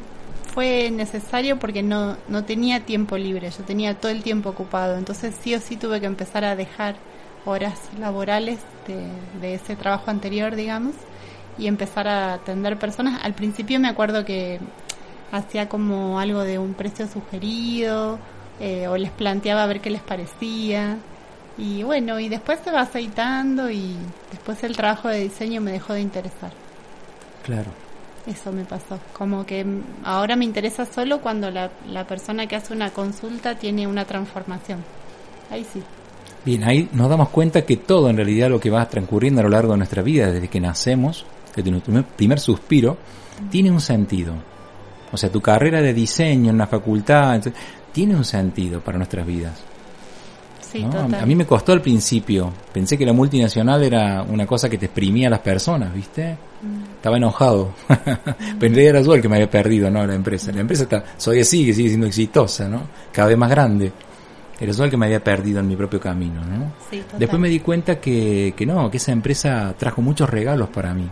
Fue 0.55 0.91
necesario 0.91 1.59
porque 1.59 1.83
no, 1.83 2.17
no 2.29 2.45
tenía 2.45 2.81
tiempo 2.81 3.19
libre, 3.19 3.51
yo 3.51 3.65
tenía 3.65 3.95
todo 3.95 4.13
el 4.13 4.23
tiempo 4.23 4.51
ocupado, 4.51 4.97
entonces 4.97 5.35
sí 5.41 5.55
o 5.55 5.61
sí 5.61 5.77
tuve 5.77 6.01
que 6.01 6.07
empezar 6.07 6.45
a 6.45 6.55
dejar 6.55 6.95
horas 7.45 7.81
laborales 7.99 8.61
de, 8.87 9.05
de 9.41 9.55
ese 9.55 9.75
trabajo 9.75 10.11
anterior, 10.11 10.55
digamos, 10.55 10.95
y 11.59 11.67
empezar 11.67 12.07
a 12.07 12.35
atender 12.35 12.79
personas. 12.79 13.23
Al 13.25 13.35
principio 13.35 13.81
me 13.81 13.89
acuerdo 13.89 14.25
que 14.25 14.61
hacía 15.33 15.69
como 15.69 16.21
algo 16.21 16.43
de 16.43 16.59
un 16.59 16.75
precio 16.75 17.09
sugerido, 17.09 18.19
eh, 18.61 18.87
o 18.87 18.97
les 18.97 19.11
planteaba 19.11 19.65
a 19.65 19.67
ver 19.67 19.81
qué 19.81 19.91
les 19.91 20.03
parecía. 20.03 20.97
Y 21.59 21.83
bueno, 21.83 22.19
y 22.19 22.29
después 22.29 22.61
se 22.65 22.71
va 22.71 22.83
aceitando 22.83 23.71
y 23.71 23.97
después 24.31 24.63
el 24.65 24.77
trabajo 24.77 25.09
de 25.09 25.21
diseño 25.21 25.61
me 25.61 25.73
dejó 25.73 25.93
de 25.93 26.01
interesar. 26.01 26.53
Claro. 27.45 27.84
Eso 28.27 28.53
me 28.53 28.65
pasó. 28.65 28.99
Como 29.13 29.45
que 29.45 29.65
ahora 30.03 30.35
me 30.37 30.45
interesa 30.47 30.87
solo 30.87 31.21
cuando 31.21 31.51
la, 31.51 31.71
la 31.89 32.07
persona 32.07 32.47
que 32.47 32.57
hace 32.57 32.73
una 32.73 32.91
consulta 32.91 33.55
tiene 33.57 33.87
una 33.87 34.05
transformación. 34.07 34.83
Ahí 35.51 35.67
sí. 35.71 35.83
Bien, 36.45 36.65
ahí 36.65 36.89
nos 36.93 37.09
damos 37.11 37.29
cuenta 37.29 37.63
que 37.63 37.77
todo 37.77 38.09
en 38.09 38.17
realidad 38.17 38.49
lo 38.49 38.61
que 38.61 38.71
va 38.71 38.89
transcurriendo 38.89 39.41
a 39.41 39.45
lo 39.45 39.51
largo 39.51 39.73
de 39.73 39.79
nuestra 39.79 40.03
vida, 40.03 40.31
desde 40.31 40.49
que 40.49 40.61
nacemos, 40.61 41.27
desde 41.55 41.71
nuestro 41.71 41.93
primer- 41.93 42.11
primer 42.17 42.41
suspiro, 42.41 42.97
tiene 43.51 43.71
un 43.71 43.81
sentido. 43.81 44.35
O 45.13 45.17
sea, 45.17 45.31
tu 45.31 45.41
carrera 45.41 45.81
de 45.83 45.93
diseño 45.95 46.51
en 46.51 46.59
la 46.59 46.67
facultad 46.67 47.41
tiene 47.93 48.17
un 48.17 48.25
sentido 48.25 48.81
para 48.81 48.99
nuestras 48.99 49.27
vidas. 49.27 49.63
Sí, 50.75 50.83
¿no? 50.83 50.89
A- 50.89 51.05
total. 51.05 51.23
A 51.23 51.27
mí 51.27 51.35
me 51.37 51.47
costó 51.47 51.73
al 51.73 51.81
principio. 51.81 52.53
Pensé 52.73 52.99
que 52.99 53.07
la 53.07 53.13
multinacional 53.13 53.83
era 53.85 54.23
una 54.23 54.45
cosa 54.47 54.69
que 54.69 54.77
te 54.77 54.87
exprimía 54.87 55.29
a 55.29 55.31
las 55.31 55.39
personas, 55.41 55.95
¿viste? 55.95 56.33
Mm. 56.63 56.95
Estaba 56.97 57.17
enojado. 57.17 57.71
Pero 57.87 58.27
en 58.61 58.61
realidad 58.61 58.89
era 58.97 59.01
yo 59.03 59.15
el 59.15 59.23
que 59.23 59.29
me 59.29 59.37
había 59.37 59.49
perdido, 59.51 59.89
¿no? 59.91 60.05
La 60.07 60.15
empresa. 60.15 60.51
La 60.53 60.63
empresa 60.63 60.83
está, 60.83 61.05
todavía 61.23 61.45
sigue, 61.45 61.73
sigue 61.73 61.89
siendo 61.91 62.07
exitosa, 62.07 62.69
¿no? 62.69 62.83
Cada 63.13 63.29
vez 63.29 63.39
más 63.39 63.51
grande. 63.51 63.93
Era 64.59 64.73
yo 64.73 64.85
el 64.85 64.91
que 64.91 64.97
me 64.97 65.07
había 65.07 65.23
perdido 65.23 65.61
en 65.61 65.69
mi 65.69 65.77
propio 65.77 66.01
camino, 66.01 66.41
¿no? 66.45 66.73
Sí, 66.91 66.99
total. 67.03 67.19
Después 67.21 67.41
me 67.41 67.49
di 67.49 67.61
cuenta 67.61 68.01
que, 68.01 68.55
que 68.57 68.67
no, 68.67 68.91
que 68.91 68.97
esa 68.97 69.13
empresa 69.13 69.75
trajo 69.79 70.03
muchos 70.03 70.29
regalos 70.29 70.69
para 70.71 70.93
mí. 70.95 71.09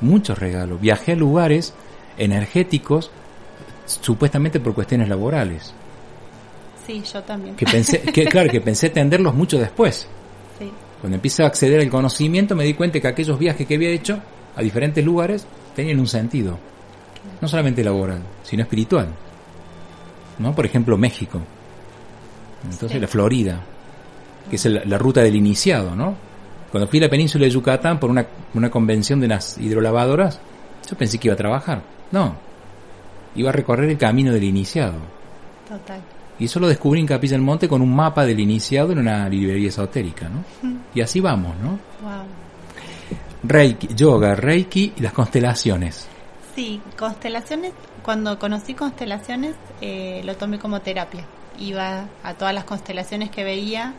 Muchos 0.00 0.38
regalos. 0.38 0.80
Viajé 0.80 1.12
a 1.12 1.16
lugares 1.16 1.74
energéticos 2.18 3.10
supuestamente 3.86 4.60
por 4.60 4.74
cuestiones 4.74 5.08
laborales. 5.08 5.72
Sí, 6.86 7.02
yo 7.12 7.22
también. 7.22 7.56
Que 7.56 7.66
pensé, 7.66 8.00
que 8.00 8.24
claro, 8.26 8.48
que 8.50 8.60
pensé 8.60 8.90
tenderlos 8.90 9.34
mucho 9.34 9.58
después. 9.58 10.06
sí, 10.58 10.70
Cuando 11.00 11.16
empecé 11.16 11.42
a 11.42 11.46
acceder 11.46 11.80
al 11.80 11.90
conocimiento 11.90 12.54
me 12.54 12.64
di 12.64 12.74
cuenta 12.74 13.00
que 13.00 13.08
aquellos 13.08 13.38
viajes 13.38 13.66
que 13.66 13.74
había 13.74 13.90
hecho 13.90 14.20
a 14.54 14.62
diferentes 14.62 15.04
lugares 15.04 15.46
tenían 15.74 15.98
un 16.00 16.06
sentido. 16.06 16.58
No 17.40 17.48
solamente 17.48 17.82
laboral, 17.84 18.22
sino 18.42 18.62
espiritual. 18.62 19.08
¿No? 20.38 20.54
Por 20.54 20.64
ejemplo, 20.66 20.96
México. 20.96 21.40
Entonces 22.64 22.92
Sí. 22.92 22.98
la 23.00 23.08
Florida, 23.08 23.60
que 24.48 24.56
es 24.56 24.64
la 24.66 24.98
ruta 24.98 25.22
del 25.22 25.34
iniciado, 25.36 25.94
¿no? 25.94 26.14
Cuando 26.70 26.88
fui 26.88 26.98
a 26.98 27.02
la 27.02 27.08
península 27.08 27.44
de 27.44 27.50
Yucatán 27.50 27.98
por 27.98 28.10
una, 28.10 28.26
una 28.54 28.70
convención 28.70 29.20
de 29.20 29.26
unas 29.26 29.56
hidrolavadoras, 29.58 30.40
yo 30.88 30.96
pensé 30.96 31.18
que 31.18 31.28
iba 31.28 31.34
a 31.34 31.36
trabajar. 31.38 31.82
No. 32.12 32.36
Iba 33.34 33.50
a 33.50 33.52
recorrer 33.52 33.90
el 33.90 33.98
camino 33.98 34.32
del 34.32 34.44
iniciado. 34.44 34.94
total. 35.68 36.00
Y 36.38 36.46
eso 36.46 36.60
lo 36.60 36.68
descubrí 36.68 37.00
en 37.00 37.06
Capilla 37.06 37.32
del 37.32 37.42
Monte 37.42 37.68
con 37.68 37.80
un 37.80 37.94
mapa 37.94 38.26
del 38.26 38.38
iniciado 38.40 38.92
en 38.92 38.98
una 38.98 39.28
librería 39.28 39.68
esotérica, 39.68 40.28
¿no? 40.28 40.44
Y 40.94 41.00
así 41.00 41.20
vamos, 41.20 41.56
¿no? 41.58 41.70
Wow. 42.02 42.26
Reiki, 43.42 43.88
yoga, 43.94 44.34
Reiki 44.34 44.92
y 44.96 45.00
las 45.00 45.12
constelaciones. 45.12 46.08
Sí, 46.54 46.80
constelaciones, 46.98 47.72
cuando 48.02 48.38
conocí 48.38 48.74
constelaciones 48.74 49.54
eh, 49.80 50.22
lo 50.24 50.36
tomé 50.36 50.58
como 50.58 50.80
terapia. 50.80 51.24
Iba 51.58 52.06
a 52.22 52.34
todas 52.34 52.54
las 52.54 52.64
constelaciones 52.64 53.30
que 53.30 53.44
veía 53.44 53.94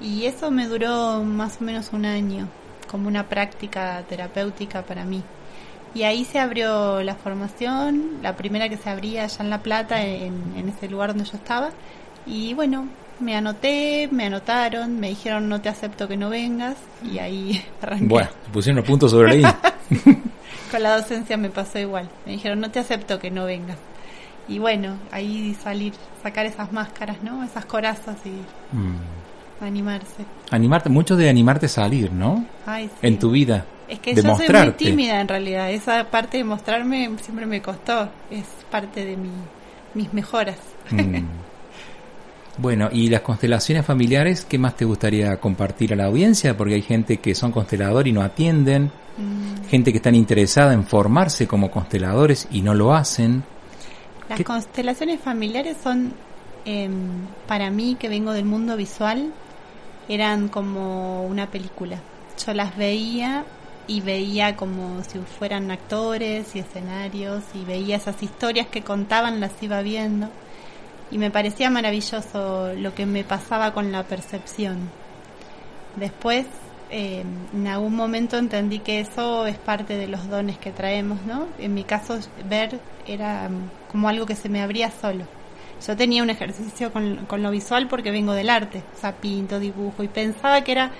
y 0.00 0.24
eso 0.26 0.50
me 0.50 0.66
duró 0.66 1.22
más 1.22 1.60
o 1.60 1.64
menos 1.64 1.92
un 1.92 2.04
año, 2.04 2.48
como 2.90 3.08
una 3.08 3.28
práctica 3.28 4.02
terapéutica 4.08 4.82
para 4.82 5.04
mí. 5.04 5.22
Y 5.94 6.02
ahí 6.02 6.24
se 6.24 6.38
abrió 6.40 7.02
la 7.02 7.14
formación, 7.14 8.18
la 8.22 8.36
primera 8.36 8.68
que 8.68 8.76
se 8.76 8.90
abría 8.90 9.24
allá 9.24 9.36
en 9.44 9.50
La 9.50 9.62
Plata, 9.62 10.02
en, 10.04 10.54
en 10.56 10.68
ese 10.68 10.88
lugar 10.88 11.10
donde 11.10 11.24
yo 11.24 11.36
estaba. 11.36 11.70
Y 12.26 12.52
bueno, 12.54 12.88
me 13.20 13.36
anoté, 13.36 14.08
me 14.10 14.26
anotaron, 14.26 14.98
me 14.98 15.10
dijeron 15.10 15.48
no 15.48 15.60
te 15.60 15.68
acepto 15.68 16.08
que 16.08 16.16
no 16.16 16.30
vengas 16.30 16.76
y 17.04 17.18
ahí 17.18 17.62
arranqué. 17.82 18.06
Bueno, 18.06 18.28
pusieron 18.52 18.76
los 18.78 18.86
puntos 18.86 19.10
sobre 19.12 19.40
la 19.40 19.50
I. 19.50 19.54
Con 20.70 20.82
la 20.82 20.96
docencia 20.96 21.36
me 21.36 21.50
pasó 21.50 21.78
igual. 21.78 22.08
Me 22.26 22.32
dijeron 22.32 22.58
no 22.60 22.70
te 22.70 22.80
acepto 22.80 23.18
que 23.20 23.30
no 23.30 23.44
vengas. 23.44 23.78
Y 24.48 24.58
bueno, 24.58 24.96
ahí 25.12 25.56
salir, 25.62 25.94
sacar 26.22 26.44
esas 26.44 26.72
máscaras, 26.72 27.22
¿no? 27.22 27.44
Esas 27.44 27.64
corazas 27.66 28.16
y 28.24 28.30
Mm. 28.76 29.64
animarse. 29.64 30.24
Animarte, 30.50 30.88
mucho 30.88 31.16
de 31.16 31.28
animarte 31.30 31.66
a 31.66 31.68
salir, 31.68 32.12
¿no? 32.12 32.44
Ay, 32.66 32.88
sí. 32.88 33.06
En 33.06 33.18
tu 33.18 33.30
vida. 33.30 33.64
Es 33.94 34.00
que 34.00 34.14
de 34.14 34.22
yo 34.22 34.36
soy 34.36 34.48
muy 34.48 34.70
tímida 34.72 35.20
en 35.20 35.28
realidad. 35.28 35.70
Esa 35.70 36.04
parte 36.10 36.38
de 36.38 36.44
mostrarme 36.44 37.10
siempre 37.22 37.46
me 37.46 37.60
costó. 37.62 38.08
Es 38.30 38.44
parte 38.70 39.04
de 39.04 39.16
mi, 39.16 39.30
mis 39.94 40.12
mejoras. 40.12 40.58
Mm. 40.90 41.24
Bueno, 42.58 42.88
y 42.92 43.08
las 43.08 43.22
constelaciones 43.22 43.84
familiares, 43.84 44.44
¿qué 44.44 44.58
más 44.58 44.76
te 44.76 44.84
gustaría 44.84 45.36
compartir 45.40 45.92
a 45.92 45.96
la 45.96 46.04
audiencia? 46.06 46.56
Porque 46.56 46.74
hay 46.74 46.82
gente 46.82 47.16
que 47.16 47.34
son 47.34 47.50
constelador 47.50 48.06
y 48.06 48.12
no 48.12 48.22
atienden, 48.22 48.90
Mm. 49.16 49.68
gente 49.68 49.92
que 49.92 49.98
están 49.98 50.14
interesada 50.16 50.72
en 50.72 50.84
formarse 50.84 51.46
como 51.46 51.70
consteladores 51.70 52.48
y 52.50 52.62
no 52.62 52.74
lo 52.74 52.94
hacen. 52.94 53.44
Las 54.28 54.38
¿Qué- 54.38 54.44
constelaciones 54.44 55.20
familiares 55.20 55.76
son, 55.82 56.12
em, 56.64 56.92
para 57.46 57.70
mí 57.70 57.96
que 57.98 58.08
vengo 58.08 58.32
del 58.32 58.44
mundo 58.44 58.76
visual, 58.76 59.32
eran 60.08 60.48
como 60.48 61.24
una 61.26 61.48
película. 61.50 61.98
Yo 62.44 62.54
las 62.54 62.76
veía 62.76 63.44
y 63.86 64.00
veía 64.00 64.56
como 64.56 65.02
si 65.04 65.18
fueran 65.18 65.70
actores 65.70 66.54
y 66.56 66.60
escenarios 66.60 67.42
y 67.54 67.64
veía 67.64 67.96
esas 67.96 68.22
historias 68.22 68.66
que 68.66 68.82
contaban, 68.82 69.40
las 69.40 69.62
iba 69.62 69.82
viendo 69.82 70.30
y 71.10 71.18
me 71.18 71.30
parecía 71.30 71.70
maravilloso 71.70 72.72
lo 72.74 72.94
que 72.94 73.06
me 73.06 73.24
pasaba 73.24 73.72
con 73.72 73.92
la 73.92 74.02
percepción. 74.02 74.90
Después, 75.96 76.46
eh, 76.90 77.24
en 77.52 77.66
algún 77.66 77.94
momento 77.94 78.36
entendí 78.36 78.80
que 78.80 79.00
eso 79.00 79.46
es 79.46 79.56
parte 79.56 79.96
de 79.96 80.08
los 80.08 80.28
dones 80.28 80.58
que 80.58 80.72
traemos, 80.72 81.22
¿no? 81.24 81.46
En 81.58 81.74
mi 81.74 81.84
caso, 81.84 82.18
ver 82.48 82.80
era 83.06 83.48
mm, 83.48 83.70
como 83.92 84.08
algo 84.08 84.26
que 84.26 84.34
se 84.34 84.48
me 84.48 84.62
abría 84.62 84.90
solo. 84.90 85.24
Yo 85.86 85.96
tenía 85.96 86.22
un 86.22 86.30
ejercicio 86.30 86.92
con, 86.92 87.26
con 87.26 87.42
lo 87.42 87.50
visual 87.50 87.88
porque 87.88 88.10
vengo 88.10 88.32
del 88.32 88.48
arte, 88.48 88.82
o 88.96 89.00
sea, 89.00 89.12
pinto, 89.12 89.60
dibujo, 89.60 90.02
y 90.02 90.08
pensaba 90.08 90.62
que 90.62 90.72
era 90.72 90.90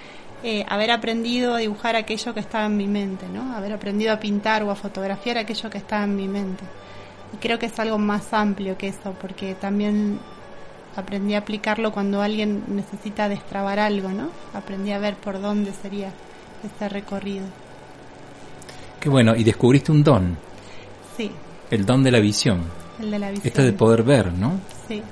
eh, 0.44 0.64
haber 0.68 0.90
aprendido 0.90 1.54
a 1.54 1.58
dibujar 1.58 1.96
aquello 1.96 2.34
que 2.34 2.40
estaba 2.40 2.66
en 2.66 2.76
mi 2.76 2.86
mente, 2.86 3.26
¿no? 3.28 3.54
Haber 3.56 3.72
aprendido 3.72 4.12
a 4.12 4.20
pintar 4.20 4.62
o 4.62 4.70
a 4.70 4.74
fotografiar 4.76 5.38
aquello 5.38 5.70
que 5.70 5.78
estaba 5.78 6.04
en 6.04 6.14
mi 6.14 6.28
mente. 6.28 6.62
Y 7.32 7.38
creo 7.38 7.58
que 7.58 7.66
es 7.66 7.78
algo 7.80 7.98
más 7.98 8.32
amplio 8.32 8.76
que 8.76 8.88
eso, 8.88 9.14
porque 9.20 9.54
también 9.54 10.18
aprendí 10.96 11.34
a 11.34 11.38
aplicarlo 11.38 11.90
cuando 11.92 12.20
alguien 12.22 12.62
necesita 12.68 13.28
destrabar 13.28 13.78
algo, 13.78 14.10
¿no? 14.10 14.28
Aprendí 14.52 14.92
a 14.92 14.98
ver 14.98 15.14
por 15.16 15.40
dónde 15.40 15.72
sería 15.72 16.12
ese 16.62 16.88
recorrido. 16.88 17.46
Qué 19.00 19.08
bueno, 19.08 19.34
y 19.34 19.44
descubriste 19.44 19.90
un 19.92 20.04
don, 20.04 20.36
Sí, 21.16 21.30
el 21.70 21.84
don 21.86 22.02
de 22.02 22.10
la 22.10 22.20
visión. 22.20 22.64
el 23.00 23.10
de 23.10 23.18
la 23.18 23.30
visión. 23.30 23.46
Esto 23.46 23.62
de 23.62 23.72
poder 23.72 24.02
ver, 24.02 24.32
¿no? 24.32 24.60
Sí. 24.88 25.02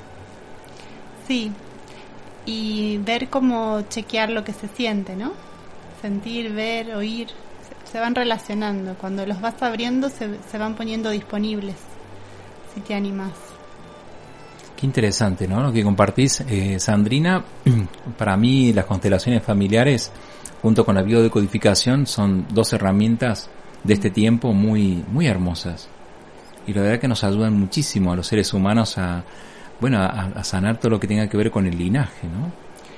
Sí. 1.27 1.51
Y 2.45 2.99
ver 2.99 3.29
cómo 3.29 3.83
chequear 3.89 4.31
lo 4.31 4.45
que 4.45 4.53
se 4.53 4.69
siente, 4.69 5.15
¿no? 5.17 5.33
Sentir, 6.01 6.53
ver, 6.53 6.95
oír, 6.95 7.29
se, 7.91 8.01
van 8.01 8.15
relacionando. 8.15 8.95
Cuando 8.95 9.25
los 9.27 9.41
vas 9.41 9.63
abriendo 9.63 10.09
se, 10.09 10.29
se 10.51 10.59
van 10.59 10.75
poniendo 10.75 11.11
disponibles, 11.11 11.77
si 12.75 12.81
te 12.81 12.95
animas. 12.95 13.33
Qué 14.83 14.87
interesante, 14.87 15.47
¿no? 15.47 15.63
Lo 15.63 15.73
que 15.73 15.85
compartís, 15.85 16.41
eh, 16.41 16.81
Sandrina. 16.81 17.45
Para 18.19 18.37
mí, 18.37 18.73
las 18.73 18.87
constelaciones 18.87 19.41
familiares, 19.45 20.11
junto 20.61 20.85
con 20.85 20.97
la 20.97 21.03
biodecodificación, 21.03 22.09
son 22.09 22.47
dos 22.53 22.73
herramientas 22.73 23.49
de 23.85 23.95
este 23.95 24.11
tiempo 24.11 24.53
muy, 24.53 25.05
muy 25.07 25.29
hermosas. 25.29 25.89
Y 26.67 26.73
la 26.73 26.83
verdad 26.83 26.99
que 26.99 27.07
nos 27.07 27.23
ayudan 27.23 27.53
muchísimo 27.55 28.13
a 28.13 28.17
los 28.17 28.27
seres 28.27 28.53
humanos 28.53 28.99
a, 28.99 29.23
bueno, 29.83 29.99
a, 29.99 30.31
a 30.35 30.45
sanar 30.45 30.79
todo 30.79 30.91
lo 30.91 31.01
que 31.01 31.09
tenga 31.09 31.29
que 31.29 31.37
ver 31.37 31.51
con 31.51 31.67
el 31.67 31.77
linaje, 31.77 32.29
¿no? 32.29 32.53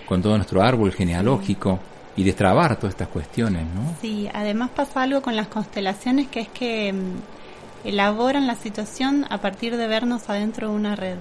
Con 0.06 0.20
todo 0.20 0.36
nuestro 0.36 0.62
árbol 0.62 0.92
genealógico 0.92 1.80
y 2.14 2.24
destrabar 2.24 2.76
todas 2.76 2.92
estas 2.92 3.08
cuestiones, 3.08 3.62
¿no? 3.74 3.96
Sí, 4.02 4.28
además 4.32 4.70
pasa 4.70 5.02
algo 5.02 5.22
con 5.22 5.34
las 5.34 5.48
constelaciones 5.48 6.28
que 6.28 6.40
es 6.40 6.48
que 6.48 6.92
mm, 6.92 7.88
elaboran 7.88 8.46
la 8.46 8.54
situación 8.54 9.24
a 9.30 9.38
partir 9.38 9.78
de 9.78 9.88
vernos 9.88 10.28
adentro 10.28 10.68
de 10.68 10.74
una 10.74 10.94
red. 10.94 11.16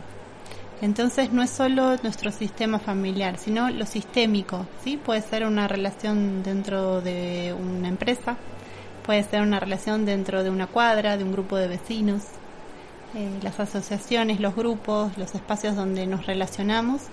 Entonces 0.82 1.32
no 1.32 1.41
es 1.41 1.49
solo 1.49 1.95
nuestro 2.03 2.30
sistema 2.30 2.78
familiar, 2.78 3.38
sino 3.38 3.70
lo 3.70 3.86
sistémico, 3.86 4.66
¿sí? 4.84 4.97
Puede 4.97 5.22
ser 5.22 5.45
una 5.45 5.70
relación 5.70 6.43
dentro 6.43 6.99
de 6.99 7.55
una 7.57 7.88
empresa, 7.88 8.36
puede 9.05 9.24
ser 9.24 9.43
una 9.43 9.61
relación 9.61 10.03
dentro 10.03 10.43
de 10.43 10.49
una 10.49 10.68
cuadra, 10.68 11.16
de 11.16 11.24
un 11.24 11.32
grupo 11.32 11.55
de 11.55 11.70
vecinos, 11.70 12.24
eh, 13.16 13.39
las 13.41 13.59
asociaciones, 13.59 14.39
los 14.39 14.55
grupos, 14.55 15.18
los 15.18 15.36
espacios 15.36 15.76
donde 15.76 16.07
nos 16.07 16.26
relacionamos 16.26 17.03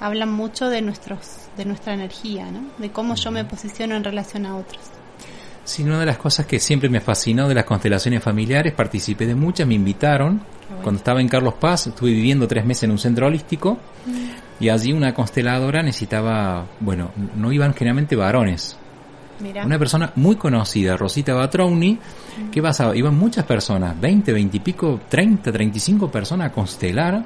hablan 0.00 0.30
mucho 0.30 0.68
de 0.68 0.82
nuestros 0.82 1.48
de 1.56 1.64
nuestra 1.64 1.94
energía, 1.94 2.50
¿no? 2.50 2.60
De 2.78 2.90
cómo 2.90 3.14
yo 3.14 3.30
me 3.30 3.44
posiciono 3.44 3.96
en 3.96 4.04
relación 4.04 4.46
a 4.46 4.56
otros. 4.56 4.82
Sí, 5.64 5.82
una 5.82 5.98
de 5.98 6.06
las 6.06 6.18
cosas 6.18 6.46
que 6.46 6.60
siempre 6.60 6.88
me 6.88 7.00
fascinó 7.00 7.48
de 7.48 7.54
las 7.54 7.64
constelaciones 7.64 8.22
familiares, 8.22 8.72
participé 8.72 9.26
de 9.26 9.34
muchas, 9.34 9.66
me 9.66 9.74
invitaron. 9.74 10.40
bueno. 10.68 10.82
Cuando 10.82 10.98
estaba 10.98 11.20
en 11.20 11.28
Carlos 11.28 11.54
Paz, 11.54 11.88
estuve 11.88 12.10
viviendo 12.10 12.46
tres 12.46 12.64
meses 12.64 12.84
en 12.84 12.92
un 12.92 12.98
centro 12.98 13.26
holístico 13.26 13.78
y 14.60 14.68
allí 14.68 14.92
una 14.92 15.12
consteladora 15.12 15.82
necesitaba, 15.82 16.66
bueno, 16.78 17.10
no 17.34 17.52
iban 17.52 17.74
generalmente 17.74 18.14
varones. 18.14 18.78
Una 19.64 19.78
persona 19.78 20.12
muy 20.16 20.36
conocida, 20.36 20.96
Rosita 20.96 21.34
Batrouni, 21.34 21.98
¿qué 22.50 22.62
pasaba? 22.62 22.96
Iban 22.96 23.16
muchas 23.18 23.44
personas, 23.44 23.98
20, 24.00 24.32
20 24.32 24.56
y 24.56 24.60
pico, 24.60 25.00
30, 25.08 25.52
35 25.52 26.10
personas 26.10 26.48
a 26.48 26.52
constelar, 26.52 27.24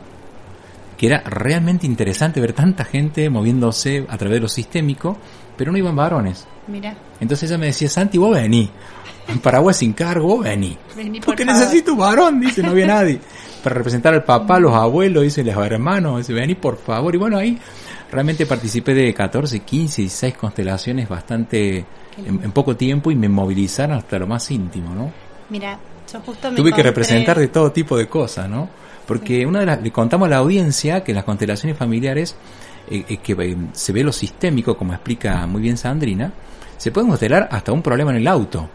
que 0.97 1.07
era 1.07 1.21
realmente 1.21 1.87
interesante 1.87 2.41
ver 2.41 2.53
tanta 2.53 2.85
gente 2.85 3.31
moviéndose 3.31 4.05
a 4.09 4.19
través 4.19 4.37
de 4.37 4.41
lo 4.41 4.49
sistémico, 4.49 5.17
pero 5.57 5.71
no 5.73 5.79
iban 5.79 5.95
varones. 5.97 6.47
mira, 6.67 6.95
Entonces 7.21 7.49
ella 7.51 7.59
me 7.59 7.67
decía, 7.67 7.89
Santi, 7.89 8.19
vos 8.19 8.35
vení. 8.35 8.69
En 9.29 9.39
Paraguay 9.39 9.75
sin 9.75 9.93
cargo, 9.93 10.27
vos 10.27 10.45
vení. 10.45 10.77
vení 10.97 11.21
por 11.21 11.27
Porque 11.27 11.45
favor. 11.45 11.61
necesito 11.61 11.93
un 11.93 11.99
varón, 11.99 12.41
dice, 12.41 12.63
no 12.63 12.71
había 12.71 12.87
nadie. 12.99 13.21
Para 13.63 13.77
representar 13.77 14.13
al 14.15 14.25
papá, 14.25 14.59
los 14.59 14.73
abuelos, 14.75 15.23
dice, 15.23 15.45
los 15.45 15.57
hermanos, 15.65 16.19
dice, 16.19 16.33
vení 16.33 16.55
por 16.57 16.77
favor. 16.79 17.15
Y 17.15 17.19
bueno, 17.19 17.39
ahí 17.39 17.59
realmente 18.11 18.47
participé 18.47 18.95
de 18.95 19.15
14, 19.15 19.61
15, 19.61 20.03
16 20.03 20.37
constelaciones 20.37 21.09
bastante 21.09 21.85
en, 22.17 22.41
en 22.43 22.53
poco 22.53 22.77
tiempo 22.77 23.11
y 23.11 23.17
me 23.17 23.29
movilizaron 23.29 23.99
hasta 23.99 24.19
lo 24.19 24.27
más 24.27 24.51
íntimo, 24.51 24.95
¿no? 24.95 25.13
Mira, 25.49 25.79
yo 26.13 26.21
justo 26.21 26.51
me 26.51 26.57
Tuve 26.57 26.73
que 26.73 26.83
representar 26.83 27.39
de 27.39 27.49
todo 27.49 27.73
tipo 27.73 27.97
de 27.97 28.09
cosas, 28.09 28.49
¿no? 28.49 28.69
Porque 29.07 29.45
una 29.45 29.61
de 29.61 29.67
las, 29.67 29.83
le 29.83 29.91
contamos 29.91 30.27
a 30.27 30.31
la 30.31 30.37
audiencia 30.39 31.03
que 31.03 31.13
las 31.13 31.25
constelaciones 31.25 31.77
familiares, 31.77 32.37
eh, 32.89 33.05
eh, 33.09 33.17
que 33.19 33.33
eh, 33.33 33.57
se 33.73 33.93
ve 33.93 34.05
lo 34.05 34.13
sistémico, 34.13 34.77
como 34.77 34.93
explica 34.93 35.47
muy 35.47 35.63
bien 35.63 35.77
Sandrina, 35.77 36.33
se 36.77 36.91
pueden 36.91 37.09
constelar 37.09 37.49
hasta 37.51 37.73
un 37.73 37.83
problema 37.83 38.13
en 38.13 38.19
el 38.19 38.29
auto. 38.29 38.69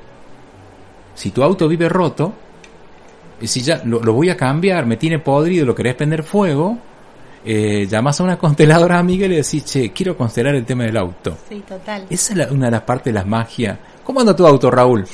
Si 1.14 1.32
tu 1.32 1.44
auto 1.44 1.68
vive 1.68 1.88
roto, 1.88 2.34
y 3.40 3.48
si 3.48 3.62
ya 3.62 3.82
lo, 3.86 4.02
lo 4.02 4.14
voy 4.14 4.30
a 4.30 4.38
cambiar, 4.38 4.86
me 4.86 4.98
tiene 4.98 5.20
podrido, 5.20 5.66
lo 5.66 5.76
querés 5.76 5.96
prender 5.96 6.24
fuego, 6.24 6.78
eh, 7.46 7.88
llamas 7.90 8.20
a 8.20 8.24
una 8.24 8.38
consteladora 8.38 8.98
amiga 8.98 9.26
y 9.26 9.30
le 9.30 9.36
decís, 9.38 9.64
che, 9.66 9.92
quiero 9.92 10.18
constelar 10.18 10.56
el 10.56 10.66
tema 10.66 10.84
del 10.84 10.98
auto. 10.98 11.38
Sí, 11.48 11.64
total. 11.68 12.06
Esa 12.10 12.34
es 12.34 12.38
la- 12.38 12.52
una 12.52 12.66
de 12.66 12.72
las 12.72 12.82
partes 12.82 13.06
de 13.06 13.14
las 13.14 13.26
magias. 13.28 13.78
¿Cómo 14.04 14.20
anda 14.20 14.36
tu 14.36 14.46
auto, 14.46 14.70
Raúl? 14.72 15.06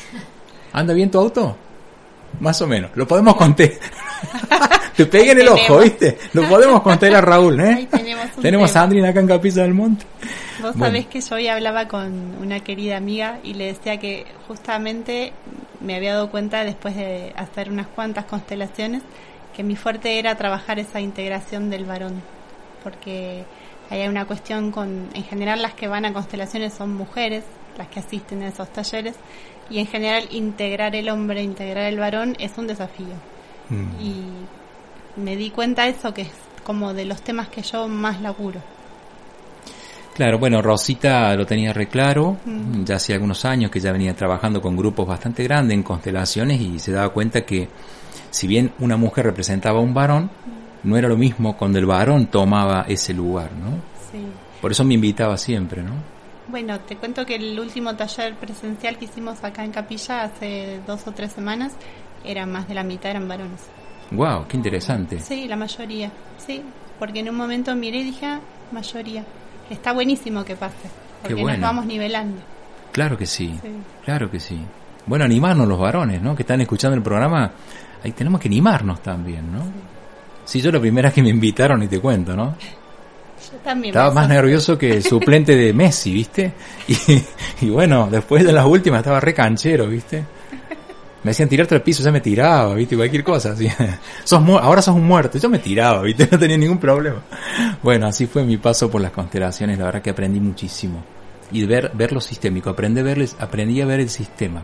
¿Anda 0.74 0.94
bien 0.94 1.12
tu 1.12 1.20
auto? 1.20 1.56
Más 2.40 2.62
o 2.62 2.68
menos. 2.68 2.92
Lo 2.96 3.06
podemos 3.08 3.36
contar. 3.36 3.70
Te 4.96 5.06
pegué 5.06 5.32
en 5.32 5.42
el 5.42 5.48
ojo. 5.50 5.80
¿viste? 5.80 6.18
Lo 6.34 6.48
podemos 6.48 6.82
contar 6.82 7.14
a 7.16 7.22
Raúl, 7.22 7.60
¿eh? 7.60 7.74
Ahí 7.78 7.86
tenemos 7.88 8.26
a 8.38 8.42
tema. 8.42 8.68
Sandrina 8.68 9.10
acá 9.10 9.20
en 9.20 9.28
Capilla 9.28 9.64
del 9.64 9.74
Monte. 9.74 10.06
Vos 10.62 10.72
Bueno. 10.76 10.86
sabés 10.86 11.08
que 11.08 11.22
yo 11.22 11.36
hoy 11.36 11.48
hablaba 11.48 11.88
con 11.88 12.36
una 12.42 12.60
querida 12.60 12.98
amiga 12.98 13.40
y 13.44 13.54
le 13.56 13.66
decía 13.68 13.98
que 13.98 14.26
justamente 14.48 15.34
me 15.80 15.96
había 15.96 16.14
dado 16.14 16.30
cuenta 16.30 16.64
después 16.64 16.96
de 16.96 17.34
hacer 17.36 17.72
unas 17.72 17.88
cuantas 17.88 18.26
constelaciones 18.26 19.02
que 19.56 19.64
mi 19.64 19.76
fuerte 19.76 20.20
era 20.20 20.36
trabajar 20.36 20.80
esa 20.80 21.00
integración 21.00 21.70
del 21.70 21.86
varón. 21.86 22.22
Porque 22.84 23.44
hay 23.90 24.08
una 24.08 24.26
cuestión 24.26 24.72
con, 24.72 25.10
en 25.14 25.24
general 25.24 25.62
las 25.62 25.74
que 25.74 25.88
van 25.88 26.06
a 26.06 26.14
constelaciones 26.14 26.74
son 26.74 26.94
mujeres, 26.94 27.44
las 27.78 27.88
que 27.88 28.00
asisten 28.00 28.44
a 28.44 28.48
esos 28.48 28.72
talleres, 28.72 29.16
y 29.70 29.80
en 29.80 29.88
general 29.88 30.28
integrar 30.32 30.96
el 30.96 31.10
hombre, 31.10 31.42
integrar 31.42 31.86
el 31.86 32.00
varón 32.00 32.36
es 32.40 32.58
un 32.58 32.68
desafío. 32.68 33.16
Mm. 33.70 34.02
Y 34.02 34.24
me 35.18 35.36
di 35.36 35.50
cuenta 35.50 35.84
de 35.84 35.92
eso, 35.92 36.14
que 36.14 36.24
es 36.24 36.32
como 36.64 36.94
de 36.94 37.06
los 37.06 37.22
temas 37.22 37.48
que 37.48 37.62
yo 37.62 37.88
más 37.88 38.22
laburo. 38.22 38.62
Claro, 40.14 40.40
bueno, 40.40 40.62
Rosita 40.62 41.34
lo 41.36 41.46
tenía 41.46 41.72
reclaro, 41.72 42.38
Mm. 42.46 42.84
ya 42.84 42.96
hace 42.96 43.14
algunos 43.14 43.46
años 43.46 43.72
que 43.72 43.80
ya 43.80 43.92
venía 43.92 44.14
trabajando 44.14 44.62
con 44.62 44.76
grupos 44.76 45.08
bastante 45.08 45.44
grandes 45.44 45.76
en 45.76 45.84
constelaciones 45.84 46.60
y 46.60 46.80
se 46.80 46.92
daba 46.92 47.10
cuenta 47.10 47.46
que 47.46 47.70
si 48.32 48.48
bien 48.48 48.72
una 48.80 48.98
mujer 48.98 49.26
representaba 49.26 49.78
a 49.80 49.82
un 49.82 49.94
varón, 49.94 50.32
no 50.84 50.98
era 50.98 51.08
lo 51.08 51.16
mismo 51.18 51.56
cuando 51.58 51.78
el 51.78 51.86
varón 51.86 52.26
tomaba 52.28 52.86
ese 52.88 53.14
lugar, 53.14 53.52
¿no? 53.54 53.70
Sí. 54.12 54.26
Por 54.60 54.72
eso 54.72 54.84
me 54.84 54.96
invitaba 54.96 55.38
siempre, 55.38 55.84
¿no? 55.84 55.92
Bueno, 56.48 56.80
te 56.80 56.98
cuento 56.98 57.26
que 57.26 57.36
el 57.36 57.60
último 57.60 57.96
taller 57.96 58.36
presencial 58.36 58.98
que 58.98 59.06
hicimos 59.06 59.44
acá 59.44 59.64
en 59.64 59.72
Capilla 59.72 60.24
hace 60.24 60.80
dos 60.88 61.06
o 61.08 61.12
tres 61.12 61.32
semanas, 61.32 61.74
era 62.26 62.46
más 62.46 62.68
de 62.68 62.74
la 62.74 62.84
mitad 62.84 63.12
eran 63.12 63.28
varones. 63.28 63.62
Wow, 64.12 64.48
qué 64.48 64.58
interesante. 64.58 65.20
Sí, 65.20 65.48
la 65.48 65.56
mayoría, 65.56 66.12
sí, 66.46 66.62
porque 67.00 67.20
en 67.20 67.30
un 67.30 67.36
momento 67.36 67.74
miré 67.76 68.00
y 68.00 68.04
dije, 68.06 68.26
ah, 68.26 68.42
mayoría. 68.72 69.24
Está 69.70 69.94
buenísimo 69.94 70.44
que 70.44 70.56
pase, 70.56 70.90
porque 71.22 71.36
bueno. 71.36 71.58
nos 71.60 71.70
vamos 71.70 71.86
nivelando. 71.86 72.42
Claro 72.92 73.18
que 73.18 73.26
sí, 73.26 73.58
Sí. 73.62 73.70
claro 74.04 74.30
que 74.30 74.40
sí. 74.42 74.60
Bueno, 75.06 75.26
animarnos 75.26 75.68
los 75.68 75.80
varones, 75.80 76.22
¿no? 76.22 76.36
Que 76.36 76.44
están 76.44 76.62
escuchando 76.62 76.96
el 76.96 77.04
programa, 77.04 77.52
ahí 78.04 78.12
tenemos 78.12 78.40
que 78.40 78.48
animarnos 78.48 79.02
también, 79.02 79.52
¿no? 79.52 79.64
Sí, 80.46 80.62
yo 80.62 80.72
la 80.72 80.80
primera 80.80 81.10
vez 81.10 81.16
que 81.16 81.22
me 81.22 81.30
invitaron 81.30 81.82
y 81.84 81.88
te 81.88 82.00
cuento, 82.00 82.36
¿no? 82.36 82.56
Yo 83.52 83.58
también. 83.64 83.94
Estaba 83.94 84.14
más 84.14 84.30
nervioso 84.30 84.78
que 84.78 84.98
el 84.98 85.04
suplente 85.04 85.56
de 85.56 85.74
Messi, 85.74 86.12
¿viste? 86.12 86.54
Y, 86.88 86.96
y 87.66 87.70
bueno, 87.70 88.08
después 88.12 88.44
de 88.44 88.52
las 88.52 88.66
últimas 88.66 89.00
estaba 89.00 89.20
re 89.20 89.34
canchero, 89.34 89.88
¿viste? 89.88 90.24
Me 91.24 91.32
decían 91.32 91.50
tirarte 91.50 91.76
al 91.76 91.84
piso, 91.84 92.02
ya 92.02 92.12
me 92.12 92.20
tiraba, 92.20 92.74
¿viste? 92.74 92.96
Cualquier 92.96 93.24
cosa, 93.24 93.52
así. 93.52 93.68
Sos 94.24 94.42
ahora 94.60 94.82
sos 94.82 94.96
un 94.96 95.06
muerto, 95.06 95.38
yo 95.38 95.50
me 95.50 95.60
tiraba, 95.60 96.02
¿viste? 96.02 96.28
No 96.32 96.40
tenía 96.40 96.58
ningún 96.58 96.80
problema. 96.80 97.22
Bueno, 97.84 98.08
así 98.08 98.26
fue 98.26 98.44
mi 98.44 98.58
paso 98.58 98.90
por 98.90 99.02
las 99.02 99.12
constelaciones, 99.12 99.78
la 99.78 99.86
verdad 99.86 100.02
que 100.02 100.10
aprendí 100.10 100.40
muchísimo. 100.40 101.04
Y 101.52 101.66
ver, 101.66 101.92
ver 101.94 102.14
lo 102.14 102.22
sistémico, 102.22 102.70
aprendí 102.70 103.02
a, 103.02 103.04
verles, 103.04 103.36
aprendí 103.40 103.82
a 103.82 103.86
ver 103.86 104.00
el 104.00 104.10
sistema. 104.10 104.64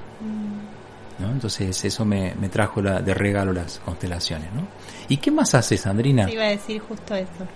¿no? 1.19 1.31
Entonces 1.31 1.83
eso 1.83 2.05
me, 2.05 2.35
me 2.35 2.49
trajo 2.49 2.81
la, 2.81 3.01
de 3.01 3.13
regalo 3.13 3.51
las 3.51 3.79
constelaciones, 3.79 4.53
¿no? 4.53 4.67
¿Y 5.07 5.17
qué 5.17 5.31
más 5.31 5.53
haces, 5.55 5.81
Sandrina? 5.81 6.25
Te 6.25 6.33
iba 6.33 6.43
a 6.43 6.49
decir 6.49 6.79
justo 6.79 7.15
eso. 7.15 7.47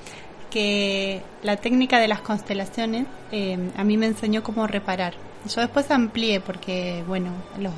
Que 0.49 1.21
la 1.43 1.57
técnica 1.57 1.99
de 1.99 2.07
las 2.07 2.21
constelaciones 2.21 3.05
eh, 3.31 3.57
a 3.77 3.83
mí 3.83 3.97
me 3.97 4.07
enseñó 4.07 4.43
cómo 4.43 4.67
reparar. 4.67 5.13
Yo 5.47 5.61
después 5.61 5.89
amplié 5.91 6.39
porque, 6.41 7.03
bueno, 7.07 7.31
los, 7.59 7.73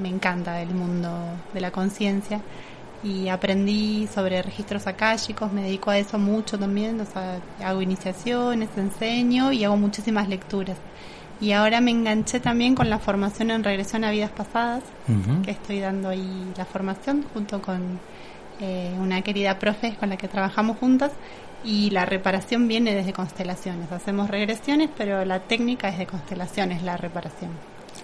me 0.00 0.08
encanta 0.08 0.62
el 0.62 0.74
mundo 0.74 1.10
de 1.52 1.60
la 1.60 1.70
conciencia 1.70 2.40
y 3.02 3.28
aprendí 3.28 4.06
sobre 4.12 4.42
registros 4.42 4.86
akáshicos, 4.86 5.52
me 5.52 5.62
dedico 5.62 5.90
a 5.90 5.98
eso 5.98 6.18
mucho 6.18 6.58
también, 6.58 7.00
o 7.00 7.06
sea, 7.06 7.40
hago 7.64 7.82
iniciaciones, 7.82 8.70
enseño 8.76 9.52
y 9.52 9.64
hago 9.64 9.76
muchísimas 9.76 10.28
lecturas. 10.28 10.76
Y 11.40 11.52
ahora 11.52 11.80
me 11.80 11.90
enganché 11.90 12.40
también 12.40 12.74
con 12.74 12.88
la 12.88 12.98
formación 12.98 13.50
en 13.50 13.62
regresión 13.62 14.04
a 14.04 14.10
vidas 14.10 14.30
pasadas, 14.30 14.82
que 15.44 15.50
estoy 15.50 15.80
dando 15.80 16.08
ahí 16.08 16.52
la 16.56 16.64
formación 16.64 17.26
junto 17.34 17.60
con 17.60 18.00
eh, 18.60 18.94
una 18.98 19.20
querida 19.20 19.58
profe 19.58 19.94
con 19.96 20.08
la 20.08 20.16
que 20.16 20.28
trabajamos 20.28 20.78
juntas 20.78 21.12
y 21.62 21.90
la 21.90 22.06
reparación 22.06 22.68
viene 22.68 22.94
desde 22.94 23.12
constelaciones. 23.12 23.92
Hacemos 23.92 24.30
regresiones, 24.30 24.88
pero 24.96 25.24
la 25.26 25.40
técnica 25.40 25.88
es 25.88 25.98
de 25.98 26.06
constelaciones, 26.06 26.82
la 26.82 26.96
reparación. 26.96 27.50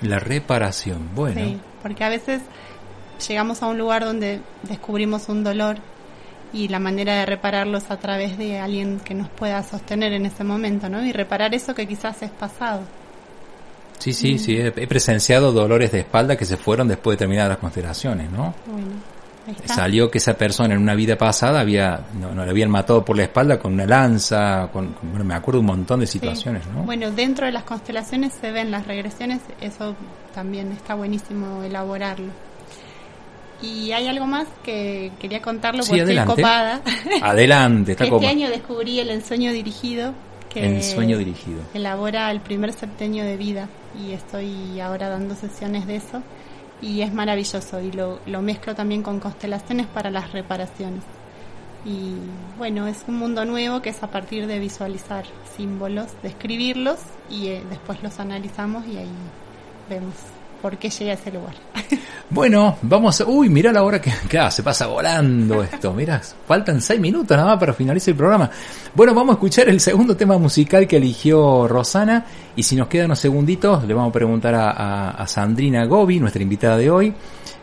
La 0.02 0.18
reparación, 0.18 1.10
bueno. 1.14 1.40
Sí, 1.40 1.60
porque 1.80 2.04
a 2.04 2.08
veces 2.10 2.42
llegamos 3.26 3.62
a 3.62 3.66
un 3.66 3.78
lugar 3.78 4.04
donde 4.04 4.40
descubrimos 4.64 5.28
un 5.28 5.44
dolor 5.44 5.76
y 6.52 6.68
la 6.68 6.78
manera 6.78 7.14
de 7.16 7.26
repararlo 7.26 7.78
es 7.78 7.90
a 7.90 7.96
través 7.98 8.36
de 8.36 8.58
alguien 8.58 9.00
que 9.00 9.14
nos 9.14 9.28
pueda 9.30 9.62
sostener 9.62 10.12
en 10.12 10.26
ese 10.26 10.44
momento, 10.44 10.88
¿no? 10.88 11.04
Y 11.04 11.12
reparar 11.12 11.54
eso 11.54 11.74
que 11.74 11.86
quizás 11.88 12.22
es 12.22 12.30
pasado. 12.30 12.82
Sí, 13.98 14.12
sí, 14.12 14.38
sí, 14.38 14.56
he, 14.58 14.70
presenciado 14.88 15.52
dolores 15.52 15.92
de 15.92 16.00
espalda 16.00 16.36
que 16.36 16.44
se 16.44 16.56
fueron 16.56 16.88
después 16.88 17.14
de 17.16 17.18
terminar 17.20 17.48
las 17.48 17.58
constelaciones, 17.58 18.30
¿no? 18.32 18.52
Bueno, 18.66 18.88
ahí 19.46 19.52
está. 19.52 19.74
Salió 19.76 20.10
que 20.10 20.18
esa 20.18 20.34
persona 20.34 20.74
en 20.74 20.82
una 20.82 20.94
vida 20.96 21.16
pasada 21.16 21.60
había, 21.60 22.00
no, 22.20 22.34
no 22.34 22.44
le 22.44 22.50
habían 22.50 22.68
matado 22.68 23.04
por 23.04 23.16
la 23.16 23.22
espalda 23.22 23.60
con 23.60 23.74
una 23.74 23.86
lanza, 23.86 24.68
con, 24.72 24.88
con- 24.94 25.10
bueno, 25.10 25.24
me 25.24 25.34
acuerdo 25.34 25.60
un 25.60 25.66
montón 25.66 26.00
de 26.00 26.06
Sí. 26.06 26.14
situaciones, 26.18 26.66
¿no? 26.66 26.82
Bueno, 26.82 27.12
dentro 27.12 27.46
de 27.46 27.52
las 27.52 27.62
constelaciones 27.62 28.32
se 28.32 28.50
ven 28.50 28.72
las 28.72 28.86
regresiones, 28.88 29.40
eso 29.60 29.94
también 30.34 30.72
está 30.72 30.94
buenísimo 30.96 31.62
elaborarlo. 31.62 32.32
Y 33.62 33.92
hay 33.92 34.08
algo 34.08 34.26
más 34.26 34.46
que 34.64 35.12
quería 35.20 35.40
contarlo 35.40 35.82
Sí, 35.82 35.90
porque 35.90 36.02
estoy 36.02 36.16
adelante. 36.18 36.42
copada. 36.42 36.80
Adelante, 37.22 37.92
está 37.92 38.04
este 38.04 38.26
año 38.26 38.50
descubrí 38.50 38.98
el 38.98 39.10
ensueño 39.10 39.52
dirigido 39.52 40.12
que 40.50 40.66
ensueño 40.66 41.16
dirigido. 41.16 41.60
elabora 41.72 42.30
el 42.30 42.40
primer 42.40 42.72
septenio 42.72 43.24
de 43.24 43.36
vida 43.36 43.68
y 43.98 44.12
estoy 44.12 44.80
ahora 44.80 45.08
dando 45.08 45.34
sesiones 45.34 45.86
de 45.86 45.96
eso 45.96 46.22
y 46.82 47.00
es 47.02 47.14
maravilloso 47.14 47.80
y 47.80 47.92
lo, 47.92 48.18
lo 48.26 48.42
mezclo 48.42 48.74
también 48.74 49.02
con 49.02 49.20
constelaciones 49.20 49.86
para 49.86 50.10
las 50.10 50.32
reparaciones. 50.32 51.02
Y 51.84 52.14
bueno, 52.58 52.86
es 52.86 53.04
un 53.08 53.16
mundo 53.16 53.44
nuevo 53.44 53.80
que 53.80 53.90
es 53.90 54.02
a 54.02 54.08
partir 54.10 54.46
de 54.46 54.58
visualizar 54.58 55.24
símbolos, 55.56 56.08
de 56.22 56.28
escribirlos 56.28 56.98
y 57.30 57.46
eh, 57.48 57.62
después 57.70 58.02
los 58.02 58.18
analizamos 58.20 58.86
y 58.86 58.96
ahí 58.98 59.08
vemos 59.88 60.14
por 60.62 60.78
qué 60.78 60.88
llegué 60.88 61.10
a 61.10 61.14
ese 61.14 61.30
lugar. 61.32 61.54
Bueno, 62.30 62.78
vamos 62.80 63.20
a... 63.20 63.26
Uy, 63.26 63.50
mirá 63.50 63.70
la 63.72 63.82
hora 63.82 64.00
que... 64.00 64.10
Claro, 64.28 64.50
se 64.50 64.62
pasa 64.62 64.86
volando 64.86 65.62
esto. 65.62 65.92
Mirá, 65.92 66.22
faltan 66.46 66.80
seis 66.80 66.98
minutos 66.98 67.36
nada 67.36 67.50
más 67.50 67.58
para 67.60 67.74
finalizar 67.74 68.12
el 68.12 68.16
programa. 68.16 68.50
Bueno, 68.94 69.12
vamos 69.14 69.32
a 69.32 69.34
escuchar 69.34 69.68
el 69.68 69.78
segundo 69.80 70.16
tema 70.16 70.38
musical 70.38 70.86
que 70.86 70.96
eligió 70.96 71.68
Rosana. 71.68 72.24
Y 72.56 72.62
si 72.62 72.74
nos 72.74 72.88
quedan 72.88 73.06
unos 73.06 73.18
segunditos, 73.18 73.84
le 73.84 73.92
vamos 73.92 74.08
a 74.08 74.12
preguntar 74.14 74.54
a, 74.54 74.70
a- 74.70 75.10
a 75.10 75.26
Sandrina 75.26 75.84
Gobi, 75.84 76.20
nuestra 76.20 76.42
invitada 76.42 76.78
de 76.78 76.88
hoy, 76.90 77.12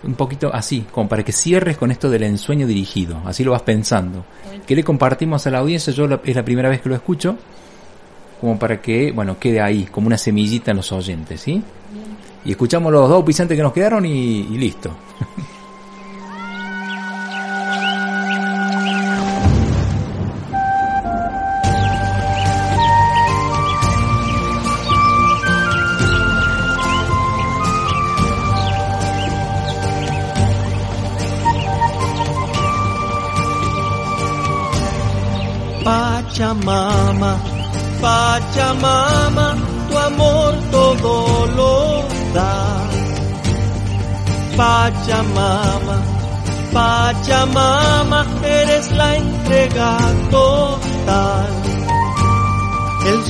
un 0.03 0.13
poquito 0.13 0.53
así, 0.53 0.85
como 0.91 1.09
para 1.09 1.23
que 1.23 1.31
cierres 1.31 1.75
con 1.75 1.89
esto 1.89 2.07
del 2.07 2.21
ensueño 2.21 2.67
dirigido. 2.67 3.19
Así 3.25 3.43
lo 3.43 3.53
vas 3.53 3.63
pensando. 3.63 4.23
¿Qué 4.67 4.75
le 4.75 4.83
compartimos 4.83 5.47
a 5.47 5.49
la 5.49 5.57
audiencia? 5.59 5.91
Yo 5.93 6.05
la- 6.05 6.21
es 6.23 6.35
la 6.35 6.45
primera 6.45 6.69
vez 6.69 6.79
que 6.81 6.89
lo 6.89 6.95
escucho. 6.95 7.37
Como 8.39 8.59
para 8.59 8.79
que, 8.79 9.11
bueno, 9.13 9.39
quede 9.39 9.61
ahí, 9.61 9.85
como 9.85 10.05
una 10.05 10.17
semillita 10.19 10.69
en 10.69 10.77
los 10.77 10.91
oyentes, 10.91 11.41
¿sí? 11.41 11.63
Y 12.45 12.51
escuchamos 12.51 12.91
los 12.91 13.09
dos 13.09 13.23
pisantes 13.23 13.55
que 13.57 13.63
nos 13.63 13.73
quedaron 13.73 14.05
y, 14.05 14.39
y 14.39 14.57
listo. 14.57 14.91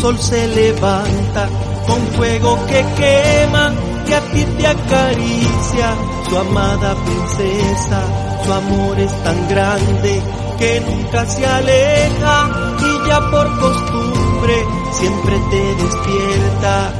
sol 0.09 0.17
se 0.17 0.47
levanta 0.47 1.47
con 1.85 1.99
fuego 2.15 2.57
que 2.67 2.83
quema 2.97 3.71
y 4.07 4.13
a 4.13 4.21
ti 4.31 4.43
te 4.57 4.67
acaricia 4.67 5.95
su 6.27 6.37
amada 6.37 6.95
princesa. 7.05 8.01
Su 8.43 8.53
amor 8.53 8.99
es 8.99 9.13
tan 9.23 9.47
grande 9.49 10.21
que 10.57 10.81
nunca 10.81 11.25
se 11.25 11.45
aleja 11.45 12.49
y 12.79 13.07
ya 13.07 13.19
por 13.29 13.59
costumbre 13.59 14.55
siempre 14.93 15.39
te 15.51 15.75
despierta. 15.83 16.91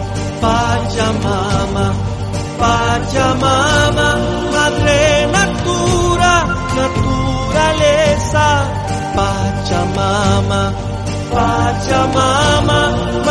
Pachamama, 0.42 1.94
Pachamama, 2.60 4.10
madre 4.54 5.28
natura, 5.32 6.46
naturaleza. 6.76 8.46
Pachamama, 9.16 10.89
Pachamama, 11.32 12.80
madre 13.26 13.29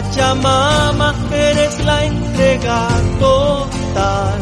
Pachamama, 0.00 1.14
eres 1.30 1.84
la 1.84 2.04
entrega 2.04 2.88
total. 3.18 4.40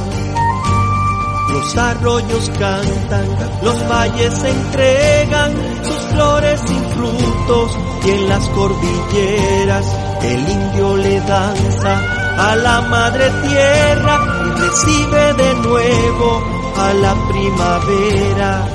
Los 1.50 1.76
arroyos 1.76 2.50
cantan, 2.60 3.26
los 3.62 3.88
valles 3.88 4.44
entregan 4.44 5.52
sus 5.82 5.96
flores 6.12 6.60
sin 6.64 6.84
frutos 6.90 7.76
y 8.04 8.10
en 8.10 8.28
las 8.28 8.48
cordilleras 8.50 9.86
el 10.22 10.48
indio 10.48 10.96
le 10.96 11.20
danza 11.22 12.02
a 12.38 12.54
la 12.54 12.80
madre 12.82 13.28
tierra 13.48 14.20
y 14.46 14.60
recibe 14.60 15.34
de 15.34 15.54
nuevo 15.54 16.42
a 16.76 16.92
la 16.94 17.14
primavera. 17.30 18.68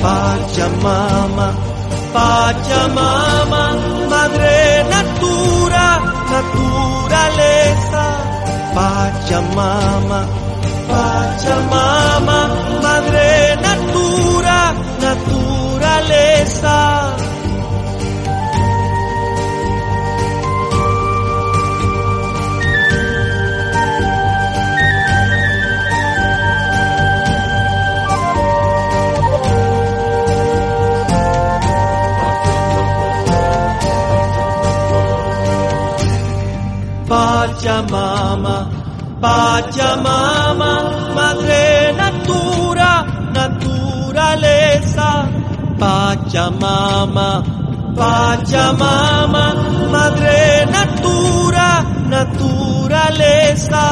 Pachamama, 0.00 1.52
Pachamama, 2.12 3.76
madre 4.08 4.77
naturaleza. 6.38 8.04
Pachamama, 8.74 10.20
Pachamama, 10.88 12.38
madre 12.82 13.56
natura, 13.64 14.60
naturaleza. 15.02 16.78
Pachamama, 37.68 38.56
Pachamama, 39.20 40.70
Madre 41.14 41.92
Natura, 42.00 42.92
Naturaleza. 43.36 45.10
Pachamama, 45.78 47.28
Pachamama, 47.94 49.44
Madre 49.92 50.64
Natura, 50.72 51.68
Naturaleza. 52.08 53.84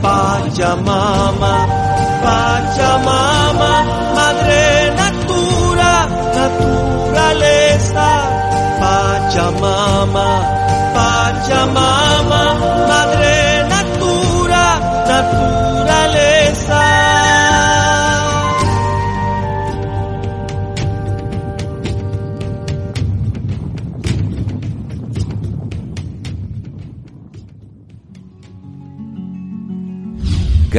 Pachamama, 0.00 1.52
Pachamama, 2.24 3.70
Madre 4.16 4.64
Natura, 4.96 5.92
Naturaleza. 6.36 8.08
Pachamama. 8.80 10.56
Pachamama, 10.94 12.42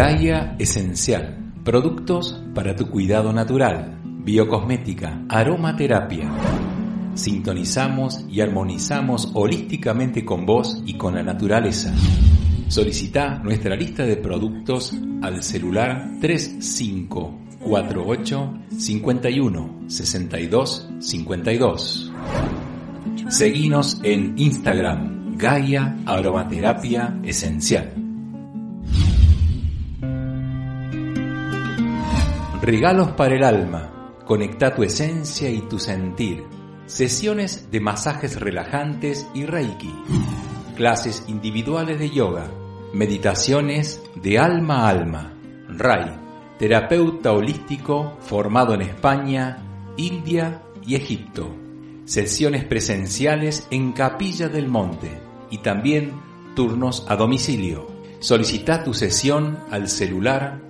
Gaia 0.01 0.57
Esencial. 0.57 1.53
Productos 1.63 2.43
para 2.55 2.75
tu 2.75 2.89
cuidado 2.89 3.31
natural. 3.31 4.01
Biocosmética. 4.03 5.25
Aromaterapia. 5.29 6.27
Sintonizamos 7.13 8.25
y 8.27 8.41
armonizamos 8.41 9.29
holísticamente 9.35 10.25
con 10.25 10.47
vos 10.47 10.81
y 10.87 10.97
con 10.97 11.13
la 11.13 11.21
naturaleza. 11.21 11.93
Solicita 12.67 13.43
nuestra 13.43 13.75
lista 13.75 14.03
de 14.03 14.17
productos 14.17 14.91
al 15.21 15.43
celular 15.43 16.13
3548 16.19 18.53
51 18.75 19.83
62 19.85 20.89
52. 20.97 22.11
Seguinos 23.29 23.99
en 24.01 24.33
Instagram, 24.35 25.37
Gaia 25.37 25.95
Aromaterapia 26.07 27.19
Esencial. 27.23 28.00
Regalos 32.61 33.13
para 33.13 33.35
el 33.35 33.43
alma. 33.43 34.13
Conecta 34.23 34.75
tu 34.75 34.83
esencia 34.83 35.49
y 35.49 35.61
tu 35.61 35.79
sentir. 35.79 36.43
Sesiones 36.85 37.71
de 37.71 37.79
masajes 37.79 38.39
relajantes 38.39 39.27
y 39.33 39.47
reiki. 39.47 39.91
Clases 40.75 41.23
individuales 41.27 41.97
de 41.97 42.11
yoga. 42.11 42.51
Meditaciones 42.93 44.03
de 44.13 44.37
alma 44.37 44.85
a 44.85 44.89
alma. 44.89 45.33
Rai. 45.69 46.11
Terapeuta 46.59 47.31
holístico 47.31 48.19
formado 48.19 48.75
en 48.75 48.81
España, 48.81 49.57
India 49.97 50.61
y 50.85 50.93
Egipto. 50.93 51.55
Sesiones 52.05 52.63
presenciales 52.65 53.67
en 53.71 53.91
Capilla 53.93 54.49
del 54.49 54.67
Monte 54.67 55.19
y 55.49 55.57
también 55.59 56.11
turnos 56.55 57.07
a 57.09 57.15
domicilio. 57.15 57.87
Solicita 58.19 58.83
tu 58.83 58.93
sesión 58.93 59.57
al 59.71 59.89
celular 59.89 60.61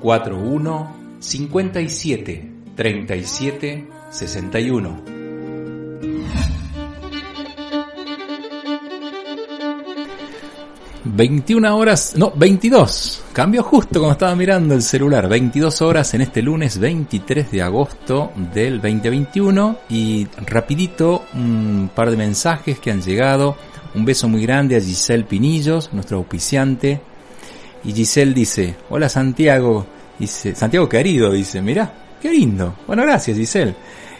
3541 0.00 0.96
57 1.20 2.50
37 2.76 3.86
61. 4.10 5.18
...21 11.04 11.70
horas... 11.72 12.14
...no, 12.16 12.32
22... 12.36 13.24
...cambio 13.32 13.62
justo 13.62 14.00
como 14.00 14.12
estaba 14.12 14.36
mirando 14.36 14.74
el 14.74 14.82
celular... 14.82 15.28
...22 15.28 15.80
horas 15.80 16.12
en 16.14 16.20
este 16.20 16.42
lunes 16.42 16.78
23 16.78 17.50
de 17.50 17.62
agosto... 17.62 18.32
...del 18.52 18.80
2021... 18.80 19.78
...y 19.88 20.26
rapidito... 20.46 21.24
...un 21.34 21.90
par 21.94 22.10
de 22.10 22.16
mensajes 22.16 22.78
que 22.78 22.90
han 22.90 23.00
llegado... 23.00 23.56
...un 23.94 24.04
beso 24.04 24.28
muy 24.28 24.42
grande 24.42 24.76
a 24.76 24.80
Giselle 24.80 25.24
Pinillos... 25.24 25.92
...nuestro 25.92 26.18
auspiciante... 26.18 27.00
...y 27.84 27.92
Giselle 27.92 28.34
dice... 28.34 28.74
...hola 28.90 29.08
Santiago... 29.08 29.86
Dice, 30.18 30.54
Santiago 30.54 30.88
querido, 30.88 31.30
dice, 31.30 31.62
mira, 31.62 31.92
qué 32.20 32.30
lindo. 32.30 32.74
Bueno, 32.88 33.02
gracias 33.02 33.36
Giselle. 33.36 33.74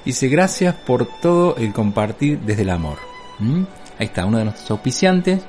Dice, 0.04 0.28
gracias 0.28 0.74
por 0.74 1.08
todo 1.20 1.56
el 1.56 1.72
compartir 1.72 2.38
desde 2.38 2.62
el 2.62 2.70
amor. 2.70 2.98
¿Mm? 3.40 3.62
Ahí 3.98 4.06
está, 4.06 4.24
uno 4.24 4.38
de 4.38 4.44
nuestros 4.44 4.70
auspiciantes. 4.70 5.40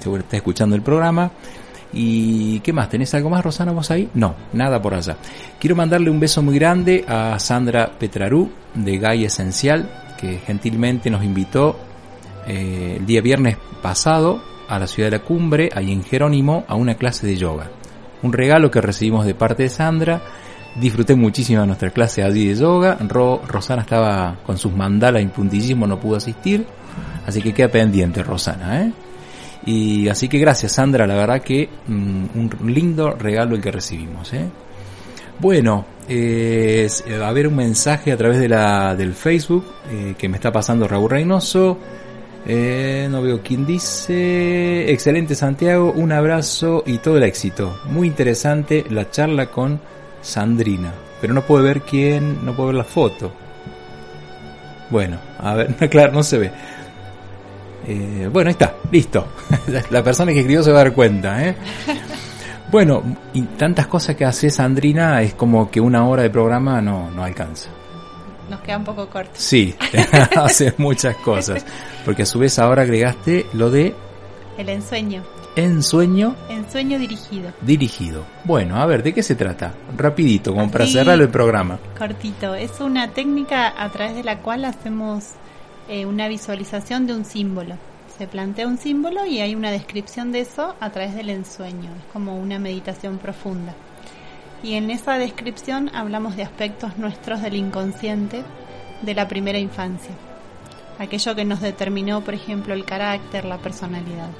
Seguro 0.00 0.22
está 0.22 0.36
escuchando 0.36 0.74
el 0.74 0.82
programa. 0.82 1.30
¿Y 1.92 2.60
qué 2.60 2.72
más? 2.72 2.88
¿Tenés 2.88 3.14
algo 3.14 3.30
más, 3.30 3.42
Rosana, 3.44 3.72
vos 3.72 3.90
ahí? 3.90 4.10
No, 4.14 4.34
nada 4.52 4.82
por 4.82 4.94
allá. 4.94 5.16
Quiero 5.58 5.76
mandarle 5.76 6.10
un 6.10 6.20
beso 6.20 6.42
muy 6.42 6.56
grande 6.56 7.04
a 7.06 7.38
Sandra 7.38 7.90
Petrarú 7.98 8.50
de 8.74 8.98
Gay 8.98 9.24
Esencial, 9.24 9.88
que 10.18 10.38
gentilmente 10.38 11.08
nos 11.08 11.24
invitó 11.24 11.78
eh, 12.46 12.96
el 12.98 13.06
día 13.06 13.20
viernes 13.20 13.56
pasado 13.80 14.42
a 14.68 14.78
la 14.78 14.86
ciudad 14.86 15.10
de 15.10 15.18
la 15.18 15.24
cumbre, 15.24 15.70
ahí 15.74 15.92
en 15.92 16.04
Jerónimo, 16.04 16.64
a 16.68 16.74
una 16.74 16.94
clase 16.94 17.26
de 17.26 17.36
yoga. 17.36 17.70
Un 18.22 18.32
regalo 18.32 18.70
que 18.70 18.80
recibimos 18.80 19.24
de 19.24 19.34
parte 19.34 19.64
de 19.64 19.68
Sandra 19.68 20.22
Disfruté 20.76 21.16
muchísimo 21.16 21.62
de 21.62 21.66
nuestra 21.66 21.90
clase 21.90 22.22
allí 22.22 22.46
de 22.46 22.54
yoga. 22.54 22.96
Ro, 23.00 23.42
Rosana 23.48 23.82
estaba 23.82 24.38
con 24.46 24.58
sus 24.58 24.72
mandalas 24.72 25.22
y 25.22 25.26
puntillismo, 25.26 25.86
no 25.86 25.98
pudo 25.98 26.16
asistir. 26.16 26.64
Así 27.26 27.42
que 27.42 27.52
queda 27.52 27.68
pendiente, 27.68 28.22
Rosana, 28.22 28.82
¿eh? 28.82 28.92
Y 29.66 30.08
así 30.08 30.28
que 30.28 30.38
gracias, 30.38 30.72
Sandra. 30.72 31.06
La 31.06 31.14
verdad 31.14 31.42
que 31.42 31.68
mm, 31.86 32.24
un 32.34 32.72
lindo 32.72 33.10
regalo 33.10 33.56
el 33.56 33.60
que 33.60 33.72
recibimos, 33.72 34.32
¿eh? 34.32 34.48
Bueno, 35.40 35.84
eh, 36.08 36.88
a 37.24 37.32
ver 37.32 37.48
un 37.48 37.56
mensaje 37.56 38.12
a 38.12 38.16
través 38.16 38.38
de 38.38 38.48
la, 38.48 38.94
del 38.94 39.14
Facebook 39.14 39.64
eh, 39.90 40.14
que 40.16 40.28
me 40.28 40.36
está 40.36 40.52
pasando 40.52 40.86
Raúl 40.86 41.10
Reynoso. 41.10 41.78
Eh, 42.50 43.08
no 43.10 43.20
veo 43.20 43.42
quién 43.42 43.66
dice. 43.66 44.90
Excelente 44.90 45.34
Santiago, 45.34 45.92
un 45.92 46.12
abrazo 46.12 46.82
y 46.86 46.96
todo 46.98 47.18
el 47.18 47.24
éxito. 47.24 47.78
Muy 47.90 48.08
interesante 48.08 48.86
la 48.88 49.10
charla 49.10 49.50
con 49.50 49.78
Sandrina. 50.22 50.94
Pero 51.20 51.34
no 51.34 51.42
puede 51.42 51.64
ver 51.64 51.82
quién, 51.82 52.44
no 52.46 52.56
puede 52.56 52.68
ver 52.68 52.76
la 52.76 52.84
foto. 52.84 53.30
Bueno, 54.88 55.18
a 55.38 55.54
ver, 55.54 55.74
claro, 55.90 56.12
no 56.14 56.22
se 56.22 56.38
ve. 56.38 56.50
Eh, 57.86 58.30
bueno, 58.32 58.48
ahí 58.48 58.52
está, 58.52 58.76
listo. 58.90 59.26
la 59.90 60.02
persona 60.02 60.32
que 60.32 60.38
escribió 60.38 60.62
se 60.62 60.72
va 60.72 60.80
a 60.80 60.84
dar 60.84 60.94
cuenta, 60.94 61.46
¿eh? 61.46 61.54
Bueno, 62.70 63.02
y 63.34 63.42
tantas 63.42 63.86
cosas 63.86 64.16
que 64.16 64.24
hace 64.24 64.48
Sandrina 64.48 65.20
es 65.20 65.34
como 65.34 65.70
que 65.70 65.80
una 65.80 66.06
hora 66.06 66.22
de 66.22 66.30
programa 66.30 66.80
no, 66.80 67.10
no 67.10 67.24
alcanza. 67.24 67.68
Nos 68.48 68.60
queda 68.60 68.78
un 68.78 68.84
poco 68.84 69.08
corto. 69.08 69.32
Sí, 69.34 69.74
hace 70.36 70.74
muchas 70.78 71.16
cosas. 71.16 71.64
Porque 72.04 72.22
a 72.22 72.26
su 72.26 72.38
vez 72.38 72.58
ahora 72.58 72.82
agregaste 72.82 73.46
lo 73.52 73.70
de 73.70 73.94
El 74.56 74.68
ensueño. 74.68 75.22
Ensueño 75.56 76.36
Ensueño 76.48 76.98
dirigido. 77.00 77.52
dirigido. 77.62 78.24
Bueno, 78.44 78.76
a 78.76 78.86
ver, 78.86 79.02
¿de 79.02 79.12
qué 79.12 79.24
se 79.24 79.34
trata? 79.34 79.74
Rapidito, 79.96 80.52
como 80.52 80.70
para 80.70 80.86
cerrar 80.86 81.20
el 81.20 81.28
programa. 81.30 81.80
Cortito. 81.98 82.54
Es 82.54 82.78
una 82.80 83.10
técnica 83.10 83.74
a 83.76 83.90
través 83.90 84.14
de 84.14 84.22
la 84.22 84.38
cual 84.38 84.64
hacemos 84.64 85.24
eh, 85.88 86.06
una 86.06 86.28
visualización 86.28 87.06
de 87.08 87.14
un 87.14 87.24
símbolo. 87.24 87.74
Se 88.16 88.28
plantea 88.28 88.66
un 88.68 88.78
símbolo 88.78 89.26
y 89.26 89.40
hay 89.40 89.54
una 89.54 89.70
descripción 89.70 90.30
de 90.30 90.40
eso 90.40 90.76
a 90.80 90.90
través 90.90 91.14
del 91.16 91.30
ensueño. 91.30 91.90
Es 91.96 92.12
como 92.12 92.38
una 92.38 92.58
meditación 92.58 93.18
profunda. 93.18 93.74
Y 94.62 94.74
en 94.74 94.90
esa 94.90 95.18
descripción 95.18 95.90
hablamos 95.94 96.36
de 96.36 96.42
aspectos 96.42 96.98
nuestros 96.98 97.42
del 97.42 97.54
inconsciente 97.54 98.42
de 99.02 99.14
la 99.14 99.28
primera 99.28 99.58
infancia. 99.58 100.10
Aquello 100.98 101.34
que 101.36 101.44
nos 101.44 101.60
determinó, 101.60 102.22
por 102.22 102.34
ejemplo, 102.34 102.74
el 102.74 102.84
carácter, 102.84 103.44
la 103.44 103.58
personalidad. 103.58 104.30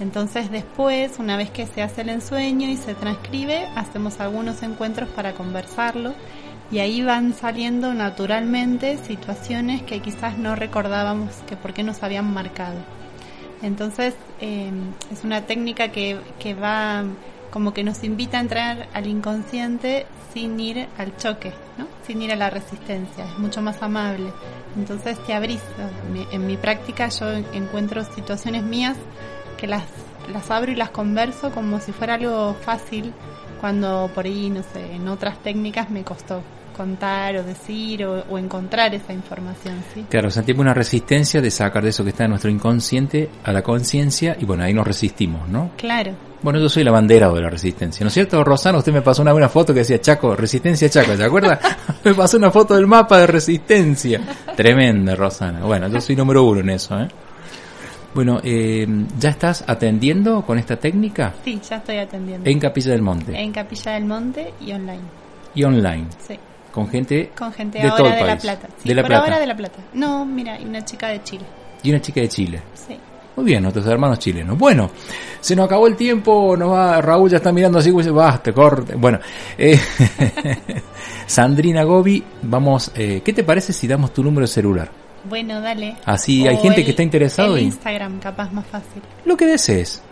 Entonces 0.00 0.50
después, 0.50 1.18
una 1.18 1.36
vez 1.36 1.50
que 1.50 1.66
se 1.66 1.82
hace 1.82 2.00
el 2.00 2.08
ensueño 2.08 2.68
y 2.68 2.76
se 2.76 2.94
transcribe, 2.94 3.68
hacemos 3.76 4.20
algunos 4.20 4.62
encuentros 4.62 5.08
para 5.10 5.34
conversarlo 5.34 6.14
y 6.70 6.80
ahí 6.80 7.02
van 7.02 7.34
saliendo 7.34 7.94
naturalmente 7.94 8.98
situaciones 8.98 9.82
que 9.82 10.00
quizás 10.00 10.36
no 10.36 10.56
recordábamos 10.56 11.34
que 11.46 11.56
por 11.56 11.72
qué 11.72 11.84
nos 11.84 12.02
habían 12.02 12.32
marcado. 12.32 12.78
Entonces 13.62 14.14
eh, 14.40 14.72
es 15.12 15.22
una 15.22 15.42
técnica 15.42 15.88
que, 15.92 16.18
que 16.40 16.54
va 16.54 17.04
como 17.54 17.72
que 17.72 17.84
nos 17.84 18.02
invita 18.02 18.38
a 18.38 18.40
entrar 18.40 18.88
al 18.94 19.06
inconsciente 19.06 20.06
sin 20.32 20.58
ir 20.58 20.88
al 20.98 21.16
choque, 21.16 21.52
¿no? 21.78 21.86
sin 22.04 22.20
ir 22.20 22.32
a 22.32 22.36
la 22.36 22.50
resistencia, 22.50 23.26
es 23.26 23.38
mucho 23.38 23.62
más 23.62 23.80
amable. 23.80 24.32
Entonces 24.76 25.16
te 25.24 25.34
abrís. 25.34 25.60
En 26.32 26.48
mi 26.48 26.56
práctica 26.56 27.08
yo 27.10 27.30
encuentro 27.52 28.02
situaciones 28.02 28.64
mías 28.64 28.96
que 29.56 29.68
las, 29.68 29.84
las 30.32 30.50
abro 30.50 30.72
y 30.72 30.74
las 30.74 30.90
converso 30.90 31.52
como 31.52 31.78
si 31.78 31.92
fuera 31.92 32.14
algo 32.14 32.54
fácil, 32.54 33.12
cuando 33.60 34.10
por 34.12 34.24
ahí, 34.24 34.50
no 34.50 34.64
sé, 34.64 34.92
en 34.92 35.06
otras 35.06 35.38
técnicas 35.38 35.90
me 35.90 36.02
costó 36.02 36.42
contar 36.76 37.36
o 37.36 37.44
decir 37.44 38.04
o, 38.04 38.24
o 38.30 38.36
encontrar 38.36 38.96
esa 38.96 39.12
información, 39.12 39.80
¿sí? 39.94 40.04
Claro, 40.10 40.28
sentimos 40.32 40.62
una 40.62 40.74
resistencia 40.74 41.40
de 41.40 41.52
sacar 41.52 41.84
de 41.84 41.90
eso 41.90 42.02
que 42.02 42.10
está 42.10 42.24
en 42.24 42.30
nuestro 42.30 42.50
inconsciente 42.50 43.30
a 43.44 43.52
la 43.52 43.62
conciencia 43.62 44.36
y 44.40 44.44
bueno, 44.44 44.64
ahí 44.64 44.74
nos 44.74 44.84
resistimos, 44.84 45.48
¿no? 45.48 45.70
Claro, 45.76 46.16
Bueno, 46.44 46.58
yo 46.60 46.68
soy 46.68 46.84
la 46.84 46.90
bandera 46.90 47.30
de 47.30 47.40
la 47.40 47.48
resistencia, 47.48 48.04
¿no 48.04 48.08
es 48.08 48.12
cierto? 48.14 48.44
Rosana, 48.44 48.76
usted 48.76 48.92
me 48.92 49.00
pasó 49.00 49.22
una 49.22 49.32
buena 49.32 49.48
foto 49.48 49.72
que 49.72 49.78
decía 49.78 49.98
Chaco, 49.98 50.36
resistencia 50.36 50.90
Chaco, 50.90 51.16
¿se 51.16 51.24
acuerda? 51.24 51.58
me 52.04 52.12
pasó 52.12 52.36
una 52.36 52.50
foto 52.50 52.74
del 52.74 52.86
mapa 52.86 53.16
de 53.20 53.26
resistencia. 53.26 54.20
Tremenda, 54.54 55.14
Rosana. 55.14 55.60
Bueno, 55.64 55.88
yo 55.88 56.02
soy 56.02 56.14
número 56.14 56.44
uno 56.44 56.60
en 56.60 56.68
eso, 56.68 57.00
¿eh? 57.00 57.08
Bueno, 58.14 58.40
eh, 58.44 58.86
¿ya 59.18 59.30
estás 59.30 59.64
atendiendo 59.66 60.42
con 60.42 60.58
esta 60.58 60.76
técnica? 60.76 61.32
sí, 61.42 61.58
ya 61.66 61.76
estoy 61.76 61.96
atendiendo. 61.96 62.48
En 62.48 62.60
Capilla 62.60 62.92
del 62.92 63.00
Monte 63.02 63.32
En 63.40 63.50
Capilla 63.50 63.92
del 63.92 64.04
Monte 64.04 64.52
y 64.60 64.72
online, 64.72 65.00
y 65.54 65.64
online, 65.64 66.06
sí. 66.28 66.38
con 66.70 66.86
gente 66.88 67.30
Con 67.34 67.52
gente 67.54 67.78
de 67.78 67.88
todo 67.88 68.06
ahora 68.06 68.10
el 68.10 68.14
de 68.16 68.20
La 68.20 68.26
país. 68.32 68.42
Plata. 68.42 68.68
Sí, 68.82 68.88
de 68.90 68.94
La 68.94 69.02
por 69.02 69.08
Plata. 69.08 69.24
ahora 69.24 69.38
de 69.40 69.46
La 69.46 69.56
Plata. 69.56 69.78
No, 69.94 70.26
mira, 70.26 70.60
y 70.60 70.64
una 70.66 70.84
chica 70.84 71.08
de 71.08 71.22
Chile. 71.22 71.44
y 71.82 71.88
una 71.90 72.00
chica 72.02 72.20
de 72.20 72.28
Chile. 72.28 72.62
Sí. 72.74 72.98
Muy 73.36 73.44
bien, 73.46 73.62
nuestros 73.62 73.84
hermanos 73.86 74.18
chilenos. 74.20 74.56
Bueno, 74.56 74.90
se 75.40 75.56
nos 75.56 75.66
acabó 75.66 75.86
el 75.88 75.96
tiempo, 75.96 76.56
nos 76.56 76.70
va, 76.70 77.00
Raúl 77.00 77.28
ya 77.30 77.38
está 77.38 77.50
mirando 77.52 77.78
así, 77.80 77.90
pues, 77.90 78.10
basta, 78.12 78.52
corte. 78.52 78.94
Bueno, 78.94 79.18
eh, 79.58 79.78
Sandrina 81.26 81.82
Gobi, 81.84 82.22
vamos, 82.42 82.92
eh, 82.94 83.22
¿qué 83.24 83.32
te 83.32 83.42
parece 83.44 83.72
si 83.72 83.86
damos 83.88 84.12
tu 84.12 84.22
número 84.22 84.42
de 84.42 84.48
celular? 84.52 84.90
Bueno, 85.28 85.60
dale. 85.60 85.96
Así 86.04 86.46
hay 86.46 86.58
gente 86.58 86.80
el- 86.80 86.84
que 86.84 86.90
está 86.90 87.02
interesado 87.02 87.56
en 87.56 87.64
Instagram, 87.66 88.18
capaz 88.20 88.52
más 88.52 88.66
fácil. 88.66 89.02
lo 89.24 89.36
que 89.36 89.46
desees. 89.46 90.02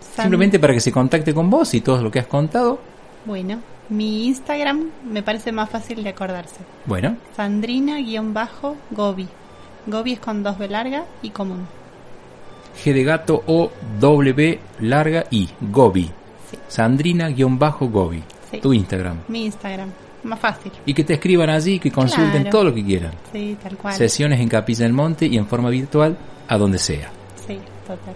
San- 0.00 0.24
Simplemente 0.24 0.58
para 0.58 0.72
que 0.72 0.80
se 0.80 0.90
contacte 0.92 1.34
con 1.34 1.50
vos 1.50 1.74
y 1.74 1.80
todo 1.80 2.00
lo 2.02 2.10
que 2.10 2.18
has 2.20 2.26
contado. 2.26 2.78
Bueno, 3.24 3.60
mi 3.90 4.26
Instagram 4.26 4.90
me 5.10 5.22
parece 5.22 5.52
más 5.52 5.68
fácil 5.70 6.02
de 6.02 6.10
acordarse. 6.10 6.56
Bueno, 6.86 7.16
Sandrina-Gobi. 7.36 9.28
Gobi 9.86 10.12
es 10.14 10.20
con 10.20 10.42
dos 10.42 10.56
B 10.58 10.68
larga 10.68 11.04
y 11.22 11.30
común. 11.30 11.66
G 12.82 12.92
de 12.92 13.04
gato 13.04 13.42
O 13.46 13.70
W 14.00 14.58
larga 14.80 15.24
I, 15.30 15.48
Gobi. 15.60 16.10
Sí. 16.50 16.58
Sandrina-Gobi. 16.68 18.22
Sí. 18.50 18.58
Tu 18.60 18.72
Instagram. 18.72 19.16
Mi 19.28 19.46
Instagram, 19.46 19.88
más 20.24 20.38
fácil. 20.38 20.72
Y 20.86 20.94
que 20.94 21.04
te 21.04 21.14
escriban 21.14 21.50
allí, 21.50 21.78
que 21.78 21.90
consulten 21.90 22.42
Claro. 22.42 22.50
todo 22.50 22.64
lo 22.64 22.74
que 22.74 22.84
quieran. 22.84 23.12
Sí, 23.32 23.56
tal 23.62 23.76
cual. 23.76 23.94
Sesiones 23.94 24.40
en 24.40 24.48
Capilla 24.48 24.84
del 24.84 24.92
Monte 24.92 25.26
y 25.26 25.36
en 25.36 25.46
forma 25.46 25.70
virtual 25.70 26.16
a 26.48 26.56
donde 26.58 26.78
sea. 26.78 27.10
Sí, 27.46 27.58
total. 27.86 28.14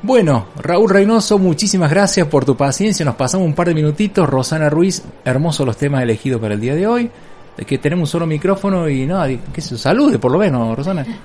Bueno, 0.00 0.46
Raúl 0.56 0.88
Reynoso, 0.90 1.38
muchísimas 1.38 1.90
gracias 1.90 2.26
por 2.28 2.44
tu 2.44 2.56
paciencia. 2.56 3.04
Nos 3.04 3.16
pasamos 3.16 3.46
un 3.46 3.54
par 3.54 3.66
de 3.68 3.74
minutitos. 3.74 4.28
Rosana 4.28 4.70
Ruiz, 4.70 5.02
hermosos 5.24 5.66
los 5.66 5.76
temas 5.76 6.02
elegidos 6.02 6.40
para 6.40 6.54
el 6.54 6.60
día 6.60 6.74
de 6.76 6.86
hoy. 6.86 7.10
De 7.58 7.64
que 7.64 7.76
tenemos 7.76 8.08
un 8.08 8.12
solo 8.12 8.26
micrófono 8.26 8.88
y 8.88 9.04
nada, 9.04 9.28
que 9.52 9.60
se 9.60 9.76
salude 9.76 10.18
por 10.18 10.32
lo 10.32 10.38
menos, 10.38 10.76
Rosana. 10.76 11.04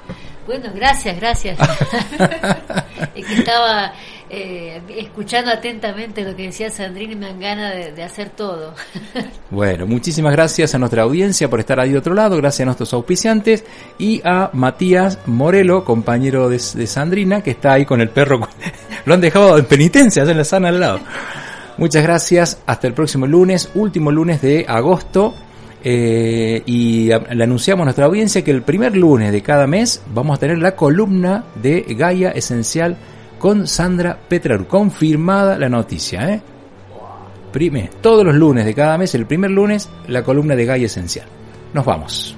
Bueno, 0.46 0.70
gracias, 0.76 1.16
gracias. 1.16 1.58
es 3.16 3.26
que 3.26 3.34
estaba 3.36 3.94
eh, 4.30 4.82
escuchando 4.98 5.50
atentamente 5.50 6.22
lo 6.22 6.36
que 6.36 6.48
decía 6.48 6.70
Sandrina 6.70 7.14
y 7.14 7.16
me 7.16 7.28
dan 7.28 7.40
ganas 7.40 7.74
de, 7.74 7.92
de 7.94 8.04
hacer 8.04 8.30
todo. 8.32 8.74
Bueno, 9.50 9.86
muchísimas 9.86 10.34
gracias 10.34 10.74
a 10.76 10.80
nuestra 10.80 11.04
audiencia 11.04 11.50
por 11.50 11.60
estar 11.60 11.80
ahí 11.80 11.92
de 11.92 12.00
otro 12.00 12.16
lado, 12.16 12.36
gracias 12.38 12.62
a 12.62 12.66
nuestros 12.66 12.92
auspiciantes 12.94 13.64
y 14.00 14.20
a 14.26 14.50
Matías 14.52 15.20
Morelo, 15.28 15.86
compañero 15.86 16.50
de, 16.50 16.58
de 16.58 16.88
Sandrina, 16.88 17.42
que 17.42 17.52
está 17.52 17.74
ahí 17.74 17.86
con 17.86 18.02
el 18.02 18.10
perro. 18.10 18.42
Lo 19.06 19.14
han 19.14 19.22
dejado 19.22 19.58
en 19.58 19.66
penitencia, 19.66 20.24
allá 20.24 20.32
en 20.32 20.38
la 20.40 20.44
sana 20.44 20.70
al 20.70 20.80
lado. 20.80 21.00
Muchas 21.78 22.04
gracias, 22.04 22.60
hasta 22.66 22.88
el 22.88 22.94
próximo 22.94 23.28
lunes, 23.28 23.70
último 23.76 24.12
lunes 24.12 24.42
de 24.42 24.66
agosto. 24.68 25.36
Eh, 25.84 26.64
y 26.66 27.08
le 27.08 27.44
anunciamos 27.44 27.84
a 27.84 27.86
nuestra 27.86 28.06
audiencia 28.06 28.44
que 28.44 28.52
el 28.52 28.62
primer 28.62 28.96
lunes 28.96 29.32
de 29.32 29.42
cada 29.42 29.68
mes 29.68 30.02
vamos 30.14 30.38
a 30.38 30.40
tener 30.40 30.58
la 30.60 30.76
columna 30.76 31.44
de 31.62 31.86
Gaia 31.90 32.32
Esencial 32.32 32.98
con 33.38 33.68
Sandra 33.68 34.18
Petraru. 34.28 34.68
Confirmada 34.68 35.58
la 35.58 35.70
noticia, 35.70 36.30
¿eh? 36.30 36.42
Prime, 37.52 37.90
todos 38.02 38.26
los 38.26 38.36
lunes 38.36 38.66
de 38.66 38.74
cada 38.74 38.98
mes, 38.98 39.14
el 39.14 39.26
primer 39.26 39.52
lunes, 39.52 39.90
la 40.08 40.24
columna 40.24 40.56
de 40.56 40.66
Gaia 40.66 40.86
Esencial. 40.86 41.28
Nos 41.74 41.86
vamos. 41.86 42.38